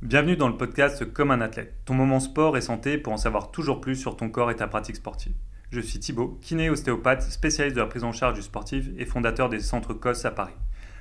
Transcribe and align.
Bienvenue 0.00 0.36
dans 0.36 0.46
le 0.46 0.56
podcast 0.56 1.12
Comme 1.12 1.32
un 1.32 1.40
athlète, 1.40 1.74
ton 1.84 1.92
moment 1.92 2.20
sport 2.20 2.56
et 2.56 2.60
santé 2.60 2.98
pour 2.98 3.12
en 3.12 3.16
savoir 3.16 3.50
toujours 3.50 3.80
plus 3.80 3.96
sur 3.96 4.16
ton 4.16 4.30
corps 4.30 4.52
et 4.52 4.54
ta 4.54 4.68
pratique 4.68 4.94
sportive. 4.94 5.34
Je 5.72 5.80
suis 5.80 5.98
Thibaut, 5.98 6.38
kiné 6.40 6.70
ostéopathe, 6.70 7.22
spécialiste 7.22 7.74
de 7.74 7.80
la 7.80 7.88
prise 7.88 8.04
en 8.04 8.12
charge 8.12 8.34
du 8.34 8.42
sportif 8.42 8.86
et 8.96 9.04
fondateur 9.04 9.48
des 9.48 9.58
centres 9.58 9.94
COS 9.94 10.24
à 10.24 10.30
Paris. 10.30 10.54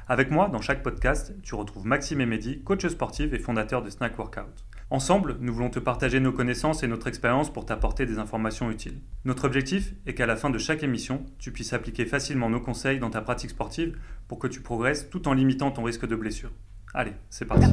Avec 0.07 0.31
moi, 0.31 0.49
dans 0.49 0.61
chaque 0.61 0.81
podcast, 0.81 1.35
tu 1.43 1.53
retrouves 1.53 1.85
Maxime 1.85 2.21
et 2.21 2.25
Mehdi, 2.25 2.63
coach 2.63 2.87
sportif 2.87 3.33
et 3.33 3.37
fondateur 3.37 3.83
de 3.83 3.91
Snack 3.91 4.17
Workout. 4.17 4.65
Ensemble, 4.89 5.37
nous 5.41 5.53
voulons 5.53 5.69
te 5.69 5.77
partager 5.77 6.19
nos 6.19 6.31
connaissances 6.31 6.81
et 6.81 6.87
notre 6.87 7.05
expérience 7.05 7.53
pour 7.53 7.67
t'apporter 7.67 8.07
des 8.07 8.17
informations 8.17 8.71
utiles. 8.71 8.99
Notre 9.25 9.45
objectif 9.45 9.93
est 10.07 10.15
qu'à 10.15 10.25
la 10.25 10.35
fin 10.35 10.49
de 10.49 10.57
chaque 10.57 10.81
émission, 10.81 11.23
tu 11.37 11.51
puisses 11.51 11.73
appliquer 11.73 12.07
facilement 12.07 12.49
nos 12.49 12.61
conseils 12.61 12.97
dans 12.97 13.11
ta 13.11 13.21
pratique 13.21 13.51
sportive 13.51 13.95
pour 14.27 14.39
que 14.39 14.47
tu 14.47 14.61
progresses 14.61 15.07
tout 15.11 15.27
en 15.27 15.33
limitant 15.33 15.69
ton 15.69 15.83
risque 15.83 16.07
de 16.07 16.15
blessure. 16.15 16.51
Allez, 16.93 17.13
c'est 17.29 17.45
parti. 17.45 17.65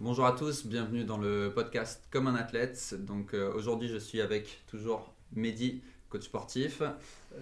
Bonjour 0.00 0.26
à 0.26 0.32
tous, 0.32 0.66
bienvenue 0.66 1.04
dans 1.04 1.18
le 1.18 1.52
podcast 1.54 2.02
Comme 2.10 2.26
un 2.26 2.34
athlète. 2.34 2.94
Donc 3.06 3.34
euh, 3.34 3.52
aujourd'hui, 3.54 3.88
je 3.88 3.98
suis 3.98 4.20
avec 4.20 4.64
toujours 4.66 5.14
Mehdi, 5.34 5.82
coach 6.08 6.24
sportif, 6.24 6.82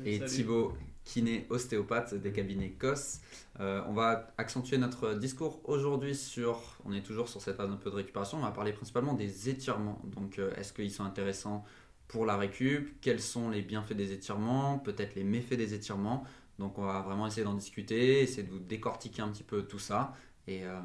et 0.04 0.20
Thibaut, 0.20 0.74
kiné 1.04 1.46
ostéopathe 1.50 2.14
des 2.14 2.32
cabinets 2.32 2.70
COS. 2.70 3.20
Euh, 3.60 3.82
on 3.86 3.92
va 3.92 4.28
accentuer 4.38 4.78
notre 4.78 5.14
discours 5.14 5.60
aujourd'hui 5.64 6.14
sur, 6.14 6.78
on 6.84 6.92
est 6.92 7.02
toujours 7.02 7.28
sur 7.28 7.40
cette 7.40 7.56
phase 7.56 7.70
un 7.70 7.76
peu 7.76 7.90
de 7.90 7.96
récupération, 7.96 8.38
on 8.38 8.42
va 8.42 8.50
parler 8.50 8.72
principalement 8.72 9.14
des 9.14 9.48
étirements. 9.48 10.00
Donc 10.04 10.38
euh, 10.38 10.54
est-ce 10.56 10.72
qu'ils 10.72 10.90
sont 10.90 11.04
intéressants 11.04 11.64
pour 12.08 12.26
la 12.26 12.36
récup? 12.36 13.00
Quels 13.00 13.20
sont 13.20 13.50
les 13.50 13.62
bienfaits 13.62 13.94
des 13.94 14.12
étirements? 14.12 14.78
Peut-être 14.78 15.14
les 15.14 15.24
méfaits 15.24 15.56
des 15.56 15.74
étirements? 15.74 16.24
Donc 16.58 16.78
on 16.78 16.84
va 16.84 17.00
vraiment 17.00 17.26
essayer 17.26 17.44
d'en 17.44 17.54
discuter, 17.54 18.22
essayer 18.22 18.42
de 18.42 18.50
vous 18.50 18.58
décortiquer 18.58 19.22
un 19.22 19.28
petit 19.28 19.42
peu 19.42 19.62
tout 19.62 19.78
ça. 19.78 20.14
Et, 20.46 20.64
euh, 20.64 20.78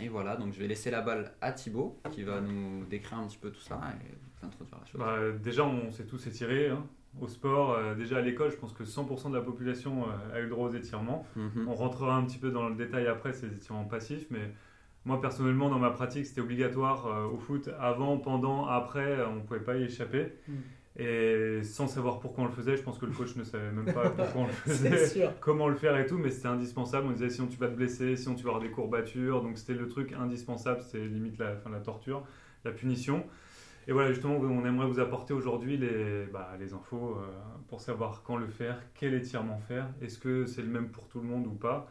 et, 0.00 0.08
voilà, 0.08 0.34
donc 0.36 0.52
je 0.52 0.58
vais 0.58 0.66
laisser 0.66 0.90
la 0.90 1.00
balle 1.00 1.34
à 1.40 1.52
Thibaut 1.52 2.00
qui 2.10 2.24
va 2.24 2.40
nous 2.40 2.84
décrire 2.86 3.18
un 3.18 3.28
petit 3.28 3.38
peu 3.38 3.52
tout 3.52 3.60
ça 3.60 3.80
et 4.02 4.44
introduire 4.44 4.76
la 4.80 4.86
chose. 4.86 5.00
Bah, 5.00 5.38
déjà, 5.40 5.64
on 5.64 5.92
s'est 5.92 6.04
tous 6.04 6.26
étirés. 6.26 6.70
Hein 6.70 6.84
au 7.20 7.28
sport. 7.28 7.72
Euh, 7.72 7.94
déjà 7.94 8.18
à 8.18 8.20
l'école, 8.20 8.50
je 8.50 8.56
pense 8.56 8.72
que 8.72 8.84
100% 8.84 9.30
de 9.30 9.36
la 9.36 9.42
population 9.42 10.04
euh, 10.04 10.36
a 10.36 10.40
eu 10.40 10.44
le 10.44 10.50
droit 10.50 10.68
aux 10.68 10.74
étirements. 10.74 11.26
Mhm. 11.36 11.68
On 11.68 11.74
rentrera 11.74 12.16
un 12.16 12.24
petit 12.24 12.38
peu 12.38 12.50
dans 12.50 12.68
le 12.68 12.74
détail 12.74 13.06
après, 13.06 13.32
ces 13.32 13.46
étirements 13.46 13.84
passifs, 13.84 14.26
mais 14.30 14.52
moi 15.04 15.20
personnellement, 15.20 15.68
dans 15.68 15.78
ma 15.78 15.90
pratique, 15.90 16.26
c'était 16.26 16.40
obligatoire 16.40 17.06
euh, 17.06 17.26
au 17.26 17.38
foot. 17.38 17.70
Avant, 17.78 18.18
pendant, 18.18 18.66
après, 18.66 19.24
on 19.26 19.36
ne 19.36 19.40
pouvait 19.40 19.60
pas 19.60 19.76
y 19.76 19.84
échapper. 19.84 20.32
Mhm. 20.48 20.54
Et 20.96 21.60
sans 21.64 21.88
savoir 21.88 22.20
pourquoi 22.20 22.44
on 22.44 22.46
le 22.46 22.52
faisait, 22.52 22.76
je 22.76 22.82
pense 22.82 22.98
que 22.98 23.06
le 23.06 23.10
coach 23.10 23.34
ne 23.34 23.42
savait 23.42 23.72
même 23.72 23.92
pas 23.92 24.10
pourquoi 24.16 24.42
on 24.42 24.46
le 24.46 24.52
faisait, 24.52 25.28
comment 25.40 25.68
le 25.68 25.74
faire 25.74 25.98
et 25.98 26.06
tout, 26.06 26.18
mais 26.18 26.30
c'était 26.30 26.46
indispensable. 26.46 27.08
On 27.08 27.10
disait 27.10 27.30
sinon 27.30 27.48
tu 27.48 27.58
vas 27.58 27.66
te 27.66 27.74
blesser, 27.74 28.14
sinon 28.14 28.36
tu 28.36 28.44
vas 28.44 28.50
avoir 28.50 28.62
des 28.62 28.70
courbatures. 28.70 29.42
Donc 29.42 29.58
c'était 29.58 29.74
le 29.74 29.88
truc 29.88 30.12
indispensable, 30.12 30.82
c'était 30.82 31.04
limite 31.04 31.36
la, 31.38 31.56
fin, 31.56 31.70
la 31.70 31.80
torture, 31.80 32.24
la 32.64 32.70
punition. 32.70 33.24
Et 33.86 33.92
voilà, 33.92 34.12
justement, 34.12 34.36
on 34.36 34.64
aimerait 34.64 34.86
vous 34.86 35.00
apporter 35.00 35.34
aujourd'hui 35.34 35.76
les, 35.76 36.26
bah, 36.26 36.52
les 36.58 36.72
infos 36.72 37.18
euh, 37.18 37.26
pour 37.68 37.80
savoir 37.80 38.22
quand 38.22 38.36
le 38.36 38.46
faire, 38.46 38.80
quel 38.94 39.14
étirement 39.14 39.58
faire, 39.58 39.88
est-ce 40.00 40.18
que 40.18 40.46
c'est 40.46 40.62
le 40.62 40.68
même 40.68 40.88
pour 40.88 41.06
tout 41.08 41.20
le 41.20 41.26
monde 41.26 41.46
ou 41.46 41.54
pas? 41.54 41.88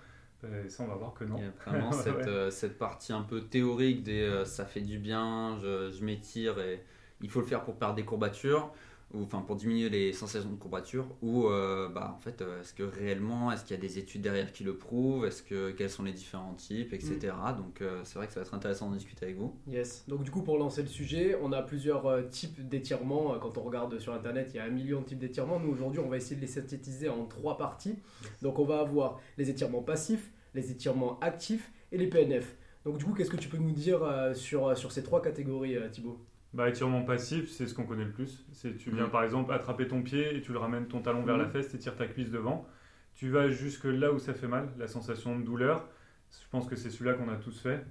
Et 0.66 0.68
ça, 0.68 0.84
on 0.84 0.88
va 0.88 0.96
voir 0.96 1.14
que 1.14 1.24
non. 1.24 1.38
Il 1.38 1.44
y 1.44 1.48
a 1.48 1.72
vraiment 1.72 1.92
cette, 1.94 2.28
euh, 2.28 2.50
cette, 2.50 2.78
partie 2.78 3.14
un 3.14 3.22
peu 3.22 3.42
théorique 3.42 4.04
des 4.04 4.24
euh, 4.24 4.44
ça 4.44 4.66
fait 4.66 4.82
du 4.82 4.98
bien, 4.98 5.58
je, 5.62 5.90
je 5.92 6.04
m'étire 6.04 6.60
et 6.60 6.84
il 7.22 7.30
faut 7.30 7.40
le 7.40 7.46
faire 7.46 7.64
pour 7.64 7.78
perdre 7.78 7.96
des 7.96 8.04
courbatures 8.04 8.74
ou 9.14 9.24
enfin 9.24 9.42
pour 9.42 9.56
diminuer 9.56 9.90
les 9.90 10.12
sensations 10.12 10.50
de 10.50 10.56
courbature 10.56 11.06
ou 11.22 11.48
euh, 11.48 11.88
bah 11.90 12.14
en 12.16 12.20
fait 12.20 12.42
euh, 12.42 12.62
est-ce 12.62 12.74
que 12.74 12.84
réellement 12.84 13.52
est-ce 13.52 13.64
qu'il 13.64 13.76
y 13.76 13.80
a 13.80 13.82
des 13.82 14.00
études 14.00 14.22
derrière 14.22 14.52
qui 14.52 14.64
le 14.64 14.76
prouvent? 14.76 15.26
Est-ce 15.26 15.44
que 15.44 15.72
quels 15.72 15.90
sont 15.90 16.04
les 16.04 16.14
différents 16.14 16.54
types 16.56 16.94
etc 16.94 17.18
mm. 17.22 17.58
donc 17.58 17.82
euh, 17.82 18.02
c'est 18.04 18.16
vrai 18.16 18.28
que 18.28 18.34
ça 18.34 18.40
va 18.40 18.46
être 18.46 18.54
intéressant 18.54 18.90
de 18.90 18.96
discuter 18.96 19.26
avec 19.26 19.38
vous. 19.38 19.56
Yes. 19.68 20.04
Donc 20.08 20.24
du 20.24 20.32
coup 20.32 20.42
pour 20.42 20.58
lancer 20.58 20.82
le 20.82 20.88
sujet 20.88 21.38
on 21.42 21.52
a 21.52 21.62
plusieurs 21.62 22.28
types 22.30 22.68
d'étirements 22.68 23.38
quand 23.40 23.58
on 23.58 23.64
regarde 23.64 24.00
sur 24.00 24.14
internet 24.14 24.50
il 24.54 24.58
y 24.58 24.60
a 24.60 24.64
un 24.64 24.70
million 24.70 25.02
de 25.02 25.06
types 25.06 25.20
d'étirements. 25.20 25.60
Nous 25.60 25.72
aujourd'hui 25.72 26.00
on 26.00 26.10
va 26.10 26.18
essayer 26.18 26.36
de 26.36 26.42
les 26.42 26.48
synthétiser 26.48 27.10
en 27.10 27.26
trois 27.26 27.58
parties. 27.58 27.96
Donc 28.42 28.60
on 28.60 28.66
va 28.66 28.80
avoir 28.80 29.20
les 29.38 29.50
étirements 29.50 29.84
passifs 29.84 30.32
les 30.56 30.70
étirements 30.70 31.20
actifs 31.20 31.72
et 31.92 31.98
les 31.98 32.06
PNF 32.06 32.56
donc 32.86 33.00
du 33.00 33.06
coup 33.06 33.14
qu'est-ce 33.14 33.32
que 33.32 33.38
tu 33.38 33.50
peux 33.50 33.58
nous 33.58 33.72
dire 33.72 34.02
sur, 34.36 34.78
sur 34.78 34.92
ces 34.92 35.02
trois 35.02 35.22
catégories 35.22 35.78
Thibaut? 35.92 36.20
Bah, 36.54 36.70
étirement 36.70 37.02
passif, 37.02 37.50
c'est 37.50 37.68
ce 37.68 37.74
qu'on 37.74 37.86
connaît 37.86 38.06
le 38.06 38.12
plus. 38.12 38.46
C'est 38.52 38.78
tu 38.78 38.92
viens 38.92 39.08
mm. 39.08 39.12
par 39.12 39.24
exemple 39.24 39.52
attraper 39.52 39.88
ton 39.88 40.02
pied 40.02 40.36
et 40.36 40.42
tu 40.42 40.52
le 40.52 40.60
ramènes 40.60 40.88
ton 40.88 41.02
talon 41.02 41.24
vers 41.24 41.38
la 41.38 41.46
mm. 41.46 41.52
fesse 41.52 41.74
et 41.74 41.80
tires 41.80 41.96
ta 41.96 42.08
cuisse 42.08 42.30
devant. 42.30 42.68
Tu 43.16 43.30
vas 43.30 43.50
jusque 43.50 43.86
là 43.86 44.12
où 44.12 44.20
ça 44.20 44.34
fait 44.34 44.48
mal, 44.48 44.70
la 44.78 44.88
sensation 44.88 45.38
de 45.38 45.44
douleur. 45.44 45.88
Je 46.32 46.48
pense 46.50 46.68
que 46.68 46.76
c'est 46.76 46.90
celui-là 46.90 47.14
qu'on 47.14 47.30
a 47.30 47.36
tous 47.36 47.60
fait. 47.60 47.84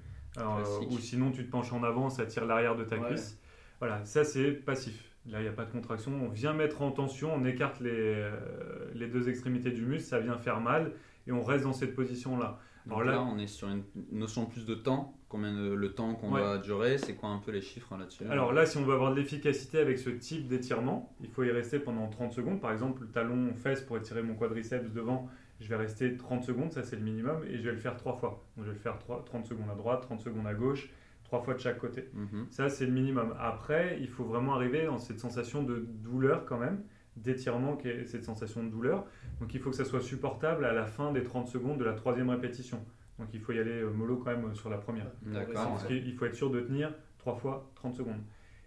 ou 0.91 0.99
sinon 0.99 1.31
tu 1.31 1.45
te 1.45 1.51
penches 1.51 1.73
en 1.73 1.83
avant, 1.83 2.09
ça 2.09 2.27
tire 2.27 2.47
l'arrière 2.47 2.77
de 2.77 2.85
ta 2.85 2.99
cuisse. 2.99 3.39
Voilà, 3.79 4.05
ça 4.05 4.25
c'est 4.25 4.53
passif. 4.53 5.13
Là, 5.27 5.39
il 5.39 5.43
n'y 5.43 5.49
a 5.49 5.53
pas 5.53 5.65
de 5.65 5.71
contraction. 5.71 6.13
On 6.21 6.29
vient 6.29 6.53
mettre 6.53 6.83
en 6.83 6.91
tension, 6.91 7.33
on 7.33 7.45
écarte 7.45 7.79
les, 7.79 7.91
euh, 7.93 8.31
les 8.95 9.07
deux 9.07 9.29
extrémités 9.29 9.71
du 9.71 9.83
muscle, 9.83 10.09
ça 10.09 10.19
vient 10.19 10.37
faire 10.37 10.61
mal 10.61 10.93
et 11.29 11.33
on 11.33 11.43
reste 11.43 11.65
dans 11.65 11.73
cette 11.73 11.95
position-là. 11.95 12.59
Alors 12.87 13.05
là, 13.05 13.23
on 13.23 13.39
est 13.39 13.47
sur 13.47 13.69
une 13.69 13.85
notion 14.11 14.47
plus 14.47 14.67
de 14.67 14.75
temps. 14.75 15.17
Combien 15.29 15.55
de, 15.55 15.73
le 15.73 15.95
temps 15.95 16.15
qu'on 16.15 16.31
doit 16.31 16.59
durer 16.59 16.99
C'est 16.99 17.15
quoi 17.15 17.31
un 17.31 17.39
peu 17.39 17.53
les 17.53 17.63
chiffres 17.63 17.97
là-dessus? 17.97 18.25
Alors 18.29 18.53
là, 18.53 18.67
si 18.67 18.77
on 18.77 18.83
veut 18.83 18.93
avoir 18.93 19.13
de 19.13 19.17
l'efficacité 19.19 19.79
avec 19.79 19.99
ce 19.99 20.11
type 20.11 20.47
d'étirement, 20.47 21.15
il 21.23 21.31
faut 21.31 21.43
y 21.43 21.51
rester 21.51 21.79
pendant 21.79 22.07
30 22.09 22.33
secondes. 22.33 22.61
Par 22.61 22.73
exemple, 22.73 23.03
le 23.03 23.09
talon 23.09 23.55
fesse 23.55 23.81
pour 23.81 23.97
étirer 23.97 24.23
mon 24.23 24.35
quadriceps 24.35 24.93
devant, 24.93 25.31
je 25.61 25.69
vais 25.69 25.77
rester 25.77 26.17
30 26.17 26.43
secondes, 26.45 26.73
ça 26.73 26.83
c'est 26.83 26.97
le 26.97 27.03
minimum, 27.03 27.45
et 27.49 27.57
je 27.57 27.63
vais 27.63 27.73
le 27.73 27.79
faire 27.79 27.97
trois 27.97 28.15
fois. 28.15 28.45
Donc 28.57 28.67
je 28.67 28.71
vais 28.71 28.77
le 28.77 28.83
faire 28.83 28.99
3, 28.99 29.25
30 29.25 29.47
secondes 29.47 29.71
à 29.71 29.75
droite, 29.75 30.03
30 30.03 30.21
secondes 30.21 30.47
à 30.47 30.55
gauche, 30.55 30.91
trois 31.25 31.41
fois 31.41 31.55
de 31.55 31.61
chaque 31.61 31.79
côté. 31.79 32.11
Mhm. 32.13 32.49
Ça 32.51 32.69
c'est 32.69 32.85
le 32.85 32.93
minimum. 32.93 33.35
Après, 33.39 33.99
il 34.01 34.09
faut 34.09 34.25
vraiment 34.25 34.55
arriver 34.55 34.85
dans 34.85 34.99
cette 34.99 35.21
sensation 35.21 35.63
de 35.63 35.87
douleur 36.03 36.45
quand 36.45 36.59
même 36.59 36.83
d'étirement 37.17 37.79
cette 38.07 38.25
sensation 38.25 38.65
de 38.65 38.71
douleur. 38.71 39.05
Donc 39.41 39.55
il 39.55 39.61
faut 39.61 39.71
que 39.71 39.77
ça 39.77 39.85
soit 39.85 40.01
supportable 40.01 40.65
à 40.65 40.73
la 40.73 40.87
fin 40.87 41.13
des 41.13 41.23
30 41.23 41.49
secondes 41.49 41.79
de 41.79 41.85
la 41.85 41.95
troisième 41.95 42.31
répétition. 42.31 42.85
Donc 43.19 43.29
il 43.33 43.41
faut 43.41 43.53
y 43.53 43.59
aller 43.59 43.83
euh, 43.83 43.91
mollo 43.91 44.17
quand 44.17 44.31
même 44.31 44.55
sur 44.55 44.71
la 44.71 44.79
première. 44.79 45.07
D'accord. 45.23 45.79
Il 45.91 46.15
faut 46.15 46.27
être 46.27 46.35
sûr 46.35 46.51
de 46.51 46.61
tenir 46.61 46.93
3 47.19 47.37
fois 47.37 47.71
30 47.75 47.95
secondes. 47.95 48.21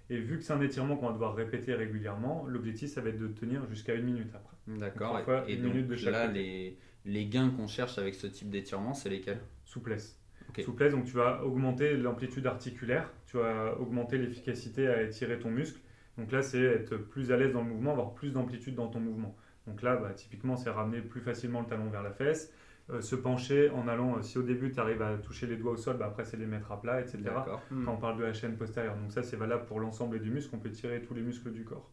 Et 0.10 0.18
vu 0.18 0.38
que 0.38 0.44
c'est 0.44 0.54
un 0.54 0.62
étirement 0.62 0.98
qu'on 0.98 1.08
va 1.08 1.14
devoir 1.14 1.36
répéter 1.36 1.74
régulièrement, 1.74 2.46
l'objectif 2.48 2.90
ça 2.92 3.02
va 3.02 3.10
être 3.10 3.18
de 3.18 3.28
tenir 3.28 3.66
jusqu'à 3.68 3.96
une 3.96 4.06
minute 4.06 4.30
après. 4.36 4.56
D'accord. 4.68 5.20
Et 5.48 5.58
donc 5.58 5.74
là, 6.04 6.28
les, 6.28 6.78
les 7.06 7.26
gains 7.26 7.50
qu'on 7.50 7.68
cherche 7.68 7.98
avec 7.98 8.14
ce 8.14 8.28
type 8.28 8.50
d'étirement, 8.50 8.94
c'est 8.94 9.10
lesquels? 9.10 9.42
Souplesse. 9.64 10.22
Souplesse, 10.64 10.94
donc 10.94 11.06
tu 11.06 11.14
vas 11.14 11.44
augmenter 11.44 11.98
l'amplitude 11.98 12.46
articulaire, 12.46 13.12
tu 13.26 13.38
vas 13.38 13.78
augmenter 13.80 14.18
l'efficacité 14.18 14.88
à 14.88 15.02
étirer 15.02 15.40
ton 15.40 15.50
muscle 15.50 15.80
donc 16.18 16.32
là, 16.32 16.42
c'est 16.42 16.62
être 16.62 16.96
plus 16.96 17.32
à 17.32 17.38
l'aise 17.38 17.52
dans 17.52 17.62
le 17.62 17.70
mouvement, 17.70 17.92
avoir 17.92 18.14
plus 18.14 18.32
d'amplitude 18.32 18.76
dans 18.76 18.88
ton 18.88 19.00
mouvement. 19.00 19.36
Donc 19.68 19.82
là, 19.82 19.96
bah, 19.96 20.14
typiquement, 20.14 20.56
c'est 20.56 20.70
ramener 20.70 21.02
plus 21.02 21.22
facilement 21.22 21.62
le 21.62 21.68
talon 21.68 21.90
vers 21.90 22.04
la 22.04 22.12
fesse. 22.12 22.52
Euh, 22.92 23.02
se 23.02 23.16
pencher 23.16 23.72
en 23.72 23.88
allant, 23.88 24.18
euh, 24.18 24.22
si 24.22 24.38
au 24.38 24.44
début 24.44 24.72
tu 24.72 24.80
arrives 24.80 25.02
à 25.02 25.18
toucher 25.18 25.48
les 25.48 25.58
doigts 25.58 25.72
au 25.72 25.78
sol, 25.78 25.98
bah, 25.98 26.06
après 26.06 26.24
c'est 26.24 26.38
les 26.38 26.46
mettre 26.46 26.72
à 26.72 26.80
plat, 26.80 27.02
etc. 27.02 27.18
Quand 27.26 27.60
on 27.72 27.76
hmm. 27.96 28.00
parle 28.00 28.20
de 28.20 28.24
la 28.24 28.34
chaîne 28.34 28.58
postérieure. 28.58 28.96
Donc 28.96 29.12
ça 29.12 29.24
c'est 29.24 29.38
valable 29.38 29.66
pour 29.66 29.80
l'ensemble 29.80 30.20
du 30.20 30.30
muscle, 30.30 30.54
on 30.54 30.60
peut 30.60 30.70
tirer 30.70 31.02
tous 31.02 31.16
les 31.16 31.24
muscles 31.24 31.52
du 31.52 31.64
corps. 31.64 31.90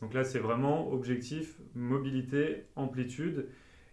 Donc 0.00 0.14
là 0.14 0.24
c'est 0.24 0.38
vraiment 0.38 0.90
objectif, 0.90 1.58
mobilité, 1.74 2.64
amplitude. 2.74 3.48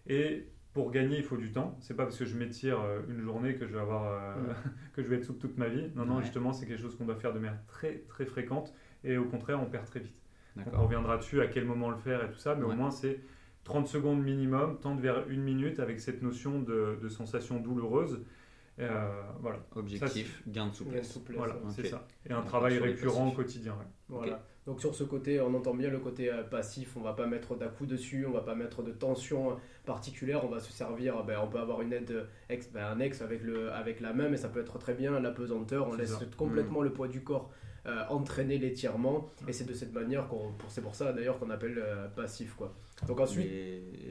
Et 0.06 0.46
pour 0.72 0.90
gagner 0.90 1.18
il 1.18 1.24
faut 1.24 1.36
du 1.36 1.52
temps. 1.52 1.76
C'est 1.80 1.94
pas 1.94 2.04
parce 2.04 2.18
que 2.18 2.24
je 2.24 2.34
m'étire 2.34 2.80
euh, 2.80 3.02
une 3.10 3.20
journée 3.20 3.54
que 3.54 3.66
je 3.66 3.74
vais, 3.74 3.80
avoir, 3.80 4.38
hmm. 4.38 4.54
que 4.94 5.02
je 5.02 5.08
vais 5.08 5.16
être 5.16 5.24
souple 5.24 5.40
toute 5.40 5.58
ma 5.58 5.68
vie. 5.68 5.90
Non, 5.96 6.06
non, 6.06 6.22
justement 6.22 6.54
c'est 6.54 6.64
quelque 6.64 6.80
chose 6.80 6.96
qu'on 6.96 7.04
doit 7.04 7.16
faire 7.16 7.34
de 7.34 7.40
manière 7.40 7.62
très 7.66 7.98
très 8.08 8.24
fréquente 8.24 8.72
et 9.04 9.18
au 9.18 9.24
contraire, 9.24 9.60
on 9.60 9.66
perd 9.66 9.84
très 9.84 10.00
vite. 10.00 10.21
On 10.56 10.82
reviendra 10.82 11.16
dessus 11.16 11.40
à 11.40 11.46
quel 11.46 11.64
moment 11.64 11.90
le 11.90 11.96
faire 11.96 12.24
et 12.24 12.30
tout 12.30 12.38
ça, 12.38 12.54
mais 12.54 12.64
au 12.64 12.72
moins 12.72 12.90
c'est 12.90 13.20
30 13.64 13.86
secondes 13.86 14.22
minimum, 14.22 14.78
tendre 14.80 15.00
vers 15.00 15.28
une 15.28 15.42
minute 15.42 15.80
avec 15.80 16.00
cette 16.00 16.22
notion 16.22 16.60
de, 16.60 17.08
sensation 17.08 17.60
douloureuse. 17.60 18.22
Euh, 18.78 19.22
voilà. 19.40 19.58
Objectif, 19.76 20.42
gain 20.48 20.68
de 20.68 20.74
souplesse. 20.74 21.20
voilà, 21.36 21.54
c'est 21.70 21.86
ça. 21.86 22.06
Et 22.28 22.32
un 22.32 22.42
travail 22.42 22.78
récurrent 22.78 23.28
au 23.28 23.32
quotidien. 23.32 23.76
Voilà. 24.08 24.42
Donc 24.66 24.80
sur 24.80 24.94
ce 24.94 25.02
côté, 25.02 25.40
on 25.40 25.52
entend 25.54 25.74
bien 25.74 25.90
le 25.90 25.98
côté 25.98 26.32
euh, 26.32 26.44
passif, 26.44 26.96
on 26.96 27.00
va 27.00 27.14
pas 27.14 27.26
mettre 27.26 27.56
d'à 27.56 27.66
coup 27.66 27.84
dessus, 27.84 28.26
on 28.26 28.30
va 28.30 28.42
pas 28.42 28.54
mettre 28.54 28.84
de 28.84 28.92
tension 28.92 29.56
particulière, 29.84 30.44
on 30.44 30.48
va 30.48 30.60
se 30.60 30.72
servir, 30.72 31.24
ben, 31.24 31.40
on 31.42 31.48
peut 31.48 31.58
avoir 31.58 31.82
une 31.82 31.92
aide, 31.92 32.28
ex, 32.48 32.70
ben, 32.70 32.86
un 32.86 33.00
ex 33.00 33.22
avec, 33.22 33.42
le, 33.42 33.72
avec 33.72 33.98
la 33.98 34.12
main, 34.12 34.28
mais 34.28 34.36
ça 34.36 34.48
peut 34.48 34.60
être 34.60 34.78
très 34.78 34.94
bien 34.94 35.18
la 35.18 35.32
pesanteur, 35.32 35.88
on 35.88 35.94
laisse 35.94 36.16
complètement 36.36 36.80
mm. 36.80 36.84
le 36.84 36.92
poids 36.92 37.08
du 37.08 37.24
corps 37.24 37.50
entraîner 38.08 38.58
l'étirement. 38.58 39.30
Et 39.48 39.52
c'est 39.52 39.64
de 39.64 39.74
cette 39.74 39.92
manière 39.92 40.28
qu'on, 40.28 40.52
c'est 40.68 40.82
pour 40.82 40.94
ça 40.94 41.12
d'ailleurs 41.12 41.38
qu'on 41.38 41.50
appelle 41.50 41.82
passif 42.14 42.54
quoi. 42.54 42.74
Donc 43.06 43.20
ensuite, 43.20 43.50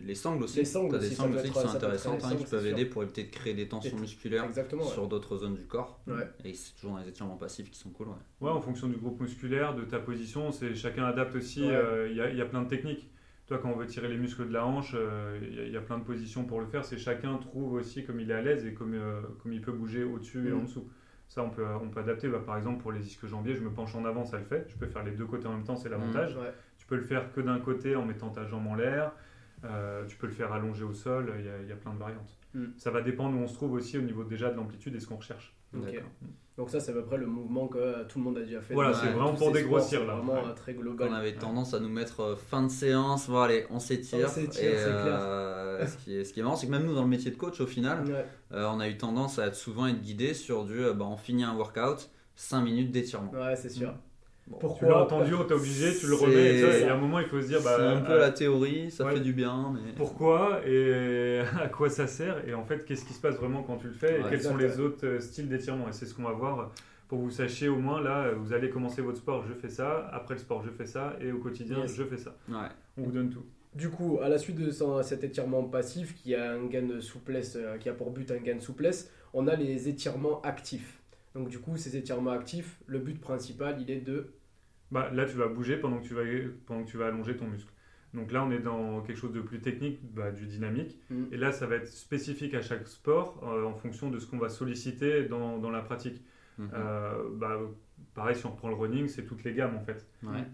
les, 0.06 0.16
sangles 0.16 0.44
aussi. 0.44 0.58
Les 0.60 0.66
sangles, 0.66 0.96
as 0.96 1.00
des 1.00 1.10
sangles 1.10 1.38
aussi 1.38 1.50
qui 1.50 1.60
sont 1.60 1.76
intéressantes, 1.76 2.24
hein, 2.24 2.36
qui 2.36 2.44
peuvent 2.44 2.66
aider 2.66 2.86
pour 2.86 3.04
éviter 3.04 3.24
de 3.24 3.30
créer 3.30 3.54
des 3.54 3.68
tensions 3.68 3.98
musculaires 3.98 4.50
sur 4.94 5.08
d'autres 5.08 5.38
zones 5.38 5.56
du 5.56 5.66
corps. 5.66 6.00
Et 6.44 6.54
c'est 6.54 6.74
toujours 6.76 6.92
dans 6.92 7.02
les 7.02 7.08
étirements 7.08 7.38
passifs 7.38 7.70
qui 7.70 7.80
sont 7.80 7.90
cool. 7.90 8.08
Ouais. 8.42 8.50
en 8.50 8.62
fonction 8.62 8.88
du 8.88 8.98
groupe 8.98 9.22
musculaire, 9.22 9.76
de 9.76 9.84
ta 9.84 10.00
position, 10.00 10.52
c'est 10.52 10.76
chacun 10.76 11.06
adapte 11.06 11.36
aussi. 11.36 11.64
Euh, 11.64 12.10
il 12.10 12.18
y, 12.18 12.42
a 12.42 12.46
plein 12.46 12.64
de 12.64 12.68
techniques. 12.68 13.10
Toi, 13.48 13.60
quand 13.60 13.70
on 13.70 13.76
veut 13.76 13.86
tirer 13.86 14.08
les 14.08 14.18
muscles 14.18 14.48
de 14.48 14.54
la 14.54 14.66
hanche, 14.66 14.96
euh, 14.96 15.40
il 15.42 15.72
y, 15.72 15.78
a 15.78 15.82
plein 15.82 15.98
de 15.98 16.04
positions 16.04 16.46
pour 16.46 16.60
le 16.60 16.68
faire. 16.68 16.84
C'est 16.86 16.98
chacun 16.98 17.38
trouve 17.38 17.74
aussi 17.74 18.04
comme 18.04 18.20
il 18.20 18.32
est 18.32 18.34
à 18.34 18.42
l'aise 18.42 18.66
et 18.66 18.74
comme, 18.74 18.94
euh, 18.94 19.22
comme 19.42 19.54
il 19.54 19.62
peut 19.62 19.72
bouger 19.72 20.04
au-dessus 20.04 20.50
et 20.50 20.54
en 20.54 20.60
mm. 20.60 20.66
dessous. 20.66 20.88
Ça, 21.32 21.42
on 21.42 21.50
peut, 21.50 21.66
on 21.82 21.88
peut 21.88 22.02
adapter. 22.02 22.28
Bah, 22.28 22.42
par 22.46 22.58
exemple, 22.58 22.82
pour 22.82 22.92
les 22.92 23.08
isques 23.08 23.26
jambiers, 23.26 23.56
je 23.56 23.62
me 23.62 23.70
penche 23.70 23.96
en 23.96 24.04
avant, 24.04 24.26
ça 24.26 24.38
le 24.38 24.44
fait. 24.44 24.66
Je 24.68 24.76
peux 24.76 24.88
faire 24.88 25.02
les 25.02 25.12
deux 25.12 25.26
côtés 25.26 25.48
en 25.48 25.54
même 25.54 25.64
temps, 25.64 25.78
c'est 25.78 25.88
l'avantage. 25.88 26.36
Mm, 26.36 26.40
peux 26.92 26.98
le 26.98 27.04
faire 27.04 27.32
que 27.32 27.40
d'un 27.40 27.58
côté 27.60 27.96
en 27.96 28.04
mettant 28.04 28.30
ta 28.32 28.46
jambe 28.46 28.68
en 28.68 28.76
l'air. 28.76 29.14
Euh, 29.64 30.06
tu 30.08 30.18
peux 30.18 30.28
le 30.28 30.34
faire 30.34 30.52
allonger 30.52 30.84
au 30.84 30.94
sol, 30.94 31.34
il 31.40 31.70
y, 31.70 31.72
a 31.72 31.76
plein 31.76 31.94
de 31.94 32.00
variantes. 32.00 32.38
Hmm. 32.54 32.68
Ça 32.78 32.92
va 32.92 33.02
dépendre 33.02 33.38
où 33.38 33.42
on 33.42 33.48
se 33.48 33.54
trouve 33.54 33.74
aussi 33.74 33.98
au 33.98 34.02
niveau 34.02 34.24
déjà 34.24 34.50
de 34.50 34.56
l'amplitude 34.56 34.96
et 34.96 35.00
ce 35.00 35.08
qu'on 35.08 35.18
recherche. 35.18 35.56
Donc 36.58 36.70
ça 36.70 36.80
c'est 36.82 36.92
à 36.92 36.94
peu 36.94 37.04
près 37.04 37.18
le 37.18 37.28
mouvement 37.28 37.68
que 37.68 38.04
tout 38.04 38.20
le 38.20 38.26
monde 38.26 38.38
a 38.38 38.42
déjà 38.42 38.60
fait. 38.60 38.74
Voilà, 38.74 38.94
c'est 38.94 39.08
vraiment 39.08 39.34
pour 39.34 39.52
dégrossir 39.52 40.06
là. 40.06 40.16
Vraiment 40.16 40.46
euh, 40.46 40.54
très 40.54 40.74
global. 40.74 41.10
On 41.10 41.14
avait 41.14 41.36
tendance 41.36 41.74
à 41.74 41.80
nous 41.80 41.90
mettre 41.90 42.20
euh, 42.20 42.36
fin 42.36 42.62
de 42.64 42.70
séance, 42.70 43.30
bon 43.30 43.40
allez, 43.40 43.66
on 43.70 43.80
s'étire. 43.80 44.28
On 44.28 44.30
s'étire, 44.30 44.52
c'est 44.54 44.84
clair. 44.84 45.88
ce, 45.88 45.98
qui 45.98 46.18
est, 46.18 46.26
ce 46.26 46.34
qui 46.34 46.42
est 46.42 46.44
marrant, 46.44 46.58
c'est 46.58 46.68
que 46.68 46.72
même 46.72 46.86
nous 46.86 46.94
dans 46.94 47.04
le 47.04 47.10
métier 47.10 47.32
de 47.32 47.38
coach 47.38 47.62
au 47.62 47.68
final, 47.68 48.04
on 48.52 48.80
a 48.80 48.90
eu 48.90 48.98
tendance 48.98 49.40
à 49.40 49.52
souvent 49.54 49.88
être 49.88 50.02
guidé 50.02 50.34
sur 50.34 50.66
du, 50.66 50.82
bah, 50.94 51.06
on 51.06 51.18
finit 51.18 51.44
un 51.44 51.56
workout, 51.56 52.12
5 52.36 52.62
minutes 52.62 52.92
d'étirement. 52.92 53.32
Ouais, 53.32 53.56
c'est 53.56 53.70
sûr. 53.70 53.96
Pourquoi 54.60 54.88
tu 54.88 54.94
l'as 54.94 55.02
entendu, 55.02 55.34
on 55.34 55.46
t'a 55.46 55.56
obligé, 55.56 55.96
tu 55.98 56.08
le 56.08 56.16
remets. 56.16 56.60
Il 56.60 56.86
y 56.86 56.90
a 56.90 56.94
un 56.94 56.98
moment, 56.98 57.20
il 57.20 57.28
faut 57.28 57.42
se 57.42 57.48
dire. 57.48 57.62
Bah, 57.62 57.76
c'est 57.78 57.84
un 57.84 58.02
peu 58.02 58.18
la 58.18 58.32
théorie, 58.32 58.92
ça 58.92 59.10
fait 59.10 59.20
du 59.20 59.34
bien. 59.34 59.74
Mais... 59.74 59.94
Pourquoi 59.96 60.62
et 60.66 61.42
à 61.62 61.68
quoi 61.68 61.90
ça 61.90 62.08
sert 62.08 62.48
Et 62.48 62.54
en 62.54 62.66
fait, 62.66 62.84
qu'est-ce 62.86 63.06
qui 63.06 63.14
se 63.14 63.22
passe 63.22 63.36
vraiment 63.36 63.64
quand 63.64 63.78
tu 63.78 63.88
le 63.88 63.94
fais 63.94 64.20
Et 64.20 64.24
quels 64.30 64.42
sont 64.42 64.58
les 64.58 64.80
autres 64.80 65.06
euh, 65.06 65.20
styles 65.20 65.48
d'étirement 65.48 65.88
Et 65.88 65.94
c'est 65.94 66.06
ce 66.06 66.14
qu'on 66.14 66.24
va 66.24 66.34
voir 66.34 66.72
pour 67.12 67.20
que 67.20 67.24
vous 67.26 67.32
sachiez 67.32 67.68
au 67.68 67.76
moins 67.76 68.02
là, 68.02 68.32
vous 68.32 68.54
allez 68.54 68.70
commencer 68.70 69.02
votre 69.02 69.18
sport, 69.18 69.44
je 69.46 69.54
fais 69.54 69.68
ça. 69.68 70.08
Après 70.14 70.36
le 70.36 70.40
sport, 70.40 70.64
je 70.64 70.70
fais 70.70 70.86
ça. 70.86 71.18
Et 71.20 71.34
au 71.34 71.40
quotidien, 71.40 71.86
je 71.86 72.04
fais 72.06 72.16
ça. 72.16 72.38
On 72.98 73.04
vous 73.04 73.12
donne 73.12 73.30
tout. 73.30 73.44
Du 73.76 73.90
coup, 73.90 74.20
à 74.24 74.30
la 74.30 74.38
suite 74.38 74.56
de 74.56 74.72
cet 75.02 75.26
étirement 75.26 75.64
passif 75.64 76.16
qui 76.16 76.36
a 76.36 76.54
un 76.54 76.66
gain 76.68 76.84
de 76.84 77.02
souplesse, 77.02 77.58
euh, 77.58 77.78
qui 77.78 77.90
a 77.90 77.94
pour 77.94 78.12
but 78.12 78.32
un 78.32 78.38
gain 78.38 78.56
de 78.56 78.62
souplesse, 78.62 79.12
on 79.34 79.48
a 79.48 79.58
les 79.58 79.90
étirements 79.90 80.42
actifs. 80.42 81.01
Donc 81.36 81.50
du 81.50 81.60
coup, 81.60 81.78
ces 81.78 81.96
étirements 81.96 82.32
actifs, 82.32 82.80
le 82.88 83.00
but 83.00 83.20
principal, 83.20 83.82
il 83.82 83.90
est 83.90 84.02
de 84.02 84.34
bah, 84.92 85.10
là, 85.14 85.26
tu 85.26 85.38
vas 85.38 85.48
bouger 85.48 85.78
pendant 85.78 86.00
que 86.00 86.08
tu 86.08 86.14
vas, 86.14 86.24
pendant 86.66 86.84
que 86.84 86.90
tu 86.90 86.98
vas 86.98 87.08
allonger 87.08 87.36
ton 87.36 87.48
muscle. 87.48 87.72
Donc 88.14 88.34
là, 88.34 88.44
on 88.44 88.52
est 88.52 88.60
dans 88.60 89.02
quelque 89.02 89.18
chose 89.18 89.32
de 89.32 89.40
plus 89.40 89.62
technique, 89.62 90.00
bah, 90.14 90.32
du 90.32 90.46
dynamique. 90.46 91.00
Mm. 91.10 91.24
Et 91.32 91.38
là, 91.38 91.54
ça 91.54 91.66
va 91.66 91.76
être 91.76 91.88
spécifique 91.88 92.54
à 92.54 92.62
chaque 92.62 92.86
sport 92.88 93.42
euh, 93.44 93.64
en 93.64 93.74
fonction 93.74 94.10
de 94.10 94.20
ce 94.20 94.28
qu'on 94.28 94.38
va 94.38 94.50
solliciter 94.50 95.24
dans, 95.24 95.58
dans 95.60 95.72
la 95.72 95.82
pratique. 95.82 96.22
Mm-hmm. 96.60 96.70
Euh, 96.74 97.24
bah, 97.36 97.58
pareil, 98.14 98.36
si 98.36 98.46
on 98.46 98.52
reprend 98.52 98.68
le 98.68 98.76
running, 98.76 99.08
c'est 99.08 99.24
toutes 99.24 99.46
les 99.46 99.54
gammes 99.54 99.76
en 99.78 99.80
fait. 99.80 100.06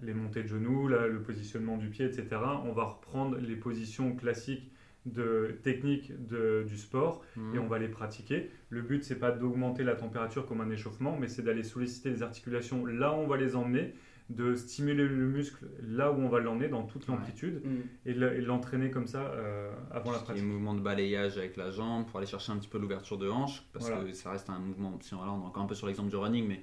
Les 0.03 0.13
montées 0.13 0.44
de 0.44 0.47
genoux, 0.47 0.88
le 0.88 1.21
positionnement 1.24 1.77
du 1.77 1.89
pied, 1.89 2.06
etc. 2.06 2.27
On 2.63 2.71
va 2.71 2.83
reprendre 2.83 3.38
les 3.38 3.56
positions 3.56 4.15
classiques 4.15 4.71
de 5.07 5.57
technique 5.63 6.12
de, 6.27 6.63
du 6.68 6.77
sport 6.77 7.24
mm. 7.36 7.56
et 7.56 7.59
on 7.59 7.68
va 7.68 7.80
les 7.80 7.88
pratiquer. 7.88 8.50
Le 8.69 8.81
but, 8.81 9.04
c'est 9.04 9.19
pas 9.19 9.31
d'augmenter 9.31 9.83
la 9.83 9.95
température 9.95 10.45
comme 10.45 10.62
un 10.62 10.69
échauffement, 10.69 11.18
mais 11.19 11.27
c'est 11.27 11.42
d'aller 11.42 11.63
solliciter 11.63 12.09
les 12.09 12.24
articulations 12.24 12.86
là 12.86 13.12
où 13.13 13.18
on 13.18 13.27
va 13.27 13.38
les 13.38 13.56
emmener 13.56 13.94
de 14.30 14.56
stimuler 14.56 15.07
le 15.07 15.25
muscle 15.25 15.65
là 15.81 16.12
où 16.12 16.15
on 16.15 16.27
va 16.27 16.39
l'emmener 16.39 16.68
dans 16.68 16.83
toute 16.83 17.07
l'amplitude 17.07 17.62
mm. 17.63 18.09
et 18.09 18.13
l'entraîner 18.42 18.92
comme 18.92 19.07
ça 19.07 19.21
euh, 19.21 19.71
avant 19.92 20.12
la 20.12 20.19
pratique. 20.19 20.44
Un 20.44 20.48
mouvement 20.48 20.75
de 20.75 20.81
balayage 20.81 21.38
avec 21.38 21.56
la 21.56 21.71
jambe 21.71 22.06
pour 22.06 22.18
aller 22.18 22.27
chercher 22.27 22.51
un 22.51 22.57
petit 22.57 22.68
peu 22.68 22.77
l'ouverture 22.77 23.18
de 23.18 23.30
hanche 23.30 23.63
parce 23.71 23.89
que 23.89 24.12
ça 24.12 24.31
reste 24.31 24.50
un 24.50 24.60
mouvement, 24.60 24.98
si 25.01 25.13
on, 25.13 25.24
là 25.24 25.31
on 25.31 25.44
est 25.44 25.45
encore 25.45 25.63
un 25.63 25.68
peu 25.68 25.75
sur 25.75 25.88
l'exemple 25.88 26.10
du 26.10 26.18
running, 26.18 26.45
mais 26.45 26.62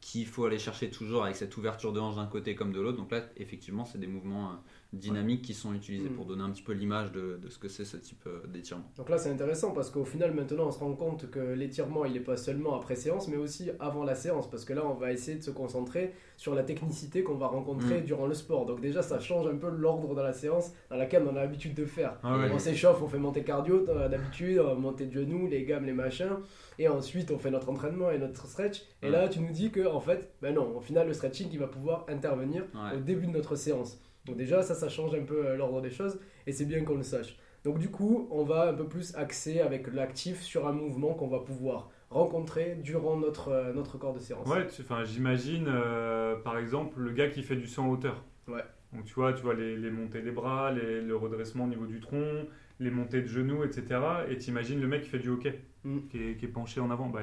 qu'il 0.00 0.26
faut 0.26 0.44
aller 0.44 0.58
chercher 0.58 0.90
toujours 0.90 1.24
avec 1.24 1.34
cette 1.34 1.56
ouverture 1.56 1.92
de 1.92 1.98
hanche 1.98 2.16
d'un 2.16 2.26
côté 2.26 2.54
comme 2.54 2.72
de 2.72 2.80
l'autre. 2.80 2.98
Donc 2.98 3.10
là, 3.10 3.22
effectivement, 3.38 3.86
c'est 3.86 3.96
des 3.96 4.06
mouvements 4.06 4.50
euh, 4.50 4.54
dynamiques 4.98 5.42
qui 5.42 5.54
sont 5.54 5.74
utilisés 5.74 6.08
mm. 6.08 6.14
pour 6.14 6.24
donner 6.26 6.42
un 6.42 6.50
petit 6.50 6.62
peu 6.62 6.72
l'image 6.72 7.12
de, 7.12 7.38
de, 7.42 7.48
ce 7.48 7.58
que 7.58 7.68
c'est 7.68 7.84
ce 7.84 7.96
type 7.96 8.24
euh, 8.26 8.46
d'étirement. 8.46 8.84
Donc 8.96 9.08
là, 9.08 9.18
c'est 9.18 9.30
intéressant 9.30 9.72
parce 9.72 9.90
qu'au 9.90 10.04
final, 10.04 10.32
maintenant, 10.32 10.66
on 10.66 10.70
se 10.70 10.78
rend 10.78 10.94
compte 10.94 11.30
que 11.30 11.38
l'étirement, 11.38 12.04
il 12.04 12.12
n'est 12.12 12.20
pas 12.20 12.36
seulement 12.36 12.76
après 12.76 12.96
séance, 12.96 13.28
mais 13.28 13.36
aussi 13.36 13.70
avant 13.80 14.04
la 14.04 14.14
séance. 14.14 14.50
Parce 14.50 14.64
que 14.64 14.72
là, 14.72 14.84
on 14.86 14.94
va 14.94 15.12
essayer 15.12 15.38
de 15.38 15.42
se 15.42 15.50
concentrer 15.50 16.12
sur 16.36 16.54
la 16.54 16.62
technicité 16.62 17.22
qu'on 17.22 17.36
va 17.36 17.46
rencontrer 17.46 18.00
mm. 18.00 18.04
durant 18.04 18.26
le 18.26 18.34
sport. 18.34 18.66
Donc 18.66 18.80
déjà, 18.80 19.02
ça 19.02 19.20
change 19.20 19.46
un 19.46 19.56
peu 19.56 19.68
l'ordre 19.68 20.14
dans 20.14 20.22
la 20.22 20.32
séance 20.32 20.72
dans 20.90 20.96
laquelle 20.96 21.24
on 21.30 21.36
a 21.36 21.40
l'habitude 21.40 21.74
de 21.74 21.84
faire. 21.84 22.18
Ah 22.22 22.38
on 22.52 22.58
s'échauffe, 22.58 23.02
on 23.02 23.08
fait 23.08 23.18
monter 23.18 23.42
cardio 23.42 23.84
d'habitude, 23.84 24.60
monter 24.78 25.06
de 25.06 25.12
genoux, 25.12 25.46
les 25.46 25.64
gammes, 25.64 25.84
les 25.84 25.92
machins. 25.92 26.38
Et 26.78 26.88
ensuite, 26.88 27.30
on 27.30 27.38
fait 27.38 27.50
notre 27.50 27.68
entraînement 27.68 28.10
et 28.10 28.18
notre 28.18 28.46
stretch. 28.46 28.82
Et 29.02 29.08
là, 29.08 29.28
tu 29.28 29.40
nous 29.40 29.52
dis 29.52 29.70
que, 29.70 29.86
en 29.86 30.00
fait, 30.00 30.30
ben 30.42 30.54
non, 30.54 30.76
au 30.76 30.80
final, 30.80 31.06
le 31.06 31.12
stretching, 31.12 31.48
il 31.52 31.58
va 31.58 31.66
pouvoir 31.66 32.06
intervenir 32.08 32.64
au 32.94 32.98
début 32.98 33.26
de 33.26 33.32
notre 33.32 33.56
séance. 33.56 34.00
Donc 34.26 34.36
déjà, 34.36 34.62
ça, 34.62 34.74
ça 34.74 34.88
change 34.88 35.14
un 35.14 35.24
peu 35.24 35.46
euh, 35.46 35.56
l'ordre 35.56 35.80
des 35.80 35.90
choses 35.90 36.18
et 36.46 36.52
c'est 36.52 36.64
bien 36.64 36.82
qu'on 36.84 36.96
le 36.96 37.02
sache. 37.02 37.36
Donc 37.64 37.78
du 37.78 37.90
coup, 37.90 38.28
on 38.30 38.44
va 38.44 38.68
un 38.68 38.74
peu 38.74 38.86
plus 38.86 39.14
axer 39.16 39.60
avec 39.60 39.92
l'actif 39.92 40.42
sur 40.42 40.66
un 40.66 40.72
mouvement 40.72 41.14
qu'on 41.14 41.28
va 41.28 41.40
pouvoir 41.40 41.90
rencontrer 42.10 42.76
durant 42.82 43.16
notre, 43.16 43.48
euh, 43.48 43.72
notre 43.72 43.98
corps 43.98 44.14
de 44.14 44.18
séance. 44.18 44.46
Ouais, 44.48 44.66
enfin, 44.80 45.04
j'imagine 45.04 45.66
euh, 45.68 46.36
par 46.36 46.58
exemple 46.58 47.00
le 47.00 47.12
gars 47.12 47.28
qui 47.28 47.42
fait 47.42 47.56
du 47.56 47.66
saut 47.66 47.82
en 47.82 47.88
hauteur. 47.88 48.22
Ouais. 48.48 48.62
Donc 48.92 49.04
tu 49.04 49.14
vois, 49.14 49.32
tu 49.32 49.42
vois 49.42 49.54
les, 49.54 49.76
les 49.76 49.90
montées 49.90 50.22
des 50.22 50.30
bras, 50.30 50.70
les, 50.72 51.00
le 51.00 51.16
redressement 51.16 51.64
au 51.64 51.68
niveau 51.68 51.86
du 51.86 52.00
tronc, 52.00 52.44
les 52.80 52.90
montées 52.90 53.22
de 53.22 53.26
genoux, 53.26 53.64
etc. 53.64 54.00
Et 54.28 54.38
tu 54.38 54.50
imagines 54.50 54.80
le 54.80 54.86
mec 54.86 55.02
qui 55.02 55.08
fait 55.08 55.18
du 55.18 55.30
hockey, 55.30 55.60
mm. 55.84 55.98
qui, 56.10 56.22
est, 56.22 56.36
qui, 56.36 56.44
est, 56.44 56.48
penché 56.48 56.80
en 56.80 56.90
avant. 56.90 57.08
Bah, 57.08 57.20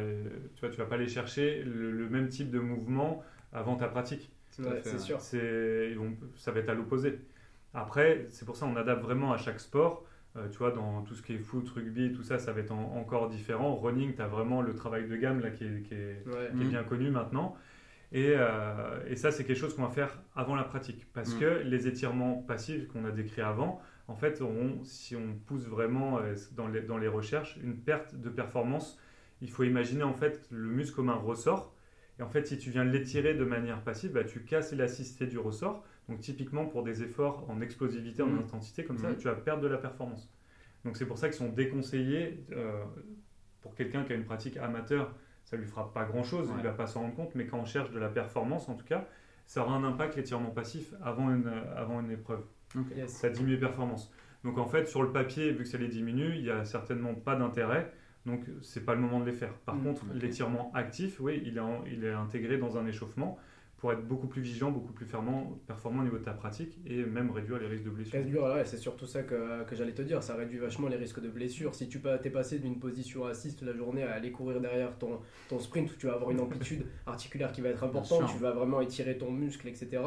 tu 0.55 0.59
vois, 0.59 0.69
tu 0.69 0.77
vas 0.77 0.85
pas 0.85 0.95
aller 0.95 1.07
chercher 1.07 1.63
le 1.63 2.09
même 2.09 2.27
type 2.27 2.49
de 2.49 2.59
mouvement 2.59 3.23
avant 3.53 3.75
ta 3.75 3.87
pratique 3.87 4.31
c'est 4.51 4.99
sûr. 4.99 5.19
ça 5.21 6.51
va 6.51 6.59
être 6.59 6.69
à 6.69 6.73
l'opposé. 6.73 7.19
Après, 7.73 8.25
c'est 8.29 8.45
pour 8.45 8.55
ça 8.55 8.65
qu'on 8.65 8.75
adapte 8.75 9.01
vraiment 9.01 9.31
à 9.31 9.37
chaque 9.37 9.59
sport. 9.59 10.05
Euh, 10.37 10.47
tu 10.49 10.57
vois, 10.59 10.71
dans 10.71 11.01
tout 11.01 11.13
ce 11.13 11.21
qui 11.21 11.33
est 11.33 11.39
foot, 11.39 11.67
rugby, 11.69 12.13
tout 12.13 12.23
ça, 12.23 12.39
ça 12.39 12.53
va 12.53 12.61
être 12.61 12.71
encore 12.71 13.27
différent. 13.29 13.75
Running, 13.75 14.15
tu 14.15 14.21
as 14.21 14.27
vraiment 14.27 14.61
le 14.61 14.73
travail 14.73 15.07
de 15.07 15.15
gamme 15.15 15.41
là, 15.41 15.51
qui 15.51 15.65
est, 15.65 15.81
qui 15.83 15.93
est, 15.93 16.25
mmh. 16.25 16.69
bien 16.69 16.83
connu 16.83 17.09
maintenant. 17.09 17.55
Et, 18.13 18.33
euh, 18.35 18.99
et 19.07 19.15
ça, 19.15 19.31
c'est 19.31 19.43
quelque 19.43 19.57
chose 19.57 19.73
qu'on 19.73 19.83
va 19.83 19.89
faire 19.89 20.21
avant 20.35 20.55
la 20.55 20.63
pratique. 20.63 21.07
Parce 21.13 21.35
mmh. 21.35 21.39
que 21.39 21.61
les 21.65 21.87
étirements 21.87 22.35
passifs 22.35 22.87
qu'on 22.87 23.03
a 23.05 23.11
décrits 23.11 23.41
avant, 23.41 23.81
en 24.07 24.15
fait, 24.15 24.41
si 24.83 25.15
on 25.15 25.33
pousse 25.45 25.65
vraiment 25.65 26.19
euh, 26.19 26.35
dans 26.55 26.67
les, 26.67 26.81
dans 26.81 26.97
les 26.97 27.07
recherches, 27.07 27.57
une 27.63 27.75
perte 27.75 28.15
de 28.15 28.29
performance. 28.29 28.99
Il 29.41 29.49
faut 29.49 29.63
imaginer 29.63 30.03
en 30.03 30.13
fait 30.13 30.45
le 30.51 30.69
muscle 30.69 30.95
comme 30.95 31.09
un 31.09 31.15
ressort 31.15 31.73
et 32.21 32.23
en 32.23 32.29
fait, 32.29 32.45
si 32.45 32.59
tu 32.59 32.69
viens 32.69 32.83
l'étirer 32.83 33.33
de 33.33 33.43
manière 33.43 33.81
passive, 33.81 34.11
bah, 34.11 34.23
tu 34.23 34.43
casses 34.43 34.71
l'élasticité 34.71 35.25
du 35.25 35.39
ressort. 35.39 35.83
Donc 36.07 36.19
typiquement 36.19 36.67
pour 36.67 36.83
des 36.83 37.01
efforts 37.01 37.49
en 37.49 37.61
explosivité, 37.61 38.21
en 38.21 38.27
mmh. 38.27 38.39
intensité, 38.39 38.83
comme 38.83 38.99
ça, 38.99 39.09
mmh. 39.09 39.17
tu 39.17 39.27
vas 39.27 39.33
perdre 39.33 39.63
de 39.63 39.67
la 39.67 39.79
performance. 39.79 40.31
Donc 40.85 40.97
c'est 40.97 41.07
pour 41.07 41.17
ça 41.17 41.29
qu'ils 41.29 41.37
sont 41.37 41.49
déconseillés 41.49 42.45
euh, 42.51 42.83
pour 43.61 43.73
quelqu'un 43.73 44.03
qui 44.03 44.13
a 44.13 44.15
une 44.15 44.25
pratique 44.25 44.57
amateur. 44.57 45.15
Ça 45.45 45.57
lui 45.57 45.65
fera 45.65 45.91
pas 45.91 46.05
grand 46.05 46.23
chose, 46.23 46.47
il 46.53 46.59
il 46.59 46.63
va 46.63 46.73
pas 46.73 46.85
s'en 46.85 47.01
rendre 47.01 47.15
compte, 47.15 47.33
mais 47.33 47.47
quand 47.47 47.57
on 47.57 47.65
cherche 47.65 47.89
de 47.89 47.97
la 47.97 48.09
performance, 48.09 48.69
en 48.69 48.75
tout 48.75 48.85
cas, 48.85 49.07
ça 49.47 49.63
aura 49.63 49.73
un 49.73 49.83
impact 49.83 50.15
l'étirement 50.15 50.51
passif 50.51 50.93
avant 51.01 51.33
une, 51.33 51.51
avant 51.75 52.01
une 52.01 52.11
épreuve. 52.11 52.43
Ça 53.07 53.29
diminue 53.29 53.53
les 53.53 53.59
performances. 53.59 54.13
Donc 54.43 54.59
en 54.59 54.67
fait, 54.67 54.87
sur 54.87 55.01
le 55.01 55.11
papier, 55.11 55.51
vu 55.51 55.63
que 55.63 55.69
ça 55.69 55.79
les 55.79 55.87
diminue, 55.87 56.35
il 56.35 56.43
n'y 56.43 56.51
a 56.51 56.65
certainement 56.65 57.15
pas 57.15 57.35
d'intérêt. 57.35 57.91
Donc, 58.25 58.45
c'est 58.61 58.85
pas 58.85 58.93
le 58.93 59.01
moment 59.01 59.19
de 59.19 59.25
les 59.25 59.31
faire. 59.31 59.53
Par 59.65 59.75
mm. 59.75 59.83
contre, 59.83 60.05
l'étirement 60.13 60.71
actif, 60.73 61.19
oui, 61.19 61.41
il 61.45 61.57
est, 61.57 61.61
il 61.91 62.03
est 62.03 62.13
intégré 62.13 62.57
dans 62.57 62.77
un 62.77 62.85
échauffement 62.85 63.39
pour 63.81 63.91
être 63.91 64.07
beaucoup 64.07 64.27
plus 64.27 64.43
vigilant, 64.43 64.69
beaucoup 64.69 64.93
plus 64.93 65.07
performant, 65.07 65.57
performant 65.65 66.01
au 66.01 66.03
niveau 66.03 66.19
de 66.19 66.23
ta 66.23 66.33
pratique 66.33 66.79
et 66.85 67.03
même 67.03 67.31
réduire 67.31 67.57
les 67.57 67.65
risques 67.65 67.83
de 67.83 67.89
blessure. 67.89 68.13
Réduire, 68.19 68.61
c'est 68.63 68.77
surtout 68.77 69.07
ça 69.07 69.23
que, 69.23 69.63
que 69.63 69.75
j'allais 69.75 69.95
te 69.95 70.03
dire, 70.03 70.21
ça 70.21 70.35
réduit 70.35 70.59
vachement 70.59 70.87
les 70.87 70.97
risques 70.97 71.19
de 71.19 71.29
blessure. 71.29 71.73
Si 71.73 71.89
tu 71.89 71.99
es 72.23 72.29
passé 72.29 72.59
d'une 72.59 72.77
position 72.77 73.25
assiste 73.25 73.63
la 73.63 73.73
journée 73.73 74.03
à 74.03 74.13
aller 74.13 74.31
courir 74.31 74.61
derrière 74.61 74.95
ton, 74.99 75.19
ton 75.49 75.57
sprint 75.57 75.91
où 75.91 75.95
tu 75.95 76.05
vas 76.05 76.13
avoir 76.13 76.29
une 76.29 76.41
amplitude 76.41 76.85
articulaire 77.07 77.51
qui 77.51 77.61
va 77.61 77.69
être 77.69 77.83
importante, 77.83 78.29
tu 78.31 78.37
vas 78.37 78.51
vraiment 78.51 78.81
étirer 78.81 79.17
ton 79.17 79.31
muscle, 79.31 79.67
etc. 79.67 79.99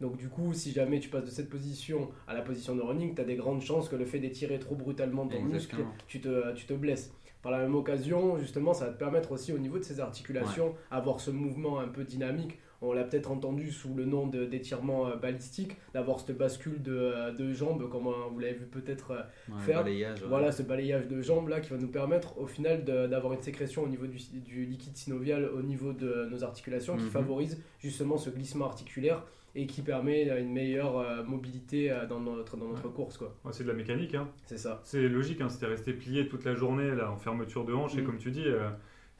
Donc 0.00 0.16
du 0.16 0.28
coup, 0.28 0.54
si 0.54 0.70
jamais 0.70 1.00
tu 1.00 1.08
passes 1.08 1.24
de 1.24 1.30
cette 1.30 1.50
position 1.50 2.10
à 2.28 2.34
la 2.34 2.42
position 2.42 2.76
de 2.76 2.82
running, 2.82 3.16
tu 3.16 3.20
as 3.20 3.24
des 3.24 3.34
grandes 3.34 3.62
chances 3.62 3.88
que 3.88 3.96
le 3.96 4.04
fait 4.04 4.20
d'étirer 4.20 4.60
trop 4.60 4.76
brutalement 4.76 5.26
ton 5.26 5.42
muscle, 5.42 5.74
tu 6.06 6.20
te, 6.20 6.54
tu 6.54 6.66
te 6.66 6.74
blesses. 6.74 7.12
Par 7.42 7.52
la 7.52 7.58
même 7.58 7.74
occasion, 7.74 8.38
justement, 8.38 8.74
ça 8.74 8.86
va 8.86 8.92
te 8.92 8.98
permettre 8.98 9.32
aussi 9.32 9.52
au 9.52 9.58
niveau 9.58 9.78
de 9.78 9.84
ces 9.84 10.00
articulations, 10.00 10.74
avoir 10.90 11.20
ce 11.20 11.30
mouvement 11.30 11.78
un 11.78 11.88
peu 11.88 12.04
dynamique 12.04 12.58
on 12.80 12.92
l'a 12.92 13.04
peut-être 13.04 13.30
entendu 13.30 13.70
sous 13.70 13.94
le 13.94 14.04
nom 14.04 14.26
d'étirement 14.26 15.16
balistique, 15.16 15.76
d'avoir 15.94 16.20
cette 16.20 16.36
bascule 16.36 16.82
de, 16.82 17.36
de 17.36 17.52
jambes, 17.52 17.88
comme 17.90 18.08
vous 18.30 18.38
l'avez 18.38 18.54
vu 18.54 18.66
peut-être 18.66 19.26
faire. 19.58 19.84
Voilà, 20.28 20.52
ce 20.52 20.62
balayage 20.62 21.08
de 21.08 21.20
jambes 21.20 21.48
là 21.48 21.60
qui 21.60 21.70
va 21.70 21.76
nous 21.76 21.88
permettre 21.88 22.38
au 22.38 22.46
final 22.46 22.84
d'avoir 22.84 23.32
une 23.32 23.42
sécrétion 23.42 23.82
au 23.82 23.88
niveau 23.88 24.06
du, 24.06 24.18
du, 24.40 24.64
liquide 24.64 24.96
synovial, 24.96 25.44
au 25.44 25.62
niveau 25.62 25.92
de 25.92 26.26
nos 26.30 26.44
articulations, 26.44 26.96
qui 26.96 27.04
mhm. 27.04 27.10
favorise 27.10 27.62
justement 27.80 28.16
ce 28.16 28.30
glissement 28.30 28.66
articulaire 28.66 29.24
et 29.54 29.66
qui 29.66 29.82
permet 29.82 30.28
une 30.38 30.52
meilleure 30.52 30.98
euh, 30.98 31.24
mobilité 31.24 31.90
euh, 31.90 32.06
dans 32.06 32.20
notre, 32.20 32.56
dans 32.56 32.68
notre 32.68 32.88
course. 32.88 33.16
Quoi. 33.16 33.34
c'est 33.50 33.64
de 33.64 33.68
la 33.68 33.74
mécanique. 33.74 34.14
Hein. 34.14 34.28
C'est 34.46 34.58
ça. 34.58 34.80
C'est 34.84 35.08
logique, 35.08 35.40
hein, 35.40 35.48
si 35.48 35.58
tu 35.58 35.64
resté 35.64 35.92
plié 35.92 36.28
toute 36.28 36.44
la 36.44 36.54
journée 36.54 36.94
là, 36.94 37.10
en 37.10 37.16
fermeture 37.16 37.64
de 37.64 37.72
hanche, 37.72 37.96
et 37.96 38.02
mm. 38.02 38.04
comme 38.04 38.18
tu 38.18 38.30
dis, 38.30 38.46
euh, 38.46 38.68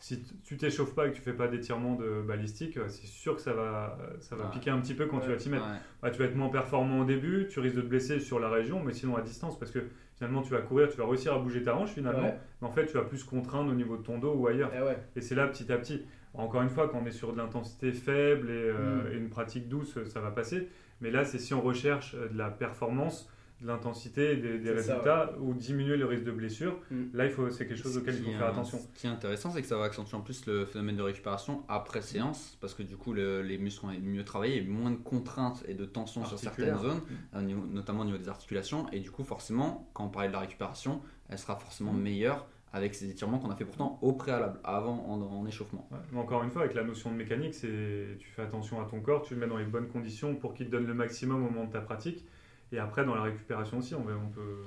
si 0.00 0.22
tu 0.44 0.56
t'échauffes 0.56 0.94
pas 0.94 1.06
et 1.06 1.10
que 1.10 1.16
tu 1.16 1.22
fais 1.22 1.32
pas 1.32 1.48
d'étirement 1.48 1.96
de 1.96 2.22
balistique, 2.22 2.78
c'est 2.88 3.06
sûr 3.06 3.34
que 3.34 3.42
ça 3.42 3.52
va, 3.52 3.98
ça 4.20 4.36
va 4.36 4.46
piquer 4.46 4.70
un 4.70 4.80
petit 4.80 4.94
peu 4.94 5.06
quand 5.06 5.18
tu 5.18 5.28
vas 5.28 5.36
t'y 5.36 5.48
mettre. 5.48 5.66
Bah, 6.00 6.10
tu 6.10 6.18
vas 6.18 6.26
être 6.26 6.36
moins 6.36 6.50
performant 6.50 7.00
au 7.00 7.04
début, 7.04 7.48
tu 7.50 7.58
risques 7.58 7.76
de 7.76 7.82
te 7.82 7.86
blesser 7.86 8.20
sur 8.20 8.38
la 8.38 8.48
région, 8.48 8.82
mais 8.84 8.92
sinon 8.92 9.16
à 9.16 9.22
distance, 9.22 9.58
parce 9.58 9.72
que 9.72 9.80
finalement 10.14 10.42
tu 10.42 10.52
vas 10.52 10.60
courir, 10.60 10.88
tu 10.88 10.96
vas 10.96 11.06
réussir 11.06 11.34
à 11.34 11.38
bouger 11.38 11.62
ta 11.62 11.76
hanche 11.76 11.90
finalement, 11.90 12.32
mais 12.62 12.68
en 12.68 12.70
fait 12.70 12.86
tu 12.86 12.94
vas 12.94 13.02
plus 13.02 13.24
contraindre 13.24 13.70
au 13.70 13.74
niveau 13.74 13.96
de 13.96 14.02
ton 14.02 14.18
dos 14.18 14.34
ou 14.34 14.46
ailleurs. 14.46 14.70
Eh 14.74 15.18
et 15.18 15.20
c'est 15.20 15.34
là 15.34 15.48
petit 15.48 15.70
à 15.72 15.78
petit. 15.78 16.04
Encore 16.34 16.62
une 16.62 16.68
fois, 16.68 16.88
quand 16.88 17.00
on 17.02 17.06
est 17.06 17.10
sur 17.10 17.32
de 17.32 17.38
l'intensité 17.38 17.92
faible 17.92 18.50
et, 18.50 18.70
mm. 18.70 19.12
et, 19.12 19.16
une 19.16 19.28
pratique 19.28 19.68
douce, 19.68 19.98
ça 20.04 20.20
va 20.20 20.30
passer. 20.30 20.68
Mais 21.00 21.10
là, 21.10 21.24
c'est 21.24 21.38
si 21.38 21.54
on 21.54 21.60
recherche 21.60 22.14
euh, 22.14 22.28
de 22.28 22.36
la 22.36 22.50
performance, 22.50 23.30
de 23.60 23.66
l'intensité, 23.66 24.36
des, 24.36 24.58
des 24.58 24.70
résultats 24.70 25.32
ou 25.40 25.52
diminuer 25.52 25.96
le 25.96 26.06
risque 26.06 26.24
de 26.24 26.30
blessure. 26.30 26.78
Mm. 26.90 27.04
Là, 27.14 27.24
il 27.24 27.30
faut, 27.30 27.50
c'est 27.50 27.66
quelque 27.66 27.82
chose 27.82 27.96
auquel 27.96 28.14
il 28.14 28.24
faut 28.24 28.38
faire 28.38 28.48
attention. 28.48 28.78
Ce 28.78 29.00
qui 29.00 29.06
est 29.06 29.10
intéressant, 29.10 29.50
c'est 29.50 29.62
que 29.62 29.68
ça 29.68 29.76
va 29.76 29.84
accentuer 29.84 30.16
en 30.16 30.20
plus 30.20 30.46
le 30.46 30.64
phénomène 30.64 30.96
de 30.96 31.02
récupération 31.02 31.64
après 31.68 32.02
séance, 32.02 32.56
parce 32.60 32.74
que 32.74 32.82
du 32.82 32.96
coup, 32.96 33.12
les 33.12 33.58
muscles 33.58 33.86
vont 33.86 33.92
mieux 34.00 34.24
travailler, 34.24 34.58
et 34.58 34.62
moins 34.62 34.90
de 34.90 34.96
contraintes 34.96 35.64
et 35.66 35.74
de 35.74 35.84
tension 35.84 36.24
sur 36.24 36.38
certaines 36.38 36.78
zones, 36.78 37.00
mm. 37.32 37.72
notamment 37.72 38.02
au 38.02 38.06
niveau 38.06 38.18
des 38.18 38.28
articulations. 38.28 38.86
Et 38.92 39.00
du 39.00 39.10
coup, 39.10 39.24
forcément, 39.24 39.88
quand 39.92 40.04
on 40.04 40.08
parlait 40.08 40.28
de 40.28 40.34
la 40.34 40.40
récupération, 40.40 41.02
elle 41.28 41.38
sera 41.38 41.56
forcément 41.56 41.92
mm. 41.92 42.00
meilleure 42.00 42.46
avec 42.72 42.94
ces 42.94 43.10
étirements 43.10 43.38
qu'on 43.38 43.50
a 43.50 43.56
fait 43.56 43.64
pourtant 43.64 43.98
au 44.02 44.12
préalable, 44.12 44.60
avant 44.62 45.06
en, 45.08 45.46
échauffement. 45.46 45.88
mais 46.12 46.18
encore 46.18 46.42
une 46.44 46.50
fois, 46.50 46.62
avec 46.62 46.74
la 46.74 46.84
notion 46.84 47.10
de 47.10 47.16
mécanique, 47.16 47.54
c'est 47.54 48.16
tu 48.18 48.28
fais 48.28 48.42
attention 48.42 48.80
à 48.80 48.84
ton 48.84 49.00
corps, 49.00 49.22
tu 49.22 49.34
le 49.34 49.40
mets 49.40 49.46
dans 49.46 49.56
les 49.56 49.64
bonnes 49.64 49.88
conditions 49.88 50.34
pour 50.36 50.52
qu'il 50.52 50.66
te 50.66 50.72
donne 50.72 50.86
le 50.86 50.94
maximum 50.94 51.44
au 51.44 51.50
moment 51.50 51.64
de 51.64 51.72
ta 51.72 51.80
pratique. 51.80 52.26
Et 52.72 52.78
après, 52.78 53.04
dans 53.04 53.14
la 53.14 53.22
récupération 53.22 53.78
aussi, 53.78 53.94
on, 53.94 54.02
peut 54.02 54.64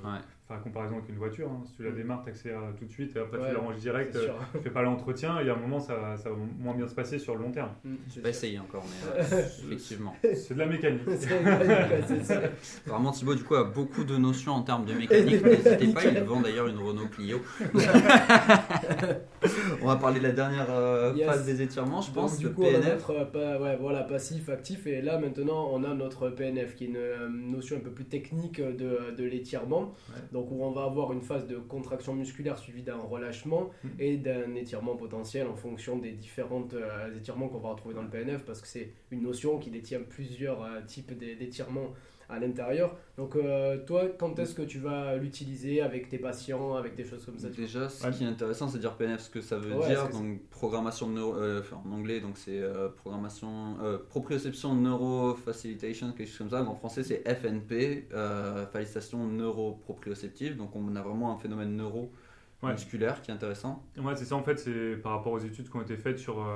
la 0.51 0.59
comparaison 0.59 0.97
avec 0.97 1.09
une 1.09 1.17
voiture. 1.17 1.49
Hein. 1.49 1.61
Si 1.65 1.73
tu 1.73 1.83
la 1.83 1.91
mm. 1.91 1.95
démarres, 1.95 2.23
tu 2.23 2.29
accélères 2.29 2.61
tout 2.77 2.85
de 2.85 2.91
suite 2.91 3.15
et 3.15 3.19
après 3.19 3.37
tu 3.37 3.53
la 3.53 3.59
ranges 3.59 3.77
direct, 3.77 4.15
euh, 4.15 4.27
tu 4.51 4.57
ne 4.57 4.63
fais 4.63 4.69
pas 4.69 4.81
l'entretien 4.81 5.39
et 5.39 5.49
à 5.49 5.53
un 5.53 5.57
moment, 5.57 5.79
ça, 5.79 5.93
va 5.93 6.29
moins 6.59 6.75
bien 6.75 6.87
se 6.87 6.95
passer 6.95 7.19
sur 7.19 7.35
le 7.35 7.43
long 7.43 7.51
terme. 7.51 7.71
Mm, 7.83 7.95
je 8.13 8.21
vais 8.21 8.29
essayer 8.29 8.59
encore, 8.59 8.83
mais 8.85 9.23
euh, 9.33 9.39
effectivement. 9.65 10.15
C'est 10.21 10.53
de 10.53 10.59
la 10.59 10.65
mécanique. 10.65 11.01
Vraiment, 12.85 13.11
Thibaut, 13.11 13.35
du 13.35 13.43
coup, 13.43 13.55
a 13.55 13.63
beaucoup 13.63 14.03
de 14.03 14.17
notions 14.17 14.53
en 14.53 14.63
termes 14.63 14.85
de 14.85 14.93
mécanique. 14.93 15.43
N'hésitez 15.45 15.87
pas, 15.93 16.05
il 16.05 16.19
vend 16.23 16.41
d'ailleurs 16.41 16.67
une 16.67 16.77
Renault 16.77 17.07
Clio. 17.07 17.39
on 19.81 19.87
va 19.87 19.95
parler 19.95 20.19
de 20.19 20.27
la 20.27 20.33
dernière 20.33 20.67
euh, 20.69 21.13
phase 21.25 21.45
des 21.45 21.61
étirements, 21.61 22.01
je 22.01 22.11
pense. 22.11 22.37
du 22.37 22.49
coup, 22.51 22.61
PNF. 22.61 22.79
on 23.07 23.13
a 23.13 23.19
notre 23.19 23.61
ouais, 23.61 23.77
voilà, 23.79 24.03
passif, 24.03 24.49
actif. 24.49 24.87
Et 24.87 25.01
là, 25.01 25.17
maintenant, 25.17 25.69
on 25.71 25.83
a 25.83 25.93
notre 25.93 26.29
PNF 26.29 26.75
qui 26.75 26.85
est 26.85 26.87
une 26.87 27.51
notion 27.51 27.77
un 27.77 27.79
peu 27.79 27.91
plus 27.91 28.05
technique 28.05 28.61
de, 28.61 29.15
de 29.15 29.23
l'étirement. 29.23 29.93
Donc, 30.41 30.49
où 30.51 30.63
on 30.63 30.71
va 30.71 30.85
avoir 30.85 31.13
une 31.13 31.21
phase 31.21 31.45
de 31.45 31.57
contraction 31.57 32.15
musculaire 32.15 32.57
suivie 32.57 32.81
d'un 32.81 32.97
relâchement 32.97 33.69
mm. 33.83 33.89
et 33.99 34.17
d'un 34.17 34.55
étirement 34.55 34.95
potentiel 34.95 35.45
en 35.47 35.55
fonction 35.55 35.97
des 35.99 36.13
différents 36.13 36.67
euh, 36.73 37.15
étirements 37.15 37.47
qu'on 37.47 37.59
va 37.59 37.69
retrouver 37.69 37.93
dans 37.93 38.01
le 38.01 38.09
PNF 38.09 38.43
parce 38.43 38.59
que 38.59 38.67
c'est 38.67 38.91
une 39.11 39.21
notion 39.21 39.59
qui 39.59 39.69
détient 39.69 40.01
plusieurs 40.01 40.63
euh, 40.63 40.81
types 40.81 41.15
d'étirements 41.15 41.89
à 42.31 42.39
l'intérieur. 42.39 42.95
Donc 43.17 43.35
euh, 43.35 43.77
toi, 43.85 44.05
quand 44.17 44.39
est-ce 44.39 44.55
que 44.55 44.61
tu 44.61 44.79
vas 44.79 45.17
l'utiliser 45.17 45.81
avec 45.81 46.09
tes 46.09 46.17
patients, 46.17 46.75
avec 46.75 46.95
des 46.95 47.03
choses 47.03 47.25
comme 47.25 47.37
ça 47.37 47.49
Déjà, 47.49 47.89
ce 47.89 48.07
qui 48.07 48.23
est 48.23 48.27
intéressant, 48.27 48.67
c'est 48.69 48.79
dire 48.79 48.95
PNF, 48.95 49.21
ce 49.21 49.29
que 49.29 49.41
ça 49.41 49.57
veut 49.57 49.75
dire. 49.85 50.09
Donc 50.09 50.41
programmation 50.49 51.09
neuro, 51.09 51.35
euh, 51.35 51.61
en 51.85 51.91
anglais, 51.91 52.21
donc 52.21 52.37
c'est 52.37 52.59
euh, 52.59 52.89
programmation, 52.89 53.77
proprioception 54.09 54.75
neurofacilitation, 54.75 56.13
quelque 56.13 56.29
chose 56.29 56.37
comme 56.37 56.49
ça. 56.49 56.63
En 56.63 56.75
français, 56.75 57.03
c'est 57.03 57.23
FNP, 57.27 58.07
facilitation 58.71 59.27
neuroproprioceptive. 59.27 60.55
Donc 60.55 60.75
on 60.75 60.95
a 60.95 61.01
vraiment 61.01 61.33
un 61.33 61.37
phénomène 61.37 61.75
neuro 61.75 62.11
musculaire 62.63 63.21
qui 63.21 63.31
est 63.31 63.33
intéressant. 63.33 63.83
Ouais, 63.97 64.15
c'est 64.15 64.25
ça 64.25 64.35
en 64.35 64.43
fait, 64.43 64.57
c'est 64.57 64.95
par 64.97 65.13
rapport 65.13 65.33
aux 65.33 65.39
études 65.39 65.69
qui 65.69 65.75
ont 65.75 65.81
été 65.81 65.97
faites 65.97 66.19
sur 66.19 66.47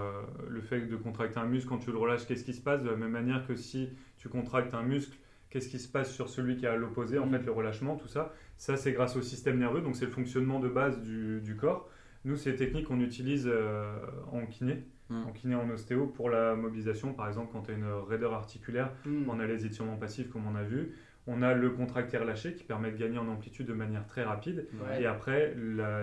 le 0.47 0.61
fait 0.61 0.81
de 0.81 0.95
contracter 0.95 1.39
un 1.39 1.45
muscle, 1.45 1.67
quand 1.67 1.79
tu 1.79 1.91
le 1.91 1.97
relâches, 1.97 2.25
qu'est-ce 2.25 2.43
qui 2.43 2.53
se 2.53 2.61
passe? 2.61 2.81
De 2.83 2.89
la 2.89 2.95
même 2.95 3.11
manière 3.11 3.45
que 3.45 3.55
si 3.55 3.89
tu 4.17 4.29
contractes 4.29 4.73
un 4.73 4.83
muscle, 4.83 5.17
qu'est-ce 5.55 5.69
qui 5.69 5.79
se 5.79 5.87
passe 5.87 6.13
sur 6.13 6.27
celui 6.27 6.57
qui 6.57 6.65
est 6.65 6.67
à 6.67 6.75
l'opposé, 6.75 7.17
en 7.17 7.27
mm. 7.27 7.31
fait, 7.31 7.45
le 7.45 7.51
relâchement, 7.53 7.95
tout 7.95 8.09
ça. 8.09 8.33
Ça, 8.57 8.75
c'est 8.75 8.91
grâce 8.91 9.15
au 9.15 9.21
système 9.21 9.57
nerveux, 9.57 9.79
donc 9.79 9.95
c'est 9.95 10.03
le 10.03 10.11
fonctionnement 10.11 10.59
de 10.59 10.67
base 10.67 11.01
du, 11.01 11.39
du 11.39 11.55
corps. 11.55 11.89
Nous, 12.25 12.35
c'est 12.35 12.51
des 12.51 12.57
techniques 12.57 12.87
qu'on 12.87 12.99
utilise 12.99 13.47
euh, 13.47 13.97
en 14.33 14.45
kiné, 14.47 14.83
mm. 15.07 15.23
en 15.23 15.31
kiné 15.31 15.55
en 15.55 15.69
ostéo, 15.69 16.07
pour 16.07 16.29
la 16.29 16.55
mobilisation. 16.55 17.13
Par 17.13 17.29
exemple, 17.29 17.51
quand 17.53 17.61
tu 17.61 17.71
as 17.71 17.75
une 17.75 17.89
raideur 17.89 18.33
articulaire, 18.33 18.91
mm. 19.05 19.29
on 19.29 19.39
a 19.39 19.47
les 19.47 19.65
étirements 19.65 19.95
passifs, 19.95 20.29
comme 20.29 20.45
on 20.45 20.55
a 20.55 20.63
vu. 20.63 20.93
On 21.25 21.41
a 21.41 21.53
le 21.53 21.69
contracté 21.69 22.17
relâché 22.17 22.53
qui 22.53 22.65
permet 22.65 22.91
de 22.91 22.97
gagner 22.97 23.17
en 23.17 23.29
amplitude 23.29 23.65
de 23.65 23.73
manière 23.73 24.05
très 24.07 24.23
rapide. 24.25 24.67
Et 24.99 25.05
après, 25.05 25.55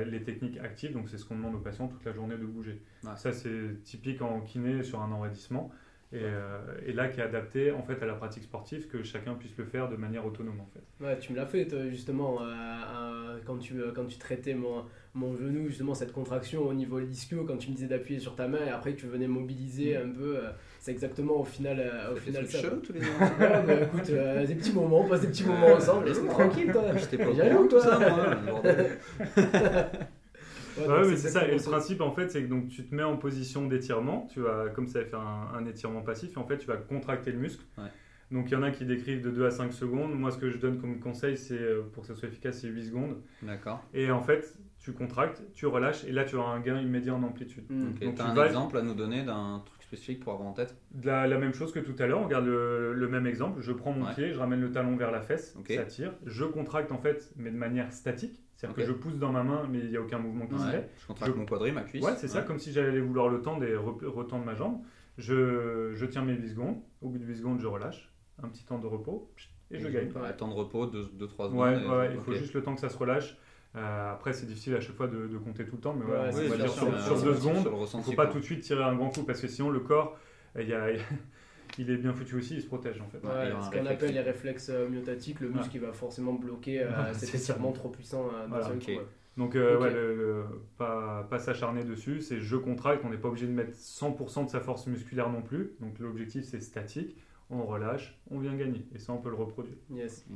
les 0.05 0.23
techniques 0.23 0.59
actives, 0.59 0.95
donc 0.95 1.11
c'est 1.11 1.19
ce 1.19 1.25
qu'on 1.25 1.37
demande 1.37 1.55
aux 1.55 1.61
patients 1.61 1.87
toute 1.87 2.05
la 2.05 2.13
journée 2.13 2.37
de 2.37 2.45
bouger. 2.45 2.81
Ça, 3.17 3.33
c'est 3.33 3.83
typique 3.85 4.21
en 4.23 4.41
kiné 4.41 4.83
sur 4.83 5.01
un 5.01 5.13
enraidissement. 5.13 5.71
Euh, 6.15 6.59
et, 6.87 6.93
là 6.93 7.09
qui 7.09 7.21
est 7.21 7.23
adapté 7.23 7.73
en 7.73 7.83
fait 7.83 8.03
à 8.03 8.07
la 8.07 8.13
pratique 8.13 8.43
sportive 8.43 8.87
que 8.87 9.03
chacun 9.03 9.35
puisse 9.35 9.57
le 9.57 9.65
faire 9.65 9.89
de 9.89 9.97
manière 9.97 10.27
autonome 10.27 10.61
en 10.61 10.69
fait. 10.75 11.05
Ouais, 11.05 11.19
tu 11.19 11.33
me 11.33 11.39
l'as 11.39 11.47
fait 11.47 11.67
justement 11.89 12.39
euh, 12.43 13.39
quand 13.47 13.57
tu 13.57 13.81
euh, 13.81 13.93
quand 13.95 14.05
tu 14.05 14.19
traitais 14.19 14.53
mon, 14.53 14.85
mon 15.15 15.35
genou 15.35 15.69
justement 15.69 15.95
cette 15.95 16.13
contraction 16.13 16.67
au 16.67 16.75
niveau 16.75 17.01
ischio 17.01 17.45
quand 17.45 17.57
tu 17.57 17.71
me 17.71 17.77
disais 17.77 17.89
d'appuyer 17.89 18.21
sur 18.21 18.37
ta 18.37 18.47
main 18.47 18.59
et 18.67 18.69
après 18.69 18.93
que 18.93 19.01
tu 19.01 19.07
venais 19.07 19.27
mobiliser 19.27 19.97
mm. 19.97 20.03
un 20.03 20.13
peu 20.13 20.39
c'est 20.81 20.93
exactement 20.93 21.41
au 21.41 21.45
final 21.45 21.83
au 22.13 22.17
final 22.17 22.47
ça. 22.47 22.61
Chaud, 22.61 22.77
tous 22.83 22.93
les 22.93 23.01
ouais, 23.01 23.07
bah, 23.39 23.75
écoute 23.83 24.11
des 24.11 24.55
petits 24.55 24.73
moments 24.73 25.01
on 25.01 25.09
passe 25.09 25.23
des 25.23 25.29
petits 25.29 25.47
moments 25.47 25.75
ensemble 25.75 26.07
laisse 26.07 26.23
tranquille 26.27 26.73
toi. 26.73 26.95
J'étais 26.95 27.17
pas 27.17 27.31
au 27.31 27.67
tout 27.67 27.81
ça 27.81 27.99
moi. 27.99 28.63
Ouais, 30.79 31.09
mais 31.09 31.17
c'est 31.17 31.29
ça. 31.29 31.47
Et 31.47 31.57
le 31.57 31.63
principe, 31.63 32.01
en 32.01 32.13
fait, 32.13 32.31
c'est 32.31 32.43
que 32.43 32.49
donc, 32.49 32.69
tu 32.69 32.85
te 32.85 32.95
mets 32.95 33.03
en 33.03 33.17
position 33.17 33.67
d'étirement. 33.67 34.29
Tu 34.33 34.41
vas, 34.41 34.69
comme 34.75 34.87
ça, 34.87 35.05
faire 35.05 35.21
un, 35.21 35.53
un, 35.55 35.67
étirement 35.67 36.03
passif. 36.03 36.37
Et 36.37 36.39
en 36.39 36.47
fait, 36.47 36.59
tu 36.59 36.67
vas 36.67 36.77
contracter 36.77 37.33
le 37.33 37.39
muscle. 37.39 37.65
Donc, 38.33 38.51
il 38.51 38.55
y 38.55 38.57
en 38.57 38.63
a 38.63 38.71
qui 38.71 38.87
décrivent 38.87 39.23
de 39.23 39.31
2 39.31 39.47
à 39.47 39.51
5 39.51 39.73
secondes. 39.75 40.19
Moi, 40.19 40.31
ce 40.31 40.39
que 40.39 40.49
je 40.49 40.57
donne 40.57 40.81
comme 40.81 40.99
conseil, 41.01 41.37
c'est 41.37 41.61
euh, 41.61 41.83
pour 41.93 42.03
que 42.03 42.09
ça 42.09 42.15
soit 42.15 42.29
efficace, 42.29 42.61
c'est 42.61 42.69
8 42.69 42.87
secondes. 42.87 43.17
D'accord. 43.43 43.85
Et 43.93 44.11
en 44.11 44.23
fait, 44.23 44.57
tu 44.79 44.93
contractes, 44.93 45.43
tu 45.53 45.67
relâches. 45.67 46.05
Et 46.05 46.13
là, 46.13 46.25
tu 46.25 46.37
auras 46.37 46.53
un 46.53 46.61
gain 46.61 46.81
immédiat 46.81 47.15
en 47.15 47.23
amplitude. 47.23 47.65
Mmh. 47.69 47.93
Donc, 48.01 48.15
tu 48.15 48.23
as 48.23 48.25
un 48.25 48.47
exemple 48.47 48.79
à 48.79 48.83
nous 48.83 48.95
donner 48.95 49.23
d'un 49.23 49.63
truc 49.67 49.83
spécifique 49.83 50.21
pour 50.21 50.33
avoir 50.33 50.49
en 50.49 50.55
tête? 50.55 50.75
La, 51.05 51.27
la, 51.27 51.37
même 51.37 51.53
chose 51.53 51.73
que 51.73 51.81
tout 51.81 51.95
à 51.99 52.07
l'heure. 52.07 52.21
On 52.21 52.25
regarde 52.25 52.47
le, 52.47 53.09
même 53.09 53.27
exemple. 53.27 53.61
Je 53.61 53.73
prends 53.73 53.93
mon 53.93 54.07
pied, 54.15 54.33
je 54.33 54.39
ramène 54.39 54.63
le 54.63 54.73
talon 54.73 54.97
vers 54.97 55.11
la 55.11 55.21
fesse. 55.21 55.55
Ça 55.69 55.85
tire. 55.85 56.15
Je 56.25 56.45
contracte, 56.45 56.91
en 56.91 56.99
fait, 56.99 57.33
mais 57.37 57.51
de 57.51 57.57
manière 57.57 57.93
statique. 57.93 58.43
C'est-à-dire 58.63 58.77
que 58.77 58.93
je 58.93 58.93
pousse 58.93 59.19
dans 59.19 59.33
ma 59.33 59.43
main, 59.43 59.67
mais 59.69 59.81
il 59.81 59.91
n'y 59.91 59.97
a 59.97 60.01
aucun 60.01 60.19
mouvement 60.19 60.47
qui 60.47 60.57
se 60.57 60.71
fait. 60.71 60.91
Je 61.01 61.07
contracte 61.07 61.37
mon 61.37 61.47
quadri, 61.47 61.73
ma 61.73 61.83
cuisse. 61.83 62.05
Ouais, 62.05 62.15
c'est 62.17 62.29
ça, 62.29 62.43
comme 62.43 62.59
si 62.59 62.73
j'allais 62.73 63.01
vouloir 63.01 63.29
le 63.29 63.43
tendre 63.43 63.65
et 63.65 63.75
retendre 63.77 64.45
ma 64.45 64.55
jambe. 64.55 64.81
Je, 65.19 65.93
je, 65.95 66.07
tiens 66.07 66.23
mes 66.23 66.35
8 66.35 66.51
secondes. 66.51 66.77
Au 67.03 67.09
bout 67.09 67.19
de 67.19 67.25
8 67.25 67.37
secondes, 67.37 67.61
je 67.61 67.67
relâche. 67.67 68.11
Un 68.43 68.49
petit 68.49 68.65
temps 68.65 68.79
de 68.79 68.87
repos 68.87 69.31
et 69.71 69.79
je 69.79 69.89
gagne. 69.89 70.11
Ouais, 70.13 70.37
temps 70.37 70.49
de 70.49 70.55
repos, 70.55 70.87
2-3 70.87 71.11
secondes. 71.11 71.55
Ouais, 71.55 71.87
ouais 71.87 72.11
il 72.15 72.21
faut 72.21 72.33
juste 72.33 72.55
le 72.55 72.63
temps 72.63 72.75
que 72.75 72.81
ça 72.81 72.89
se 72.89 72.97
relâche. 72.97 73.37
Euh, 73.75 74.13
après, 74.13 74.33
c'est 74.33 74.47
difficile 74.47 74.75
à 74.75 74.81
chaque 74.81 74.95
fois 74.95 75.07
de, 75.07 75.27
de, 75.27 75.39
compter 75.39 75.65
tout 75.65 75.77
le 75.77 75.81
temps, 75.81 75.95
mais 75.95 76.05
ouais, 76.05 76.31
sur, 76.69 77.01
sur, 77.01 77.23
deux 77.23 77.35
secondes, 77.35 77.67
il 77.95 77.99
ne 77.99 78.03
faut 78.03 78.13
pas 78.13 78.27
tout 78.27 78.39
de 78.39 78.45
suite 78.45 78.61
tirer 78.61 78.85
un 78.85 78.95
grand 78.95 79.09
coup 79.09 79.23
parce 79.23 79.41
que 79.41 79.49
sinon 79.49 79.71
le 79.71 79.81
corps, 79.81 80.19
il 80.59 80.69
y 80.69 80.75
a, 80.75 80.89
il 81.79 81.91
est 81.91 81.97
bien 81.97 82.13
foutu 82.13 82.37
aussi, 82.37 82.55
il 82.55 82.63
se 82.63 82.67
protège 82.67 83.01
en 83.01 83.09
fait. 83.09 83.19
ce 83.19 83.71
qu'on 83.71 83.87
appelle 83.87 84.15
les 84.15 84.21
réflexes 84.21 84.71
euh, 84.71 84.89
myotatiques, 84.89 85.41
le 85.41 85.51
muscle 85.51 85.71
qui 85.71 85.79
va 85.79 85.93
forcément 85.93 86.35
bloquer 86.35 86.83
euh, 86.83 87.13
cet 87.15 87.35
étirement 87.35 87.73
trop 87.73 87.89
puissant 87.89 88.29
coup. 88.85 89.01
Donc, 89.39 89.57
euh, 89.57 89.79
ouais, 89.79 90.47
pas, 90.77 91.27
pas 91.31 91.39
s'acharner 91.39 91.85
dessus, 91.85 92.21
c'est 92.21 92.39
je 92.39 92.57
contracte, 92.57 93.03
on 93.07 93.09
n'est 93.09 93.17
pas 93.17 93.29
obligé 93.29 93.47
de 93.47 93.53
mettre 93.53 93.73
100% 93.73 94.45
de 94.45 94.51
sa 94.51 94.61
force 94.61 94.87
musculaire 94.87 95.31
non 95.31 95.41
plus. 95.41 95.73
Donc, 95.81 95.99
l'objectif 96.01 96.45
c'est 96.45 96.61
statique, 96.61 97.17
on 97.49 97.65
relâche, 97.65 98.21
on 98.31 98.39
vient 98.39 98.55
gagner. 98.55 98.87
Et 98.95 98.99
ça, 98.99 99.15
on 99.15 99.19
peut 99.19 99.31
le 99.31 99.37
reproduire. 99.37 99.77
Yes. 99.91 100.27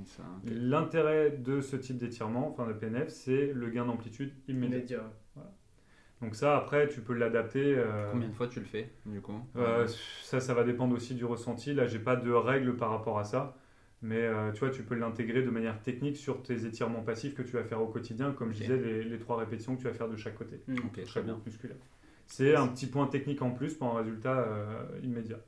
L'intérêt 0.44 1.30
de 1.30 1.60
ce 1.60 1.76
type 1.76 1.98
d'étirement, 1.98 2.48
enfin 2.48 2.66
de 2.66 2.72
PNF, 2.72 3.08
c'est 3.08 3.52
le 3.52 3.68
gain 3.68 3.84
d'amplitude 3.84 4.32
immédiat. 4.48 4.76
immédiat. 4.78 5.12
Donc 6.22 6.34
ça, 6.34 6.56
après, 6.56 6.88
tu 6.88 7.00
peux 7.00 7.14
l'adapter. 7.14 7.74
Euh, 7.76 8.10
Combien 8.10 8.28
de 8.28 8.34
fois 8.34 8.48
tu 8.48 8.60
le 8.60 8.66
fais, 8.66 8.90
du 9.04 9.20
coup 9.20 9.38
euh, 9.56 9.86
Ça, 10.22 10.40
ça 10.40 10.54
va 10.54 10.64
dépendre 10.64 10.94
aussi 10.94 11.14
du 11.14 11.24
ressenti. 11.24 11.74
Là, 11.74 11.86
j'ai 11.86 11.98
pas 11.98 12.16
de 12.16 12.30
règles 12.30 12.76
par 12.76 12.90
rapport 12.90 13.18
à 13.18 13.24
ça. 13.24 13.56
Mais 14.02 14.22
euh, 14.22 14.52
tu 14.52 14.60
vois, 14.60 14.70
tu 14.70 14.82
peux 14.82 14.94
l'intégrer 14.94 15.42
de 15.42 15.50
manière 15.50 15.80
technique 15.80 16.16
sur 16.16 16.42
tes 16.42 16.66
étirements 16.66 17.02
passifs 17.02 17.34
que 17.34 17.42
tu 17.42 17.52
vas 17.52 17.64
faire 17.64 17.80
au 17.80 17.86
quotidien, 17.86 18.32
comme 18.32 18.52
je 18.52 18.60
disais, 18.60 18.76
les, 18.76 19.18
trois 19.18 19.38
répétitions 19.38 19.74
que 19.74 19.80
tu 19.80 19.88
vas 19.88 19.94
faire 19.94 20.08
de 20.08 20.16
chaque 20.16 20.36
côté. 20.36 20.60
Mmh. 20.68 20.76
Ok, 20.86 21.04
très 21.04 21.22
bien. 21.22 21.40
Musculaire. 21.44 21.76
C'est 22.26 22.54
un 22.54 22.68
petit 22.68 22.86
point 22.86 23.06
technique 23.06 23.42
en 23.42 23.50
plus 23.50 23.74
pour 23.74 23.88
un 23.88 23.98
résultat 23.98 24.46
immédiat. 25.02 25.38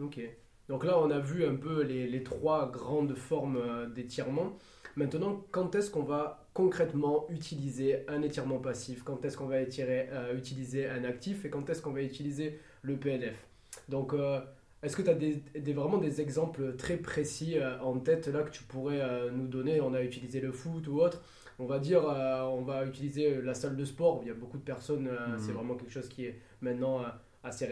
Ok. 0.00 0.20
Donc 0.68 0.84
là, 0.84 0.98
on 0.98 1.10
a 1.10 1.18
vu 1.18 1.44
un 1.44 1.56
peu 1.56 1.82
les, 1.82 2.06
les 2.06 2.22
trois 2.22 2.70
grandes 2.70 3.14
formes 3.14 3.56
euh, 3.56 3.86
d'étirement. 3.86 4.56
Maintenant, 4.96 5.44
quand 5.50 5.74
est-ce 5.74 5.90
qu'on 5.90 6.02
va 6.04 6.46
concrètement 6.54 7.26
utiliser 7.30 8.08
un 8.08 8.22
étirement 8.22 8.58
passif? 8.58 9.02
Quand 9.02 9.24
est-ce 9.24 9.36
qu'on 9.36 9.46
va 9.46 9.60
étirer, 9.60 10.08
euh, 10.12 10.36
utiliser 10.36 10.88
un 10.88 11.04
actif? 11.04 11.44
Et 11.44 11.50
quand 11.50 11.68
est-ce 11.68 11.82
qu'on 11.82 11.90
va 11.92 12.02
utiliser 12.02 12.60
le 12.82 12.96
PNF 12.96 13.46
Donc, 13.88 14.12
euh, 14.14 14.40
est-ce 14.82 14.96
que 14.96 15.02
tu 15.02 15.10
as 15.10 15.14
des, 15.14 15.42
des- 15.58 15.72
vraiment 15.72 15.98
des 15.98 16.20
exemples 16.20 16.76
très 16.76 16.96
précis 16.96 17.58
euh, 17.58 17.80
en 17.80 17.98
tête 17.98 18.28
là 18.28 18.42
que 18.42 18.50
tu 18.50 18.62
pourrais 18.64 19.30
nous 19.32 19.48
donner? 19.48 19.80
On 19.80 19.94
a 19.94 20.02
utilisé 20.02 20.40
le 20.40 20.52
foot 20.52 20.86
ou 20.88 21.00
autre. 21.00 21.22
On 21.58 21.66
va 21.66 21.78
dire, 21.78 22.02
on 22.04 22.62
va 22.62 22.84
utiliser 22.84 23.40
la 23.40 23.54
salle 23.54 23.76
de 23.76 23.84
sport. 23.84 24.20
Il 24.22 24.28
y 24.28 24.30
a 24.32 24.34
beaucoup 24.34 24.58
de 24.58 24.64
personnes, 24.64 25.08
c'est 25.38 25.52
vraiment 25.52 25.76
quelque 25.76 25.92
chose 25.92 26.08
qui 26.08 26.24
est 26.26 26.40
maintenant 26.60 27.02
assez 27.44 27.68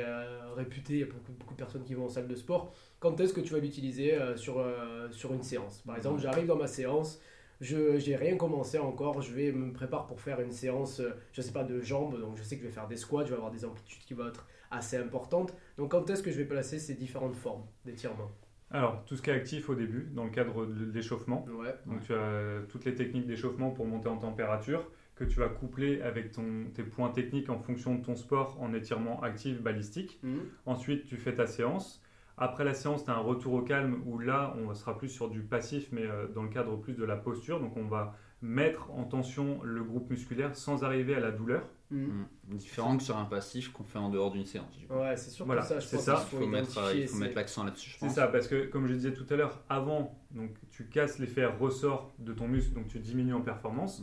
réputé. 0.55 0.95
Il 0.95 1.01
y 1.01 1.03
a 1.03 1.07
beaucoup, 1.07 1.33
beaucoup 1.33 1.55
de 1.55 1.59
personnes 1.59 1.85
qui 1.85 1.95
vont 1.95 2.05
en 2.05 2.09
salle 2.09 2.29
de 2.29 2.35
sport. 2.37 2.73
Quand 3.01 3.19
est-ce 3.19 3.33
que 3.33 3.41
tu 3.41 3.53
vas 3.53 3.59
l'utiliser 3.59 4.15
euh, 4.15 4.37
sur, 4.37 4.59
euh, 4.59 5.11
sur 5.11 5.33
une 5.33 5.43
séance? 5.43 5.83
Par 5.87 5.97
exemple, 5.97 6.21
j'arrive 6.21 6.47
dans 6.47 6.57
ma 6.57 6.67
séance, 6.67 7.21
je 7.61 7.99
j'ai 7.99 8.17
rien 8.17 8.37
commencé 8.37 8.79
encore, 8.79 9.23
je 9.23 9.33
vais 9.33 9.51
me 9.51 9.73
prépare 9.73 10.07
pour 10.07 10.21
faire 10.21 10.41
une 10.41 10.53
séance, 10.53 11.01
euh, 11.01 11.11
je 11.33 11.41
sais 11.41 11.53
pas, 11.53 11.65
de 11.65 11.81
jambes, 11.81 12.21
donc 12.21 12.37
je 12.37 12.43
sais 12.43 12.57
que 12.57 12.63
je 12.63 12.69
vais 12.69 12.73
faire 12.73 12.89
des 12.89 12.97
squats, 12.97 13.25
je 13.25 13.31
vais 13.31 13.37
avoir 13.37 13.51
des 13.51 13.65
amplitudes 13.65 14.05
qui 14.05 14.15
vont 14.15 14.29
être 14.29 14.47
assez 14.71 14.97
importantes. 14.97 15.55
Donc 15.79 15.91
quand 15.91 16.09
est-ce 16.11 16.23
que 16.23 16.31
je 16.31 16.37
vais 16.37 16.45
placer 16.45 16.79
ces 16.79 16.95
différentes 16.95 17.37
formes 17.37 17.65
d'étirement? 17.85 18.31
Alors, 18.71 19.05
tout 19.05 19.17
ce 19.17 19.23
qui 19.23 19.29
est 19.29 19.35
actif 19.35 19.69
au 19.69 19.75
début, 19.75 20.09
dans 20.15 20.25
le 20.25 20.31
cadre 20.31 20.65
de 20.65 20.91
l'échauffement. 20.93 21.45
Ouais. 21.61 21.75
Donc, 21.85 22.01
tu 22.05 22.15
as 22.15 22.63
toutes 22.71 22.87
les 22.87 22.95
techniques 22.95 23.27
d'échauffement 23.27 23.71
pour 23.71 23.85
monter 23.85 24.09
en 24.09 24.17
température 24.17 24.91
que 25.15 25.25
tu 25.25 25.39
vas 25.41 25.49
coupler 25.49 26.01
avec 26.03 26.33
ton, 26.33 26.65
tes 26.75 26.83
points 26.83 27.11
techniques 27.11 27.51
en 27.51 27.59
fonction 27.59 27.95
de 27.97 28.05
ton 28.05 28.17
sport 28.17 28.57
en 28.61 28.73
étirement 28.73 29.23
actif 29.23 29.61
balistique. 29.61 30.19
Mhm. 30.23 30.41
Ensuite, 30.67 31.05
tu 31.07 31.17
fais 31.17 31.35
ta 31.35 31.47
séance. 31.47 32.01
Après 32.39 32.65
la 32.65 32.73
séance, 32.75 33.05
tu 33.05 33.11
as 33.11 33.15
un 33.15 33.19
retour 33.21 33.53
au 33.53 33.63
calme 33.63 34.03
où 34.07 34.19
là, 34.19 34.55
on 34.59 34.73
sera 34.75 34.97
plus 34.97 35.09
sur 35.11 35.29
du 35.29 35.41
passif, 35.43 35.89
mais 35.93 36.03
euh, 36.07 36.27
dans 36.29 36.43
le 36.43 36.49
cadre 36.49 36.77
plus 36.77 36.95
de 36.95 37.05
la 37.05 37.17
posture. 37.17 37.61
Donc, 37.61 37.77
on 37.77 37.85
va 37.87 38.17
mettre 38.41 38.91
en 38.91 39.05
tension 39.05 39.61
le 39.63 39.85
groupe 39.85 40.11
musculaire 40.11 40.57
sans 40.57 40.83
arriver 40.83 41.15
à 41.15 41.21
la 41.21 41.31
douleur. 41.31 41.63
Mhm. 41.91 42.25
Mm. 42.49 42.57
Différent 42.57 42.97
que 42.97 43.03
sur 43.03 43.17
un 43.19 43.27
passif 43.27 43.71
qu'on 43.71 43.85
fait 43.85 43.99
en 43.99 44.09
dehors 44.09 44.33
d'une 44.33 44.47
séance. 44.47 44.75
Ouais, 44.91 45.15
c'est 45.17 45.31
sûr 45.31 45.45
Voilà, 45.45 45.61
que 45.61 45.69
ça, 45.69 45.79
je 45.79 45.87
c'est 45.87 45.97
pense 45.97 46.05
ça. 46.07 46.27
qu'il 46.29 46.39
Il 46.39 46.45
faut, 46.45 46.51
mettre, 46.51 46.79
euh, 46.79 46.81
identifier 46.83 47.03
il 47.03 47.09
faut 47.09 47.15
ces- 47.15 47.21
mettre 47.21 47.37
l'accent 47.37 47.65
là-dessus, 47.65 47.97
C'est 48.01 48.09
ça, 48.09 48.27
parce 48.29 48.49
que 48.49 48.65
comme 48.65 48.87
je 48.89 48.95
disais 48.95 49.13
tout 49.13 49.27
à 49.29 49.37
l'heure, 49.37 49.63
avant, 49.69 50.19
donc, 50.33 50.51
tu 50.71 50.87
casses 50.87 51.19
l'effet 51.19 51.45
ressort 51.45 52.13
de 52.19 52.33
ton 52.33 52.49
muscle, 52.49 52.73
donc 52.75 52.89
tu 52.89 52.99
diminues 52.99 53.35
en 53.35 53.43
performance. 53.43 54.03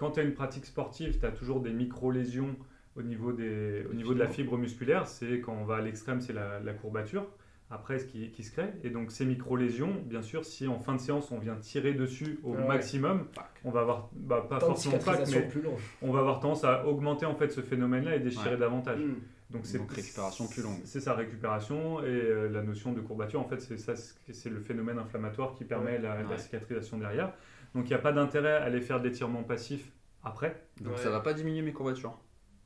Quand 0.00 0.12
tu 0.12 0.20
as 0.20 0.22
une 0.22 0.32
pratique 0.32 0.64
sportive, 0.64 1.18
tu 1.20 1.26
as 1.26 1.30
toujours 1.30 1.60
des 1.60 1.72
micro-lésions 1.74 2.56
au 2.96 3.02
niveau, 3.02 3.32
des, 3.32 3.84
au 3.90 3.92
niveau 3.92 4.14
de 4.14 4.18
la 4.18 4.28
fibre 4.28 4.56
musculaire. 4.56 5.06
C'est 5.06 5.40
quand 5.40 5.52
on 5.52 5.64
va 5.66 5.76
à 5.76 5.80
l'extrême, 5.82 6.22
c'est 6.22 6.32
la, 6.32 6.58
la 6.58 6.72
courbature. 6.72 7.26
Après, 7.70 7.98
ce 7.98 8.06
qui, 8.06 8.30
qui 8.30 8.42
se 8.42 8.50
crée. 8.50 8.70
Et 8.82 8.88
donc, 8.88 9.12
ces 9.12 9.26
micro-lésions, 9.26 9.92
bien 10.06 10.22
sûr, 10.22 10.46
si 10.46 10.66
en 10.66 10.78
fin 10.78 10.94
de 10.94 11.00
séance, 11.00 11.30
on 11.32 11.38
vient 11.38 11.54
tirer 11.56 11.92
dessus 11.92 12.40
au 12.44 12.54
Ouais. 12.54 12.66
maximum, 12.66 13.26
on 13.62 13.70
va 13.70 13.82
avoir, 13.82 14.08
bah, 14.14 14.44
pas 14.48 14.58
forcément 14.58 14.98
cicatrisation 14.98 15.40
mais 15.40 15.48
plus 15.48 15.60
long. 15.62 15.76
on 16.00 16.10
va 16.10 16.20
avoir 16.20 16.40
tendance 16.40 16.64
à 16.64 16.86
augmenter 16.86 17.26
en 17.26 17.34
fait 17.36 17.50
ce 17.50 17.60
phénomène-là 17.60 18.16
et 18.16 18.20
déchirer 18.20 18.52
Ouais. 18.52 18.56
davantage. 18.56 18.98
Mhm. 19.00 19.16
Donc, 19.50 19.62
c'est 19.66 19.78
Donc, 19.78 19.90
récupération 19.92 20.46
plus 20.46 20.62
longue. 20.62 20.78
C'est 20.84 21.00
sa 21.00 21.14
récupération 21.14 22.00
et 22.02 22.06
euh, 22.06 22.48
la 22.48 22.62
notion 22.62 22.92
de 22.92 23.00
courbature, 23.00 23.40
en 23.40 23.48
fait, 23.48 23.60
c'est 23.60 23.78
ça, 23.78 23.94
c'est 23.96 24.48
le 24.50 24.60
phénomène 24.60 24.98
inflammatoire 24.98 25.54
qui 25.54 25.64
permet 25.64 25.98
la, 25.98 26.22
la 26.22 26.28
Ouais. 26.28 26.38
cicatrisation 26.38 26.98
derrière. 26.98 27.32
Donc, 27.74 27.86
il 27.86 27.88
n'y 27.88 27.94
a 27.94 27.98
pas 27.98 28.12
d'intérêt 28.12 28.52
à 28.52 28.62
aller 28.64 28.80
faire 28.80 29.00
de 29.00 29.08
l'étirement 29.08 29.42
passif 29.42 29.90
après. 30.22 30.62
Donc 30.80 30.94
Ouais. 30.94 31.02
ça 31.02 31.10
va 31.10 31.20
pas 31.20 31.32
diminuer 31.34 31.62
mes 31.62 31.72
courbatures. 31.72 32.16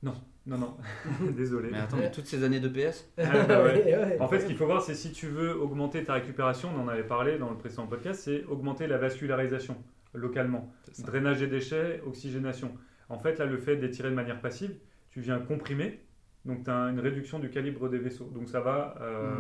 Non, 0.02 0.14
non, 0.46 0.76
désolé. 1.34 1.70
Mais 1.72 1.78
attends, 1.78 1.96
mais 1.96 2.10
toutes 2.10 2.26
ces 2.26 2.44
années 2.44 2.60
de 2.60 2.68
PS 2.68 3.08
Ah, 3.16 3.22
bah. 3.48 3.62
En 4.20 4.28
fait, 4.28 4.40
ce 4.40 4.46
qu'il 4.46 4.56
faut 4.56 4.66
voir, 4.66 4.82
c'est 4.82 4.94
si 4.94 5.12
tu 5.12 5.28
veux 5.28 5.58
augmenter 5.58 6.04
ta 6.04 6.12
récupération, 6.12 6.68
on 6.76 6.80
en 6.82 6.88
avait 6.88 7.04
parlé 7.06 7.38
dans 7.38 7.48
le 7.50 7.56
précédent 7.56 7.86
podcast, 7.86 8.20
c'est 8.24 8.44
augmenter 8.44 8.86
la 8.86 8.98
vascularisation 8.98 9.76
localement. 10.12 10.70
Drainage 10.98 11.38
des 11.40 11.46
déchets, 11.46 12.02
oxygénation. 12.06 12.76
En 13.08 13.18
fait, 13.18 13.38
là, 13.38 13.46
le 13.46 13.56
fait 13.56 13.76
d'étirer 13.76 14.10
de 14.10 14.14
manière 14.14 14.40
passive, 14.42 14.76
tu 15.10 15.20
viens 15.20 15.38
comprimer, 15.38 16.03
donc 16.44 16.64
tu 16.64 16.70
as 16.70 16.88
une 16.90 17.00
réduction 17.00 17.38
du 17.38 17.50
calibre 17.50 17.88
des 17.88 17.98
vaisseaux. 17.98 18.30
Donc 18.34 18.48
ça 18.48 18.60
va 18.60 18.94
euh, 19.00 19.36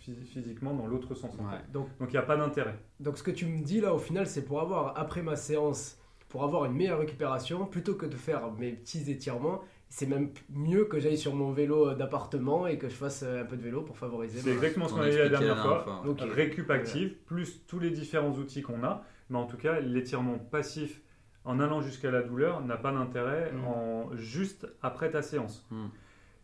phys- 0.00 0.24
physiquement 0.26 0.74
dans 0.74 0.86
l'autre 0.86 1.14
sens. 1.14 1.34
en 1.38 1.44
Ouais. 1.44 1.58
fait. 1.58 1.72
Donc, 1.72 1.88
il 2.00 2.06
n'y 2.10 2.16
a 2.16 2.22
pas 2.22 2.36
d'intérêt. 2.36 2.78
donc 3.00 3.18
ce 3.18 3.22
que 3.22 3.30
tu 3.30 3.46
me 3.46 3.62
dis 3.62 3.80
là 3.80 3.94
au 3.94 3.98
final 3.98 4.26
c'est 4.26 4.44
pour 4.44 4.60
avoir 4.60 4.98
après 4.98 5.22
ma 5.22 5.36
séance 5.36 5.98
pour 6.28 6.42
avoir 6.44 6.64
une 6.64 6.72
meilleure 6.74 6.98
récupération 6.98 7.66
plutôt 7.66 7.94
que 7.94 8.04
de 8.06 8.16
faire 8.16 8.50
mes 8.58 8.72
petits 8.72 9.10
étirements 9.10 9.60
c'est 9.88 10.06
même 10.06 10.30
mieux 10.50 10.84
que 10.86 10.98
j'aille 10.98 11.16
sur 11.16 11.34
mon 11.36 11.52
vélo 11.52 11.94
d'appartement 11.94 12.66
et 12.66 12.76
que 12.76 12.88
je 12.88 12.94
fasse 12.94 13.22
euh, 13.22 13.42
un 13.42 13.44
peu 13.44 13.56
de 13.56 13.62
vélo 13.62 13.82
pour 13.82 13.96
favoriser 13.96 14.40
C'est 14.40 14.50
ma- 14.50 14.56
exactement 14.56 14.88
ce 14.88 14.94
On 14.94 14.96
qu'on 14.96 15.02
a 15.04 15.08
dit 15.10 15.16
la 15.16 15.28
dernière 15.28 15.62
fois. 15.62 16.02
Ok. 16.04 16.20
Récup 16.22 16.68
active, 16.72 17.14
plus 17.24 17.64
tous 17.68 17.78
les 17.78 17.90
différents 17.90 18.32
outils 18.32 18.62
qu'on 18.62 18.82
a. 18.82 19.04
Mais 19.30 19.38
en 19.38 19.46
tout 19.46 19.56
cas, 19.56 19.78
l'étirement 19.78 20.38
passif 20.38 21.00
en 21.44 21.60
allant 21.60 21.80
jusqu'à 21.80 22.10
la 22.10 22.22
douleur 22.22 22.60
n'a 22.64 22.76
pas 22.76 22.90
d'intérêt 22.92 23.52
Mm. 23.52 23.64
en 23.64 24.10
juste 24.16 24.66
après 24.82 25.08
ta 25.12 25.22
séance. 25.22 25.64
Mm. 25.70 25.86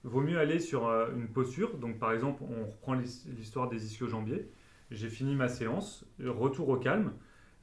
Vaut 0.05 0.21
mieux 0.21 0.39
aller 0.39 0.59
sur 0.59 0.89
euh, 0.89 1.09
une 1.15 1.29
posture. 1.29 1.77
Donc, 1.79 1.99
par 1.99 2.13
exemple, 2.13 2.43
on 2.43 2.67
reprend 2.67 2.95
l'his- 2.95 3.27
l'histoire 3.37 3.69
des 3.69 3.87
ischio-jambiers. 3.87 4.49
J'ai 4.91 5.09
fini 5.09 5.35
ma 5.37 5.49
séance, 5.49 6.05
retour 6.25 6.69
au 6.69 6.77
calme. 6.77 7.13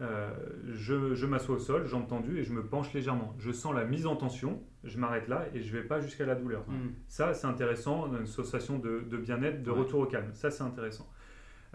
euh, 0.01 0.31
je 0.71 1.13
je 1.13 1.25
m'assois 1.25 1.55
au 1.55 1.59
sol, 1.59 1.85
jambes 1.85 2.07
tendues 2.07 2.39
et 2.39 2.43
je 2.43 2.53
me 2.53 2.63
penche 2.65 2.93
légèrement. 2.93 3.35
Je 3.37 3.51
sens 3.51 3.75
la 3.75 3.83
mise 3.83 4.07
en 4.07 4.15
tension, 4.15 4.63
je 4.85 4.97
m'arrête 4.97 5.27
là 5.27 5.45
et 5.53 5.61
je 5.61 5.75
vais 5.75 5.83
pas 5.83 5.99
jusqu'à 5.99 6.25
la 6.25 6.35
douleur. 6.35 6.61
Mm. 6.69 6.91
Ça, 7.09 7.33
c'est 7.33 7.47
intéressant, 7.47 8.07
une 8.17 8.25
sensation 8.25 8.79
de, 8.79 9.01
de 9.01 9.17
bien-être, 9.17 9.61
de 9.61 9.71
Ouais. 9.71 9.79
retour 9.79 9.99
au 9.99 10.05
calme. 10.05 10.29
Ça, 10.33 10.49
c'est 10.51 10.63
intéressant. 10.63 11.05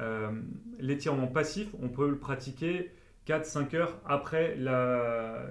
Euh, 0.01 0.31
L'étirement 0.79 1.27
passif, 1.27 1.69
on 1.83 1.91
peut 1.91 2.09
le 2.09 2.17
pratiquer 2.19 2.91
4-5 3.27 3.75
heures 3.77 4.01
après 4.07 4.57
la, 4.57 5.45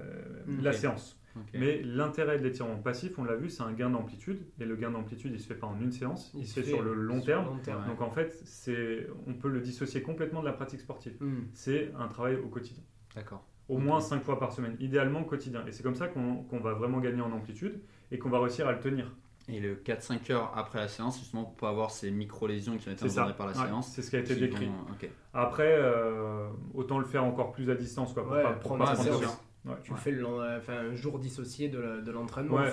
séance. 0.74 1.22
Mais 1.54 1.82
l'intérêt 1.84 2.38
de 2.38 2.44
l'étirement 2.44 2.78
passif, 2.78 3.18
on 3.18 3.24
l'a 3.24 3.36
vu, 3.36 3.50
c'est 3.50 3.64
un 3.64 3.74
gain 3.74 3.90
d'amplitude. 3.90 4.46
Et 4.60 4.66
le 4.66 4.76
gain 4.76 4.92
d'amplitude, 4.92 5.32
il 5.34 5.40
se 5.40 5.48
fait 5.48 5.56
pas 5.56 5.68
en 5.68 5.80
une 5.80 5.92
séance, 5.92 6.32
il, 6.36 6.48
se 6.48 6.60
fait 6.60 6.66
sur 6.66 6.82
le 6.82 6.94
long 6.94 7.18
sur 7.18 7.26
terme. 7.26 7.46
long 7.46 7.58
terme. 7.60 7.82
Ouais. 7.82 7.88
Donc 7.88 8.02
en 8.02 8.10
fait, 8.10 8.40
c'est, 8.46 9.08
on 9.28 9.34
peut 9.34 9.50
le 9.50 9.62
dissocier 9.62 10.02
complètement 10.02 10.42
de 10.42 10.46
la 10.46 10.54
pratique 10.54 10.82
sportive. 10.82 11.16
Mm. 11.20 11.48
C'est 11.54 11.92
un 11.98 12.08
travail 12.08 12.36
au 12.36 12.48
quotidien. 12.48 12.84
D'accord. 13.16 13.46
Au 13.70 13.78
moins 13.78 14.02
5 14.02 14.24
fois 14.24 14.40
par 14.40 14.52
semaine, 14.52 14.76
idéalement 14.80 15.24
quotidien. 15.24 15.66
Et 15.66 15.72
c'est 15.72 15.84
comme 15.84 15.96
ça 15.96 16.08
qu'on 16.08 16.44
qu'on 16.44 16.60
va 16.60 16.74
vraiment 16.74 17.00
gagner 17.00 17.22
en 17.22 17.32
amplitude 17.32 17.82
et 18.12 18.20
qu'on 18.20 18.30
va 18.30 18.40
réussir 18.40 18.68
à 18.68 18.74
le 18.74 18.80
tenir. 18.80 19.12
Et 19.50 19.60
le 19.60 19.76
4-5 19.76 20.32
heures 20.32 20.54
après 20.56 20.80
la 20.80 20.88
séance, 20.88 21.20
justement 21.20 21.44
pour 21.44 21.56
pas 21.56 21.70
avoir 21.70 21.92
ces 21.92 22.12
micro-lésions 22.12 22.78
qui 22.78 22.88
ont 22.88 22.92
été 22.94 23.06
engendrées 23.06 23.36
par 23.36 23.48
la 23.48 23.54
Ouais, 23.54 23.68
séance. 23.68 23.92
c'est 23.92 24.02
ce 24.02 24.10
qui 24.10 24.16
a 24.16 24.20
été 24.20 24.36
décrit. 24.36 24.68
vont-. 24.68 25.10
Après, 25.34 25.76
euh, 25.78 26.48
autant 26.74 26.98
le 26.98 27.06
faire 27.06 27.26
encore 27.26 27.52
plus 27.52 27.70
à 27.70 27.76
distance, 27.76 28.14
quoi, 28.14 28.24
pour 28.24 28.32
Ouais, 28.34 28.44
pas, 28.44 28.54
pour 28.54 28.78
prendre 28.78 28.86
pas 28.86 28.94
prendre 28.94 29.38
Ouais. 29.66 29.76
tu 29.84 29.92
le 29.92 29.98
fais 29.98 30.12
le, 30.12 30.26
enfin, 30.26 30.74
un 30.92 30.96
jour 30.96 31.20
dissocié 31.20 31.70
de 31.70 32.12
l'entraînement 32.12 32.56
Ouais, 32.58 32.72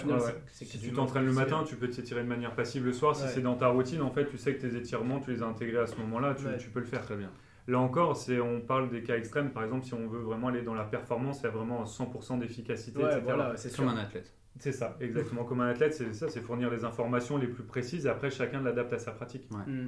Si 0.50 0.66
tu 0.78 0.92
t'entraînes 0.92 1.26
le 1.26 1.32
matin, 1.32 1.62
tu 1.64 1.76
peux 1.76 1.88
t'étirer 1.88 2.22
de 2.22 2.28
manière 2.28 2.54
passive 2.54 2.84
le 2.84 2.92
soir. 2.92 3.14
Si 3.14 3.22
Ouais. 3.24 3.28
c'est 3.28 3.42
dans 3.42 3.54
ta 3.56 3.68
routine, 3.68 4.02
en 4.02 4.10
fait, 4.10 4.26
tu 4.26 4.36
sais 4.38 4.54
que 4.56 4.60
tes 4.60 4.76
étirements, 4.76 5.20
tu 5.20 5.30
les 5.32 5.42
as 5.42 5.46
intégrés 5.46 5.78
à 5.78 5.86
ce 5.86 5.96
moment-là, 5.96 6.34
tu, 6.34 6.46
Ouais. 6.46 6.56
tu 6.58 6.68
peux 6.70 6.80
le 6.80 6.86
faire. 6.86 7.02
Très 7.02 7.16
bien. 7.16 7.30
Là 7.68 7.78
encore, 7.78 8.16
c'est, 8.16 8.40
on 8.40 8.60
parle 8.60 8.90
des 8.90 9.02
cas 9.04 9.16
extrêmes. 9.16 9.50
Par 9.50 9.62
exemple, 9.62 9.84
si 9.86 9.94
on 9.94 10.08
veut 10.08 10.18
vraiment 10.20 10.48
aller 10.48 10.62
dans 10.62 10.74
la 10.74 10.82
performance, 10.84 11.40
il 11.40 11.44
y 11.44 11.46
a 11.46 11.50
vraiment 11.50 11.84
100% 11.84 12.38
d'efficacité, 12.38 12.98
Ouais, 12.98 13.04
etc. 13.04 13.20
voilà, 13.24 13.56
c'est 13.56 13.68
sûr. 13.68 13.84
Comme 13.84 13.94
un 13.96 14.00
athlète. 14.00 14.32
C'est 14.58 14.72
ça, 14.72 14.96
exactement. 15.00 15.44
Comme 15.44 15.60
un 15.60 15.68
athlète, 15.68 15.94
c'est 15.94 16.12
ça, 16.12 16.28
c'est 16.28 16.40
fournir 16.40 16.70
les 16.70 16.84
informations 16.84 17.38
les 17.38 17.46
plus 17.46 17.62
précises 17.62 18.06
et 18.06 18.08
après, 18.08 18.30
chacun 18.30 18.60
l'adapte 18.62 18.92
à 18.92 18.98
sa 18.98 19.12
pratique. 19.12 19.48
Mm. 19.50 19.86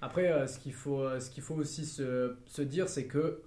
Après, 0.00 0.32
euh, 0.32 0.46
ce 0.46 0.58
qu'il 0.58 0.72
faut, 0.72 1.02
euh, 1.02 1.20
ce 1.20 1.30
qu'il 1.30 1.42
faut 1.42 1.54
aussi 1.56 1.84
se, 1.84 2.34
se 2.46 2.62
dire, 2.62 2.88
c'est 2.88 3.04
que 3.06 3.42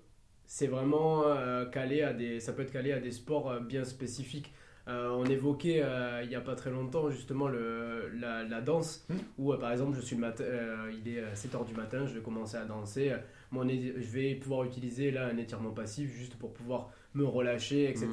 c'est 0.53 0.67
vraiment 0.67 1.23
euh, 1.25 1.65
calé 1.65 2.03
à 2.03 2.13
des, 2.13 2.39
ça 2.39 2.53
peut 2.53 2.61
être 2.61 2.71
calé 2.71 2.91
à 2.91 2.99
des 2.99 3.09
sports 3.09 3.49
euh, 3.49 3.59
bien 3.59 3.83
spécifiques. 3.83 4.53
Euh, 4.87 5.09
on 5.09 5.25
évoquait 5.25 5.81
euh, 5.81 6.21
il 6.21 6.29
n'y 6.29 6.35
a 6.35 6.41
pas 6.41 6.53
très 6.53 6.69
longtemps 6.69 7.09
justement 7.09 7.47
le, 7.47 8.11
la, 8.19 8.43
la 8.43 8.61
danse, 8.61 9.03
Mm. 9.09 9.15
où 9.39 9.51
euh, 9.51 9.57
par 9.57 9.71
exemple 9.71 9.95
je 9.95 10.01
suis 10.01 10.15
le 10.15 10.21
matin, 10.21 10.43
il 10.91 11.07
est 11.11 11.23
7h 11.33 11.65
du 11.65 11.73
matin, 11.73 12.05
je 12.05 12.13
vais 12.13 12.21
commencer 12.21 12.55
à 12.57 12.65
danser. 12.65 13.13
Mon 13.49 13.67
je 13.67 14.11
vais 14.11 14.35
pouvoir 14.35 14.63
utiliser 14.63 15.09
là 15.09 15.25
un 15.25 15.37
étirement 15.37 15.71
passif 15.71 16.11
juste 16.11 16.35
pour 16.35 16.53
pouvoir 16.53 16.91
me 17.15 17.25
relâcher, 17.25 17.89
etc. 17.89 18.09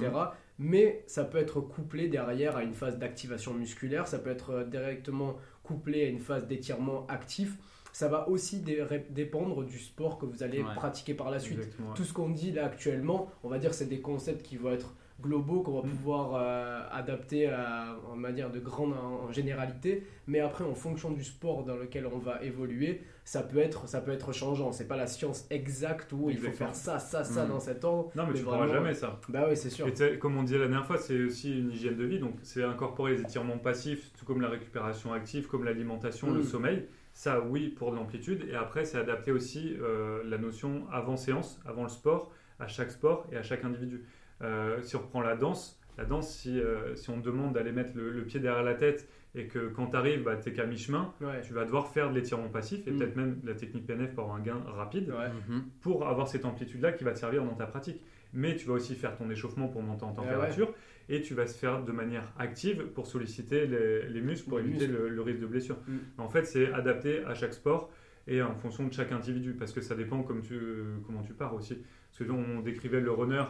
Mais 0.58 1.04
ça 1.06 1.24
peut 1.24 1.38
être 1.38 1.60
couplé 1.60 2.08
derrière 2.08 2.56
à 2.56 2.62
une 2.62 2.72
phase 2.74 2.98
d'activation 2.98 3.52
musculaire, 3.52 4.08
ça 4.08 4.18
peut 4.18 4.30
être 4.30 4.64
directement 4.64 5.36
couplé 5.62 6.06
à 6.06 6.08
une 6.08 6.20
phase 6.20 6.46
d'étirement 6.46 7.06
actif. 7.08 7.58
Ça 8.00 8.08
va 8.08 8.26
aussi 8.30 8.60
dé- 8.60 8.82
dépendre 9.10 9.62
du 9.62 9.78
sport 9.78 10.16
que 10.16 10.24
vous 10.24 10.42
allez 10.42 10.62
Ouais. 10.62 10.74
pratiquer 10.74 11.12
par 11.12 11.30
la 11.30 11.38
suite. 11.38 11.58
Exactement, 11.58 11.88
ouais. 11.90 11.94
Tout 11.96 12.04
ce 12.04 12.14
qu'on 12.14 12.30
dit 12.30 12.50
là 12.50 12.64
actuellement, 12.64 13.28
on 13.44 13.50
va 13.50 13.58
dire 13.58 13.74
c'est 13.74 13.90
des 13.90 14.00
concepts 14.00 14.40
qui 14.42 14.56
vont 14.56 14.70
être 14.72 14.94
globaux, 15.20 15.60
qu'on 15.60 15.82
va 15.82 15.86
Mm. 15.86 15.90
pouvoir 15.90 16.30
euh, 16.34 16.80
adapter 16.92 17.46
à, 17.48 17.94
en 18.10 18.16
manière 18.16 18.50
de 18.50 18.58
grande 18.58 18.94
en, 18.94 19.26
en 19.28 19.32
généralité, 19.32 20.06
mais 20.26 20.40
après 20.40 20.64
en 20.64 20.74
fonction 20.74 21.10
du 21.10 21.22
sport 21.22 21.62
dans 21.64 21.76
lequel 21.76 22.06
on 22.06 22.16
va 22.16 22.42
évoluer, 22.42 23.02
ça 23.22 23.42
peut 23.42 23.58
être, 23.58 23.86
ça 23.86 24.00
peut 24.00 24.12
être 24.12 24.32
changeant. 24.32 24.72
C'est 24.72 24.88
pas 24.88 24.96
la 24.96 25.06
science 25.06 25.46
exacte 25.50 26.10
où 26.14 26.30
il 26.30 26.38
faut 26.38 26.50
faire 26.52 26.74
ça, 26.74 26.98
ça, 26.98 27.22
ça 27.22 27.44
Mm. 27.44 27.48
dans 27.50 27.60
cet 27.60 27.84
ordre. 27.84 28.10
Non, 28.16 28.22
mais, 28.22 28.30
Mais 28.32 28.38
tu 28.38 28.44
pourras 28.44 28.56
vraiment, 28.56 28.72
jamais 28.72 28.94
ça. 28.94 29.20
Bah 29.28 29.44
oui, 29.46 29.58
c'est 29.58 29.68
sûr. 29.68 29.86
Et 29.88 30.18
comme 30.18 30.38
on 30.38 30.42
disait 30.42 30.56
la 30.58 30.68
dernière 30.68 30.86
fois, 30.86 30.96
c'est 30.96 31.22
aussi 31.22 31.58
une 31.58 31.70
hygiène 31.72 31.96
de 31.98 32.04
vie. 32.06 32.18
Donc, 32.18 32.36
c'est 32.42 32.64
incorporer 32.64 33.12
les 33.16 33.20
étirements 33.20 33.58
passifs, 33.58 34.10
tout 34.18 34.24
comme 34.24 34.40
la 34.40 34.48
récupération 34.48 35.12
active, 35.12 35.48
comme 35.48 35.64
l'alimentation, 35.64 36.30
Mm. 36.30 36.34
le 36.36 36.42
sommeil. 36.42 36.86
Ça, 37.12 37.40
oui, 37.40 37.68
pour 37.68 37.90
de 37.90 37.96
l'amplitude. 37.96 38.46
Et 38.50 38.54
après, 38.54 38.84
c'est 38.84 38.98
adapter 38.98 39.32
aussi 39.32 39.76
euh, 39.80 40.22
la 40.24 40.38
notion 40.38 40.86
avant 40.92 41.16
séance, 41.16 41.60
avant 41.66 41.82
le 41.82 41.88
sport, 41.88 42.32
à 42.58 42.66
chaque 42.66 42.90
sport 42.90 43.26
et 43.32 43.36
à 43.36 43.42
chaque 43.42 43.64
individu. 43.64 44.04
Euh, 44.42 44.80
si 44.82 44.96
on 44.96 45.00
reprend 45.00 45.20
la 45.20 45.36
danse, 45.36 45.80
la 45.98 46.04
danse, 46.04 46.34
si, 46.34 46.58
euh, 46.58 46.94
si 46.96 47.10
on 47.10 47.20
te 47.20 47.26
demande 47.26 47.52
d'aller 47.52 47.72
mettre 47.72 47.92
le, 47.94 48.24
pied 48.24 48.40
derrière 48.40 48.62
la 48.62 48.74
tête 48.74 49.08
et 49.34 49.46
que 49.46 49.68
quand 49.68 49.88
tu 49.88 49.96
arrives, 49.96 50.22
bah, 50.22 50.36
tu 50.36 50.48
n'es 50.48 50.54
qu'à 50.54 50.66
mi-chemin, 50.66 51.12
tu 51.42 51.52
vas 51.52 51.64
devoir 51.64 51.88
faire 51.88 52.10
de 52.10 52.14
l'étirement 52.14 52.48
passif 52.48 52.86
et 52.86 52.90
mm. 52.90 52.98
peut-être 52.98 53.16
même 53.16 53.40
la 53.44 53.54
technique 53.54 53.86
PNF 53.86 54.14
pour 54.14 54.24
avoir 54.24 54.38
un 54.38 54.42
gain 54.42 54.62
rapide 54.66 55.10
mm-hmm. 55.10 55.60
pour 55.82 56.08
avoir 56.08 56.26
cette 56.26 56.44
amplitude-là 56.44 56.92
qui 56.92 57.04
va 57.04 57.12
te 57.12 57.18
servir 57.18 57.44
dans 57.44 57.54
ta 57.54 57.66
pratique. 57.66 58.00
Mais 58.32 58.56
tu 58.56 58.66
vas 58.66 58.74
aussi 58.74 58.94
faire 58.94 59.16
ton 59.16 59.28
échauffement 59.28 59.68
pour 59.68 59.82
monter 59.82 60.04
en 60.04 60.12
température 60.12 60.72
et 61.10 61.20
tu 61.20 61.34
vas 61.34 61.46
se 61.46 61.58
faire 61.58 61.82
de 61.82 61.92
manière 61.92 62.32
active 62.38 62.86
pour 62.94 63.06
solliciter 63.06 63.66
les, 63.66 64.20
muscles 64.20 64.48
pour 64.48 64.60
éviter 64.60 64.86
Le, 64.86 65.20
risque 65.20 65.40
de 65.40 65.46
blessure. 65.46 65.76
Mm. 65.86 65.98
En 66.18 66.28
fait, 66.28 66.44
c'est 66.44 66.72
adapté 66.72 67.24
à 67.24 67.34
chaque 67.34 67.52
sport 67.52 67.90
et 68.28 68.40
en 68.42 68.54
fonction 68.54 68.86
de 68.86 68.92
chaque 68.92 69.10
individu 69.10 69.54
parce 69.54 69.72
que 69.72 69.80
ça 69.80 69.96
dépend 69.96 70.22
comme 70.22 70.40
tu, 70.40 70.60
comment 71.04 71.22
tu 71.22 71.34
pars 71.34 71.52
aussi. 71.54 71.82
Parce 72.10 72.28
que 72.28 72.32
on 72.32 72.60
décrivait 72.60 73.00
le 73.00 73.10
runner, 73.10 73.44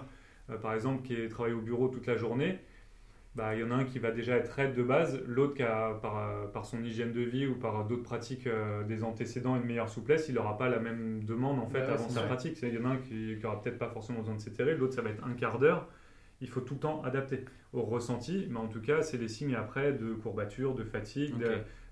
euh, 0.49 0.57
par 0.57 0.73
exemple, 0.73 1.07
qui 1.07 1.15
est 1.15 1.29
travaillé 1.29 1.55
au 1.55 1.61
bureau 1.61 1.89
toute 1.89 2.07
la 2.07 2.17
journée. 2.17 2.59
Bah, 3.37 3.55
il 3.55 3.61
y 3.61 3.63
en 3.65 3.71
a 3.71 3.75
un 3.75 3.85
qui 3.85 4.01
va 4.01 4.11
déjà 4.11 4.37
être 4.37 4.51
raide 4.51 4.75
de 4.75 4.83
base, 4.83 5.23
l'autre 5.27 5.55
qui 5.55 5.63
a, 5.63 5.95
par, 6.03 6.51
par, 6.51 6.65
son 6.65 6.83
hygiène 6.83 7.13
de 7.13 7.21
vie 7.21 7.47
ou 7.47 7.55
par 7.55 7.87
d'autres 7.87 8.03
pratiques 8.03 8.49
euh, 8.49 8.83
des 8.83 9.05
antécédents 9.05 9.55
une 9.55 9.65
meilleure 9.65 9.89
souplesse, 9.89 10.29
il 10.29 10.35
n'aura 10.35 10.59
pas 10.59 10.69
la 10.69 10.81
même 10.81 11.23
demande 11.23 11.61
en 11.61 11.69
fait 11.69 11.83
avant 11.83 12.09
sa 12.09 12.23
pratique. 12.23 12.59
Il 12.63 12.75
y 12.75 12.79
en 12.79 12.87
a 12.87 12.95
un 12.95 12.97
qui 12.97 13.37
n'aura 13.41 13.61
peut-être 13.63 13.79
pas 13.79 13.89
forcément 13.89 14.21
besoin 14.21 14.35
de 14.35 14.41
s'étirer, 14.41 14.75
l'autre 14.75 14.95
ça 14.95 15.03
va 15.03 15.11
être 15.11 15.25
un 15.25 15.35
quart 15.35 15.61
d'heure 15.61 15.89
il 16.41 16.49
faut 16.49 16.61
tout 16.61 16.75
le 16.75 16.81
temps 16.81 17.03
adapter 17.03 17.45
au 17.73 17.83
ressenti, 17.83 18.47
mais 18.49 18.59
en 18.59 18.69
tout 18.69 18.81
cas, 18.81 19.03
c'est 19.03 19.19
des 19.19 19.29
signes 19.29 19.55
après 19.55 19.93
de 19.93 20.15
courbature, 20.15 20.75
de 20.75 20.85
fatigue, 20.85 21.35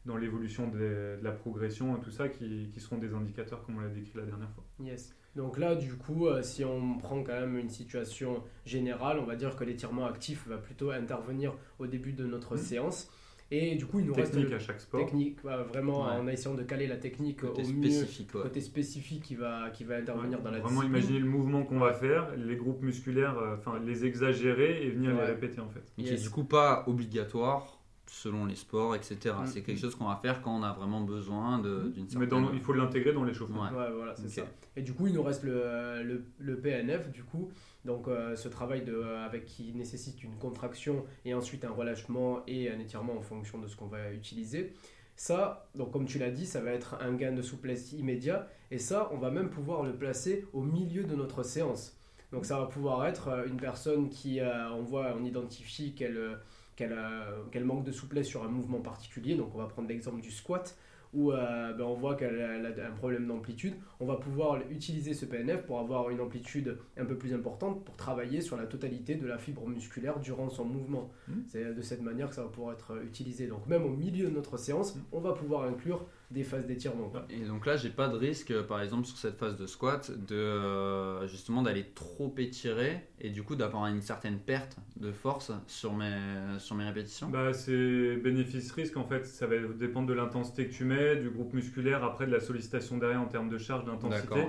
dans 0.06 0.16
l'évolution 0.16 0.68
de, 0.68 1.18
la 1.22 1.32
progression, 1.32 1.96
tout 1.96 2.10
ça, 2.10 2.28
qui, 2.28 2.70
seront 2.78 2.98
des 2.98 3.14
indicateurs 3.14 3.62
comme 3.62 3.76
on 3.76 3.80
l'a 3.80 3.88
décrit 3.88 4.18
la 4.18 4.24
dernière 4.24 4.50
fois. 4.50 4.64
Yes. 4.80 5.14
Donc 5.36 5.58
là, 5.58 5.74
du 5.74 5.94
coup, 5.94 6.26
euh, 6.26 6.42
si 6.42 6.64
on 6.64 6.98
prend 6.98 7.22
quand 7.22 7.38
même 7.38 7.56
une 7.56 7.68
situation 7.68 8.42
générale, 8.64 9.18
on 9.18 9.24
va 9.24 9.36
dire 9.36 9.54
que 9.54 9.62
l'étirement 9.62 10.06
actif 10.06 10.48
va 10.48 10.56
plutôt 10.56 10.90
intervenir 10.90 11.54
au 11.78 11.86
début 11.86 12.12
de 12.12 12.26
notre 12.26 12.54
mmh. 12.54 12.58
séance. 12.58 13.10
Et 13.50 13.76
du 13.76 13.86
coup, 13.86 14.00
il 14.00 14.06
nous 14.06 14.14
technique 14.14 14.48
reste. 14.48 14.54
à 14.54 14.58
chaque 14.58 14.80
sport. 14.80 15.00
Technique, 15.00 15.38
vraiment 15.42 16.00
en 16.00 16.26
essayant 16.28 16.54
de 16.54 16.62
caler 16.62 16.86
la 16.86 16.96
technique 16.96 17.40
côté 17.40 17.62
au 17.62 17.64
spécifique, 17.64 18.34
mieux. 18.34 18.42
Côté 18.42 18.60
spécifique 18.60 19.22
qui 19.22 19.36
va, 19.36 19.70
qui 19.70 19.84
va 19.84 19.96
intervenir 19.96 20.42
dans 20.42 20.50
la 20.50 20.60
Vraiment 20.60 20.82
imaginer 20.82 21.18
le 21.18 21.26
mouvement 21.26 21.64
qu'on 21.64 21.78
va 21.78 21.94
faire, 21.94 22.36
les 22.36 22.56
groupes 22.56 22.82
musculaires, 22.82 23.38
euh, 23.38 23.56
enfin 23.56 23.80
les 23.84 24.04
exagérer 24.04 24.84
et 24.84 24.90
venir 24.90 25.14
les 25.14 25.22
répéter 25.22 25.60
en 25.60 25.68
fait. 25.68 25.82
Mais 25.96 26.04
qui 26.04 26.12
est 26.12 26.22
du 26.22 26.30
coup 26.30 26.44
pas 26.44 26.84
obligatoire 26.86 27.77
selon 28.10 28.46
les 28.46 28.54
sports, 28.54 28.94
etc. 28.94 29.34
Mm. 29.40 29.46
C'est 29.46 29.62
quelque 29.62 29.80
chose 29.80 29.94
qu'on 29.94 30.08
va 30.08 30.16
faire 30.16 30.42
quand 30.42 30.58
on 30.58 30.62
a 30.62 30.72
vraiment 30.72 31.00
besoin 31.00 31.58
mm. 31.58 31.92
d'une 31.92 32.08
certaine... 32.08 32.40
Mais 32.40 32.48
il 32.54 32.60
faut 32.60 32.72
l'intégrer 32.72 33.12
dans 33.12 33.24
l'échauffement. 33.24 33.62
Ouais. 33.62 33.90
voilà, 33.94 34.14
c'est 34.16 34.28
ça. 34.28 34.42
Et 34.76 34.82
du 34.82 34.94
coup, 34.94 35.06
il 35.08 35.14
nous 35.14 35.22
reste 35.22 35.42
le, 35.42 36.02
le, 36.04 36.24
le 36.38 36.56
PNF, 36.60 37.10
du 37.10 37.24
coup, 37.24 37.50
donc 37.84 38.06
euh, 38.06 38.36
ce 38.36 38.48
travail 38.48 38.82
de, 38.84 38.94
euh, 38.94 39.24
avec 39.24 39.44
qui 39.44 39.72
nécessite 39.72 40.22
une 40.22 40.36
contraction 40.36 41.04
et 41.24 41.34
ensuite 41.34 41.64
un 41.64 41.70
relâchement 41.70 42.42
et 42.46 42.70
un 42.70 42.78
étirement 42.78 43.16
en 43.16 43.22
fonction 43.22 43.58
de 43.58 43.66
ce 43.66 43.76
qu'on 43.76 43.86
va 43.86 44.12
utiliser. 44.12 44.72
Ça, 45.16 45.68
donc 45.74 45.90
comme 45.90 46.04
tu 46.04 46.18
l'as 46.18 46.30
dit, 46.30 46.46
ça 46.46 46.60
va 46.60 46.70
être 46.70 46.96
un 47.00 47.14
gain 47.14 47.32
de 47.32 47.42
souplesse 47.42 47.92
immédiat 47.92 48.48
et 48.70 48.78
ça, 48.78 49.08
on 49.12 49.18
va 49.18 49.30
même 49.30 49.50
pouvoir 49.50 49.82
le 49.82 49.92
placer 49.96 50.46
au 50.52 50.62
milieu 50.62 51.02
de 51.02 51.16
notre 51.16 51.42
séance. 51.42 51.96
Donc 52.30 52.44
ça 52.44 52.58
va 52.58 52.66
pouvoir 52.66 53.06
être 53.06 53.28
euh, 53.28 53.46
une 53.46 53.56
personne 53.56 54.10
qui, 54.10 54.40
on 54.42 54.82
voit, 54.82 55.14
on 55.18 55.24
identifie 55.24 55.94
qu'elle 55.94 56.38
qu'elle 56.78 57.64
manque 57.64 57.84
de 57.84 57.92
souplesse 57.92 58.28
sur 58.28 58.44
un 58.44 58.48
mouvement 58.48 58.80
particulier. 58.80 59.34
Donc 59.34 59.54
on 59.54 59.58
va 59.58 59.66
prendre 59.66 59.88
l'exemple 59.88 60.20
du 60.20 60.30
squat 60.30 60.76
où 61.14 61.32
euh, 61.32 61.72
ben, 61.72 61.84
on 61.84 61.94
voit 61.94 62.16
qu'elle 62.16 62.38
a 62.40 62.86
un 62.86 62.92
problème 62.92 63.26
d'amplitude, 63.26 63.74
on 63.98 64.06
va 64.06 64.16
pouvoir 64.16 64.58
utiliser 64.70 65.14
ce 65.14 65.24
PNF 65.24 65.64
pour 65.64 65.78
avoir 65.78 66.10
une 66.10 66.20
amplitude 66.20 66.78
un 66.98 67.06
peu 67.06 67.16
plus 67.16 67.32
importante 67.32 67.82
pour 67.82 67.96
travailler 67.96 68.42
sur 68.42 68.58
la 68.58 68.66
totalité 68.66 69.14
de 69.14 69.26
la 69.26 69.38
fibre 69.38 69.66
musculaire 69.66 70.20
durant 70.20 70.50
son 70.50 70.66
mouvement. 70.66 71.10
Mmh. 71.28 71.32
C'est 71.46 71.74
de 71.74 71.82
cette 71.82 72.02
manière 72.02 72.28
que 72.28 72.34
ça 72.34 72.42
va 72.42 72.48
pouvoir 72.48 72.74
être 72.74 73.02
utilisé. 73.02 73.46
Donc 73.46 73.66
même 73.66 73.84
au 73.84 73.90
milieu 73.90 74.26
de 74.26 74.34
notre 74.34 74.58
séance, 74.58 74.96
mmh. 74.96 75.00
on 75.12 75.20
va 75.20 75.32
pouvoir 75.32 75.62
inclure 75.62 76.04
des 76.30 76.42
phases 76.44 76.66
d'étirement. 76.66 77.10
Et 77.30 77.40
donc 77.40 77.64
là, 77.64 77.76
j'ai 77.76 77.88
pas 77.88 78.08
de 78.08 78.16
risque, 78.16 78.52
par 78.62 78.82
exemple, 78.82 79.06
sur 79.06 79.16
cette 79.16 79.38
phase 79.38 79.56
de 79.56 79.66
squat, 79.66 80.10
de 80.10 80.34
euh, 80.36 81.26
justement 81.26 81.62
d'aller 81.62 81.86
trop 81.94 82.34
étirer 82.36 83.08
et 83.20 83.30
du 83.30 83.42
coup 83.42 83.56
d'avoir 83.56 83.86
une 83.86 84.02
certaine 84.02 84.38
perte 84.38 84.76
de 84.96 85.10
force 85.10 85.52
sur 85.66 85.94
mes, 85.94 86.18
sur 86.58 86.76
mes 86.76 86.84
répétitions? 86.84 87.28
Bah, 87.28 87.52
C'est 87.54 88.16
bénéfice-risque 88.16 88.96
en 88.98 89.04
fait, 89.04 89.24
ça 89.24 89.46
va 89.46 89.56
dépendre 89.58 90.06
de 90.06 90.14
l'intensité 90.14 90.66
que 90.66 90.72
tu 90.72 90.84
mets, 90.84 91.16
du 91.16 91.30
groupe 91.30 91.54
musculaire, 91.54 92.04
après 92.04 92.26
de 92.26 92.32
la 92.32 92.40
sollicitation 92.40 92.98
derrière 92.98 93.22
en 93.22 93.26
termes 93.26 93.48
de 93.48 93.58
charge, 93.58 93.86
d'intensité. 93.86 94.46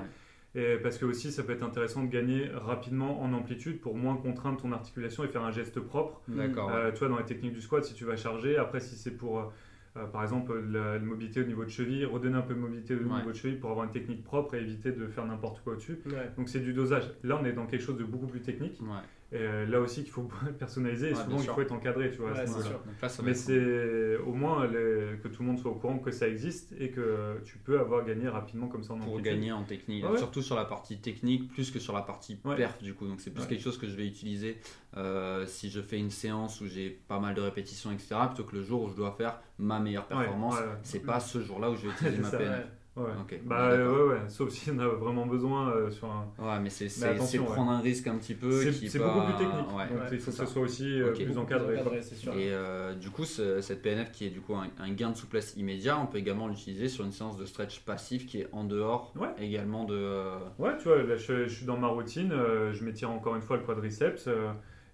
Et 0.56 0.78
parce 0.78 0.98
que 0.98 1.06
aussi, 1.06 1.32
ça 1.32 1.44
peut 1.44 1.54
être 1.54 1.63
intéressant 1.63 2.04
de 2.04 2.10
gagner 2.10 2.50
rapidement 2.52 3.22
en 3.22 3.34
amplitude 3.34 3.80
pour 3.80 3.96
moins 3.96 4.18
contraindre 4.18 4.60
ton 4.60 4.72
articulation 4.72 5.24
et 5.24 5.28
faire 5.28 5.44
un 5.44 5.52
geste 5.52 5.80
propre. 5.80 6.22
D'accord. 6.28 6.72
Euh, 6.72 6.92
tu 6.92 7.00
vois, 7.00 7.08
dans 7.08 7.20
les 7.20 7.26
techniques 7.26 7.54
du 7.54 7.62
squat, 7.62 7.86
si 7.86 7.94
tu 7.94 8.04
vas 8.04 8.15
charger, 8.15 8.58
après, 8.58 8.80
si 8.80 8.96
c'est 8.96 9.15
pour 9.15 9.39
euh, 9.39 9.44
euh, 9.99 10.05
par 10.07 10.23
exemple, 10.23 10.57
la, 10.71 10.99
mobilité 10.99 11.41
au 11.41 11.45
niveau 11.45 11.63
de 11.63 11.69
cheville, 11.69 12.05
redonner 12.05 12.38
un 12.38 12.41
peu 12.41 12.53
de 12.53 12.59
mobilité 12.59 12.95
au 12.95 13.03
niveau 13.03 13.31
de 13.31 13.35
cheville 13.35 13.57
pour 13.57 13.71
avoir 13.71 13.85
une 13.85 13.91
technique 13.91 14.23
propre 14.23 14.55
et 14.55 14.62
éviter 14.62 14.91
de 14.91 15.07
faire 15.07 15.25
n'importe 15.25 15.62
quoi 15.63 15.73
au-dessus. 15.73 15.99
Donc 16.38 16.49
c'est 16.49 16.59
du 16.59 16.73
dosage. 16.73 17.12
Là, 17.23 17.38
on 17.41 17.45
est 17.45 17.53
dans 17.53 17.65
quelque 17.65 17.83
chose 17.83 17.97
de 17.97 18.03
beaucoup 18.03 18.27
plus 18.27 18.41
technique. 18.41 18.79
Euh, 19.32 19.68
là 19.68 19.80
aussi 19.80 20.04
qu'il 20.04 20.12
faut 20.12 20.28
personnaliser 20.60 21.12
et 21.12 21.15
souvent 21.15 21.39
il 21.39 21.48
faut 21.48 21.62
être 21.62 21.72
encadré, 21.72 22.12
tu 22.12 22.18
vois. 22.18 22.32
Mais 23.24 23.34
c'est 23.34 24.18
au 24.18 24.34
moins 24.34 24.68
que 24.68 25.28
tout 25.28 25.44
le 25.44 25.48
monde 25.48 25.60
soit 25.60 25.72
au 25.72 25.76
courant 25.76 26.00
que 26.00 26.12
ça 26.12 26.28
existe 26.28 26.74
et 26.80 26.89
que 26.89 27.42
tu 27.46 27.58
peux 27.58 27.80
avoir 27.80 28.06
gagné 28.06 28.28
rapidement 28.28 28.68
comme 28.68 28.84
ça 28.84 28.94
en 28.94 29.00
Pour 29.00 29.22
gagner 29.22 29.52
en 29.52 29.63
technique, 29.63 30.06
surtout 30.18 30.42
sur 30.42 30.56
la 30.56 30.65
partie 30.65 31.00
technique 31.00 31.52
plus 31.52 31.72
que 31.72 31.80
sur 31.80 31.94
la 31.94 32.02
partie 32.02 32.36
perf 32.36 32.82
du 32.82 32.94
coup. 32.94 33.08
Donc 33.08 33.22
c'est 33.22 33.32
plus 33.32 33.46
quelque 33.46 33.63
chose 33.63 33.78
que 33.78 33.88
je 33.88 33.96
vais 33.96 34.08
utiliser 34.08 34.58
euh, 34.98 35.46
si 35.46 35.70
je 35.70 35.82
fais 35.82 35.98
une 35.98 36.12
séance 36.12 36.62
où 36.62 36.68
j'ai 36.68 36.89
pas 36.89 37.20
mal 37.20 37.36
de 37.36 37.42
répétitions, 37.42 37.92
etc. 37.92 38.15
Plutôt 38.28 38.44
que 38.44 38.56
le 38.56 38.63
jour 38.63 38.84
où 38.84 38.89
je 38.89 38.96
dois 38.96 39.12
faire 39.12 39.39
ma 39.58 39.80
meilleure 39.80 40.06
performance. 40.06 40.56
C'est 40.84 41.06
pas 41.06 41.20
ce 41.20 41.42
jour-là 41.42 41.70
où 41.70 41.76
je 41.76 41.88
vais 41.88 41.94
utiliser 41.94 42.18
ma 42.22 42.32
PNF. 42.32 42.68
Ouais. 42.99 43.41
bah 43.45 43.75
ouais, 43.75 44.03
ouais, 44.09 44.19
sauf 44.27 44.49
si 44.49 44.69
on 44.71 44.79
a 44.79 44.88
vraiment 44.88 45.25
besoin 45.25 45.71
euh, 45.71 45.89
sur 45.89 46.07
un. 46.12 46.27
Ouais, 46.38 46.59
mais 46.62 46.69
c'est 46.69 47.38
prendre 47.38 47.71
un 47.71 47.79
risque 47.79 48.07
un 48.07 48.17
petit 48.17 48.33
peu. 48.33 48.51
C'est 48.71 48.99
beaucoup 48.99 49.21
plus 49.21 49.45
technique. 49.45 49.69
Donc 49.69 50.12
il 50.12 50.19
faut 50.19 50.31
que 50.31 50.38
ce 50.38 50.45
soit 50.45 50.62
aussi 50.62 51.01
euh, 51.01 51.13
plus 51.13 51.38
encadré. 51.38 51.79
sûr. 52.01 52.33
Et 52.33 52.51
euh, 52.51 52.93
du 52.93 53.09
coup, 53.09 53.25
cette 53.25 53.81
PNF 53.81 54.12
qui 54.12 54.25
est 54.25 54.29
du 54.29 54.41
coup 54.41 54.55
un, 54.55 54.91
gain 54.91 55.12
de 55.12 55.15
souplesse 55.15 55.55
immédiat, 55.55 55.97
on 55.97 56.07
peut 56.07 56.17
également 56.17 56.47
l'utiliser 56.47 56.89
sur 56.89 57.05
une 57.05 57.12
séance 57.12 57.38
de 57.38 57.45
stretch 57.45 57.81
passif 57.81 58.25
qui 58.25 58.41
est 58.41 58.47
en 58.51 58.63
dehors 58.63 59.13
également 59.39 59.85
de. 59.85 60.33
Ouais, 60.57 60.75
tu 60.77 60.85
vois, 60.89 61.01
là 61.03 61.15
je, 61.15 61.47
suis 61.47 61.65
dans 61.65 61.77
ma 61.77 61.88
routine, 61.88 62.33
je 62.71 62.83
m'étire 62.83 63.12
encore 63.12 63.35
une 63.35 63.41
fois 63.41 63.57
le 63.57 63.63
quadriceps, 63.63 64.29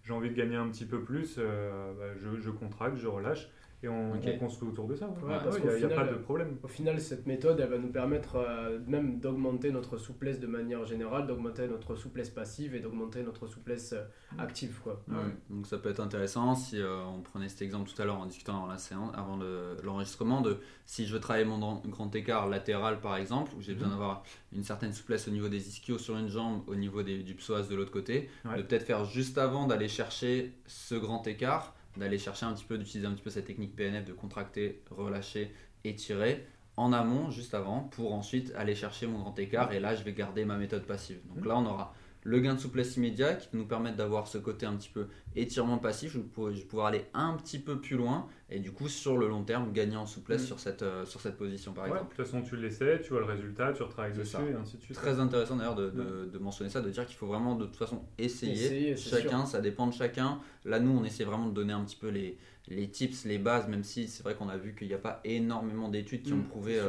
j'ai 0.03 0.13
envie 0.13 0.29
de 0.29 0.35
gagner 0.35 0.55
un 0.55 0.67
petit 0.67 0.85
peu 0.85 1.01
plus, 1.01 1.37
bah, 1.37 2.13
je, 2.17 2.39
je 2.39 2.49
contracte, 2.51 2.97
je 2.97 3.07
relâche 3.07 3.49
et 3.83 3.87
on, 3.87 4.13
construit 4.39 4.69
autour 4.69 4.87
de 4.87 4.95
ça. 4.95 5.09
Il 5.21 5.27
n'y 5.27 5.83
a, 5.83 5.95
pas 5.95 6.05
de 6.05 6.15
problème. 6.15 6.57
Au 6.63 6.67
final, 6.67 6.99
cette 6.99 7.27
méthode, 7.27 7.59
elle 7.59 7.69
va 7.69 7.77
nous 7.77 7.91
permettre 7.91 8.37
euh, 8.37 8.79
même 8.87 9.19
d'augmenter 9.19 9.71
notre 9.71 9.97
souplesse 9.97 10.39
de 10.39 10.47
manière 10.47 10.85
générale, 10.85 11.27
d'augmenter 11.27 11.67
notre 11.67 11.95
souplesse 11.95 12.29
passive 12.29 12.73
et 12.73 12.79
d'augmenter 12.79 13.21
notre 13.23 13.47
souplesse 13.47 13.93
euh, 13.93 14.03
active. 14.41 14.79
Quoi. 14.83 15.03
Donc 15.49 15.67
ça 15.67 15.77
peut 15.77 15.89
être 15.89 15.99
intéressant 15.99 16.55
si 16.55 16.81
euh, 16.81 17.03
on 17.03 17.21
prenait 17.21 17.49
cet 17.49 17.61
exemple 17.61 17.89
tout 17.89 18.01
à 18.01 18.05
l'heure 18.05 18.19
en 18.19 18.25
discutant 18.25 18.57
avant 18.57 18.67
la 18.67 18.77
séance, 18.77 19.11
avant 19.15 19.37
l'enregistrement, 19.83 20.41
de 20.41 20.57
si 20.85 21.05
je 21.05 21.13
veux 21.13 21.19
travailler 21.19 21.45
mon 21.45 21.81
grand 21.87 22.15
écart 22.15 22.47
latéral 22.47 22.99
par 23.01 23.17
exemple, 23.17 23.51
où 23.57 23.61
j'ai 23.61 23.73
besoin 23.73 23.89
mm. 23.89 23.91
d'avoir 23.91 24.23
une 24.53 24.63
certaine 24.63 24.93
souplesse 24.93 25.27
au 25.27 25.31
niveau 25.31 25.49
des 25.49 25.67
ischios 25.67 25.99
sur 25.99 26.17
une 26.17 26.29
jambe, 26.29 26.63
au 26.67 26.75
niveau 26.75 27.03
des, 27.03 27.23
du 27.23 27.35
psoas 27.35 27.63
de 27.63 27.75
l'autre 27.75 27.91
côté, 27.91 28.29
de 28.45 28.61
peut-être 28.61 28.85
faire 28.85 29.05
juste 29.05 29.37
avant 29.37 29.67
d'aller 29.67 29.87
chercher 29.87 30.53
ce 30.65 30.95
grand 30.95 31.27
écart 31.27 31.74
d'aller 31.97 32.17
chercher 32.17 32.45
un 32.45 32.53
petit 32.53 32.65
peu, 32.65 32.77
d'utiliser 32.77 33.07
un 33.07 33.13
petit 33.13 33.23
peu 33.23 33.29
cette 33.29 33.45
technique 33.45 33.75
PNF 33.75 34.05
de 34.05 34.13
contracter, 34.13 34.81
relâcher, 34.91 35.53
étirer 35.83 36.45
en 36.77 36.91
amont, 36.91 37.31
juste 37.31 37.53
avant, 37.53 37.81
pour 37.81 38.13
ensuite 38.13 38.53
aller 38.55 38.75
chercher 38.75 39.07
mon 39.07 39.19
grand 39.19 39.37
écart. 39.39 39.71
Et 39.71 39.79
là, 39.79 39.95
je 39.95 40.03
vais 40.03 40.13
garder 40.13 40.45
ma 40.45 40.57
méthode 40.57 40.83
passive. 40.83 41.19
Donc 41.33 41.45
là, 41.45 41.57
on 41.57 41.65
aura 41.65 41.93
le 42.25 42.39
gain 42.39 42.55
de 42.55 42.59
souplesse 42.59 42.97
immédiat 42.97 43.35
qui 43.35 43.47
va 43.53 43.59
nous 43.59 43.67
permettre 43.67 43.97
d'avoir 43.97 44.27
ce 44.27 44.39
côté 44.39 44.65
un 44.65 44.75
petit 44.75 44.89
peu 44.89 45.05
étirement 45.35 45.77
passif. 45.77 46.11
Je 46.11 46.17
vais 46.17 46.63
pouvoir 46.63 46.87
aller 46.87 47.05
un 47.13 47.33
petit 47.33 47.59
peu 47.59 47.79
plus 47.79 47.95
loin 47.95 48.27
et 48.49 48.59
du 48.59 48.71
coup, 48.71 48.89
sur 48.89 49.15
le 49.15 49.27
long 49.27 49.43
terme, 49.43 49.71
gagner 49.71 49.95
en 49.95 50.07
souplesse 50.07 50.41
mm. 50.41 50.47
sur, 50.47 50.59
cette, 50.59 50.81
euh, 50.81 51.05
sur 51.05 51.21
cette 51.21 51.37
position 51.37 51.71
par 51.71 51.85
exemple. 51.85 52.05
De 52.05 52.15
toute 52.15 52.25
façon, 52.25 52.41
tu 52.41 52.57
l'essaies, 52.57 52.99
tu 53.03 53.09
vois 53.09 53.19
le 53.19 53.27
résultat, 53.27 53.73
tu 53.73 53.83
retravailles 53.83 54.13
dessus 54.13 54.37
et 54.37 54.53
ainsi 54.53 54.77
de 54.77 54.81
suite. 54.81 54.97
Très 54.97 55.19
intéressant 55.19 55.55
d'ailleurs 55.55 55.75
de, 55.75 55.91
de, 55.91 56.37
mentionner 56.39 56.71
ça, 56.71 56.81
de 56.81 56.89
dire 56.89 57.05
qu'il 57.05 57.15
faut 57.15 57.27
vraiment 57.27 57.55
de 57.55 57.65
toute 57.65 57.75
façon 57.75 58.01
essayer. 58.17 58.97
chacun, 58.97 59.45
ça 59.45 59.61
dépend 59.61 59.85
de 59.85 59.93
chacun. 59.93 60.39
Là, 60.65 60.79
nous, 60.79 60.97
on 60.97 61.03
essaie 61.03 61.25
vraiment 61.25 61.47
de 61.47 61.53
donner 61.53 61.73
un 61.73 61.83
petit 61.83 61.95
peu 61.95 62.09
les, 62.09 62.39
les 62.67 62.89
tips, 62.89 63.25
les 63.25 63.37
bases, 63.37 63.67
même 63.67 63.83
si 63.83 64.07
c'est 64.07 64.23
vrai 64.23 64.33
qu'on 64.33 64.49
a 64.49 64.57
vu 64.57 64.73
qu'il 64.73 64.87
n'y 64.87 64.95
a 64.95 64.99
pas 64.99 65.21
énormément 65.23 65.89
d'études 65.89 66.23
qui 66.23 66.33
ont 66.33 66.37
mm, 66.37 66.47
prouvé 66.47 66.81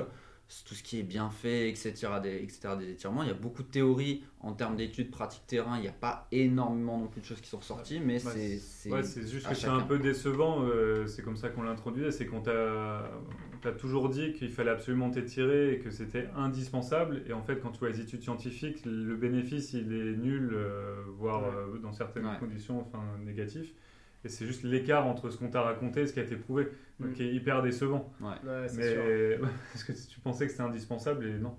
tout 0.65 0.75
ce 0.75 0.83
qui 0.83 1.01
est 1.01 1.03
bien 1.03 1.29
fait, 1.31 1.69
etc. 1.69 1.93
Des, 2.23 2.37
etc. 2.37 2.71
des 2.79 2.91
étirements. 2.91 3.23
Il 3.23 3.29
y 3.29 3.33
a 3.33 3.35
beaucoup 3.35 3.63
de 3.63 3.69
théories 3.69 4.23
en 4.41 4.53
termes 4.53 4.77
d'études, 4.77 5.11
pratiques 5.11 5.47
terrain. 5.47 5.77
Il 5.77 5.83
n'y 5.83 5.89
a 5.89 5.93
pas 5.93 6.29
énormément 6.31 6.99
non 6.99 7.09
plus 7.09 7.21
de 7.21 7.27
choses 7.27 7.41
qui 7.41 7.49
sont 7.49 7.59
ressorties, 7.59 8.01
mais 8.01 8.19
c'est. 8.19 8.59
C'est 8.59 9.29
juste 9.29 9.49
que 9.49 9.55
c'est 9.55 9.67
un 9.67 9.81
peu 9.81 9.99
décevant. 9.99 10.63
Euh, 10.63 11.07
c'est 11.07 11.23
comme 11.23 11.37
ça 11.37 11.49
qu'on 11.49 11.63
l'introduit. 11.63 12.13
C'est 12.13 12.27
qu'on 12.27 12.41
t'a 12.41 13.03
toujours 13.79 14.09
dit 14.09 14.33
qu'il 14.35 14.51
fallait 14.51 14.71
absolument 14.71 15.11
t'étirer 15.11 15.73
et 15.73 15.79
que 15.81 15.91
c'était 15.91 16.29
indispensable. 16.37 17.23
Et 17.27 17.33
en 17.33 17.43
fait, 17.43 17.61
quand 17.61 17.71
tu 17.71 17.81
vois 17.81 17.91
les 17.91 18.01
études 18.01 18.23
scientifiques, 18.23 18.85
le 18.85 19.17
bénéfice 19.17 19.73
il 19.73 19.93
est 19.93 20.17
nul, 20.17 20.51
euh, 20.55 21.03
voire 21.19 21.45
euh, 21.45 21.79
dans 21.79 21.93
certaines 21.93 22.29
conditions 22.39 22.81
enfin, 22.81 23.03
négatif. 23.25 23.73
Et 24.27 24.29
c'est 24.29 24.45
juste 24.45 24.65
l'écart 24.65 25.07
entre 25.07 25.31
ce 25.31 25.39
qu'on 25.39 25.49
t'a 25.49 25.62
raconté 25.62 26.03
et 26.03 26.07
ce 26.07 26.12
qui 26.12 26.19
a 26.19 26.25
été 26.25 26.37
prouvé, 26.37 26.69
mm. 26.99 27.12
qui 27.12 27.23
est 27.23 27.33
hyper 27.33 27.62
décevant. 27.62 28.12
Ouais. 28.21 28.35
Mais 28.77 29.39
parce 29.73 29.85
que 29.85 29.93
tu 29.93 30.21
pensais 30.21 30.47
que 30.47 30.51
c'était 30.51 30.65
indispensable 30.65 31.25
et 31.25 31.39
non. 31.39 31.57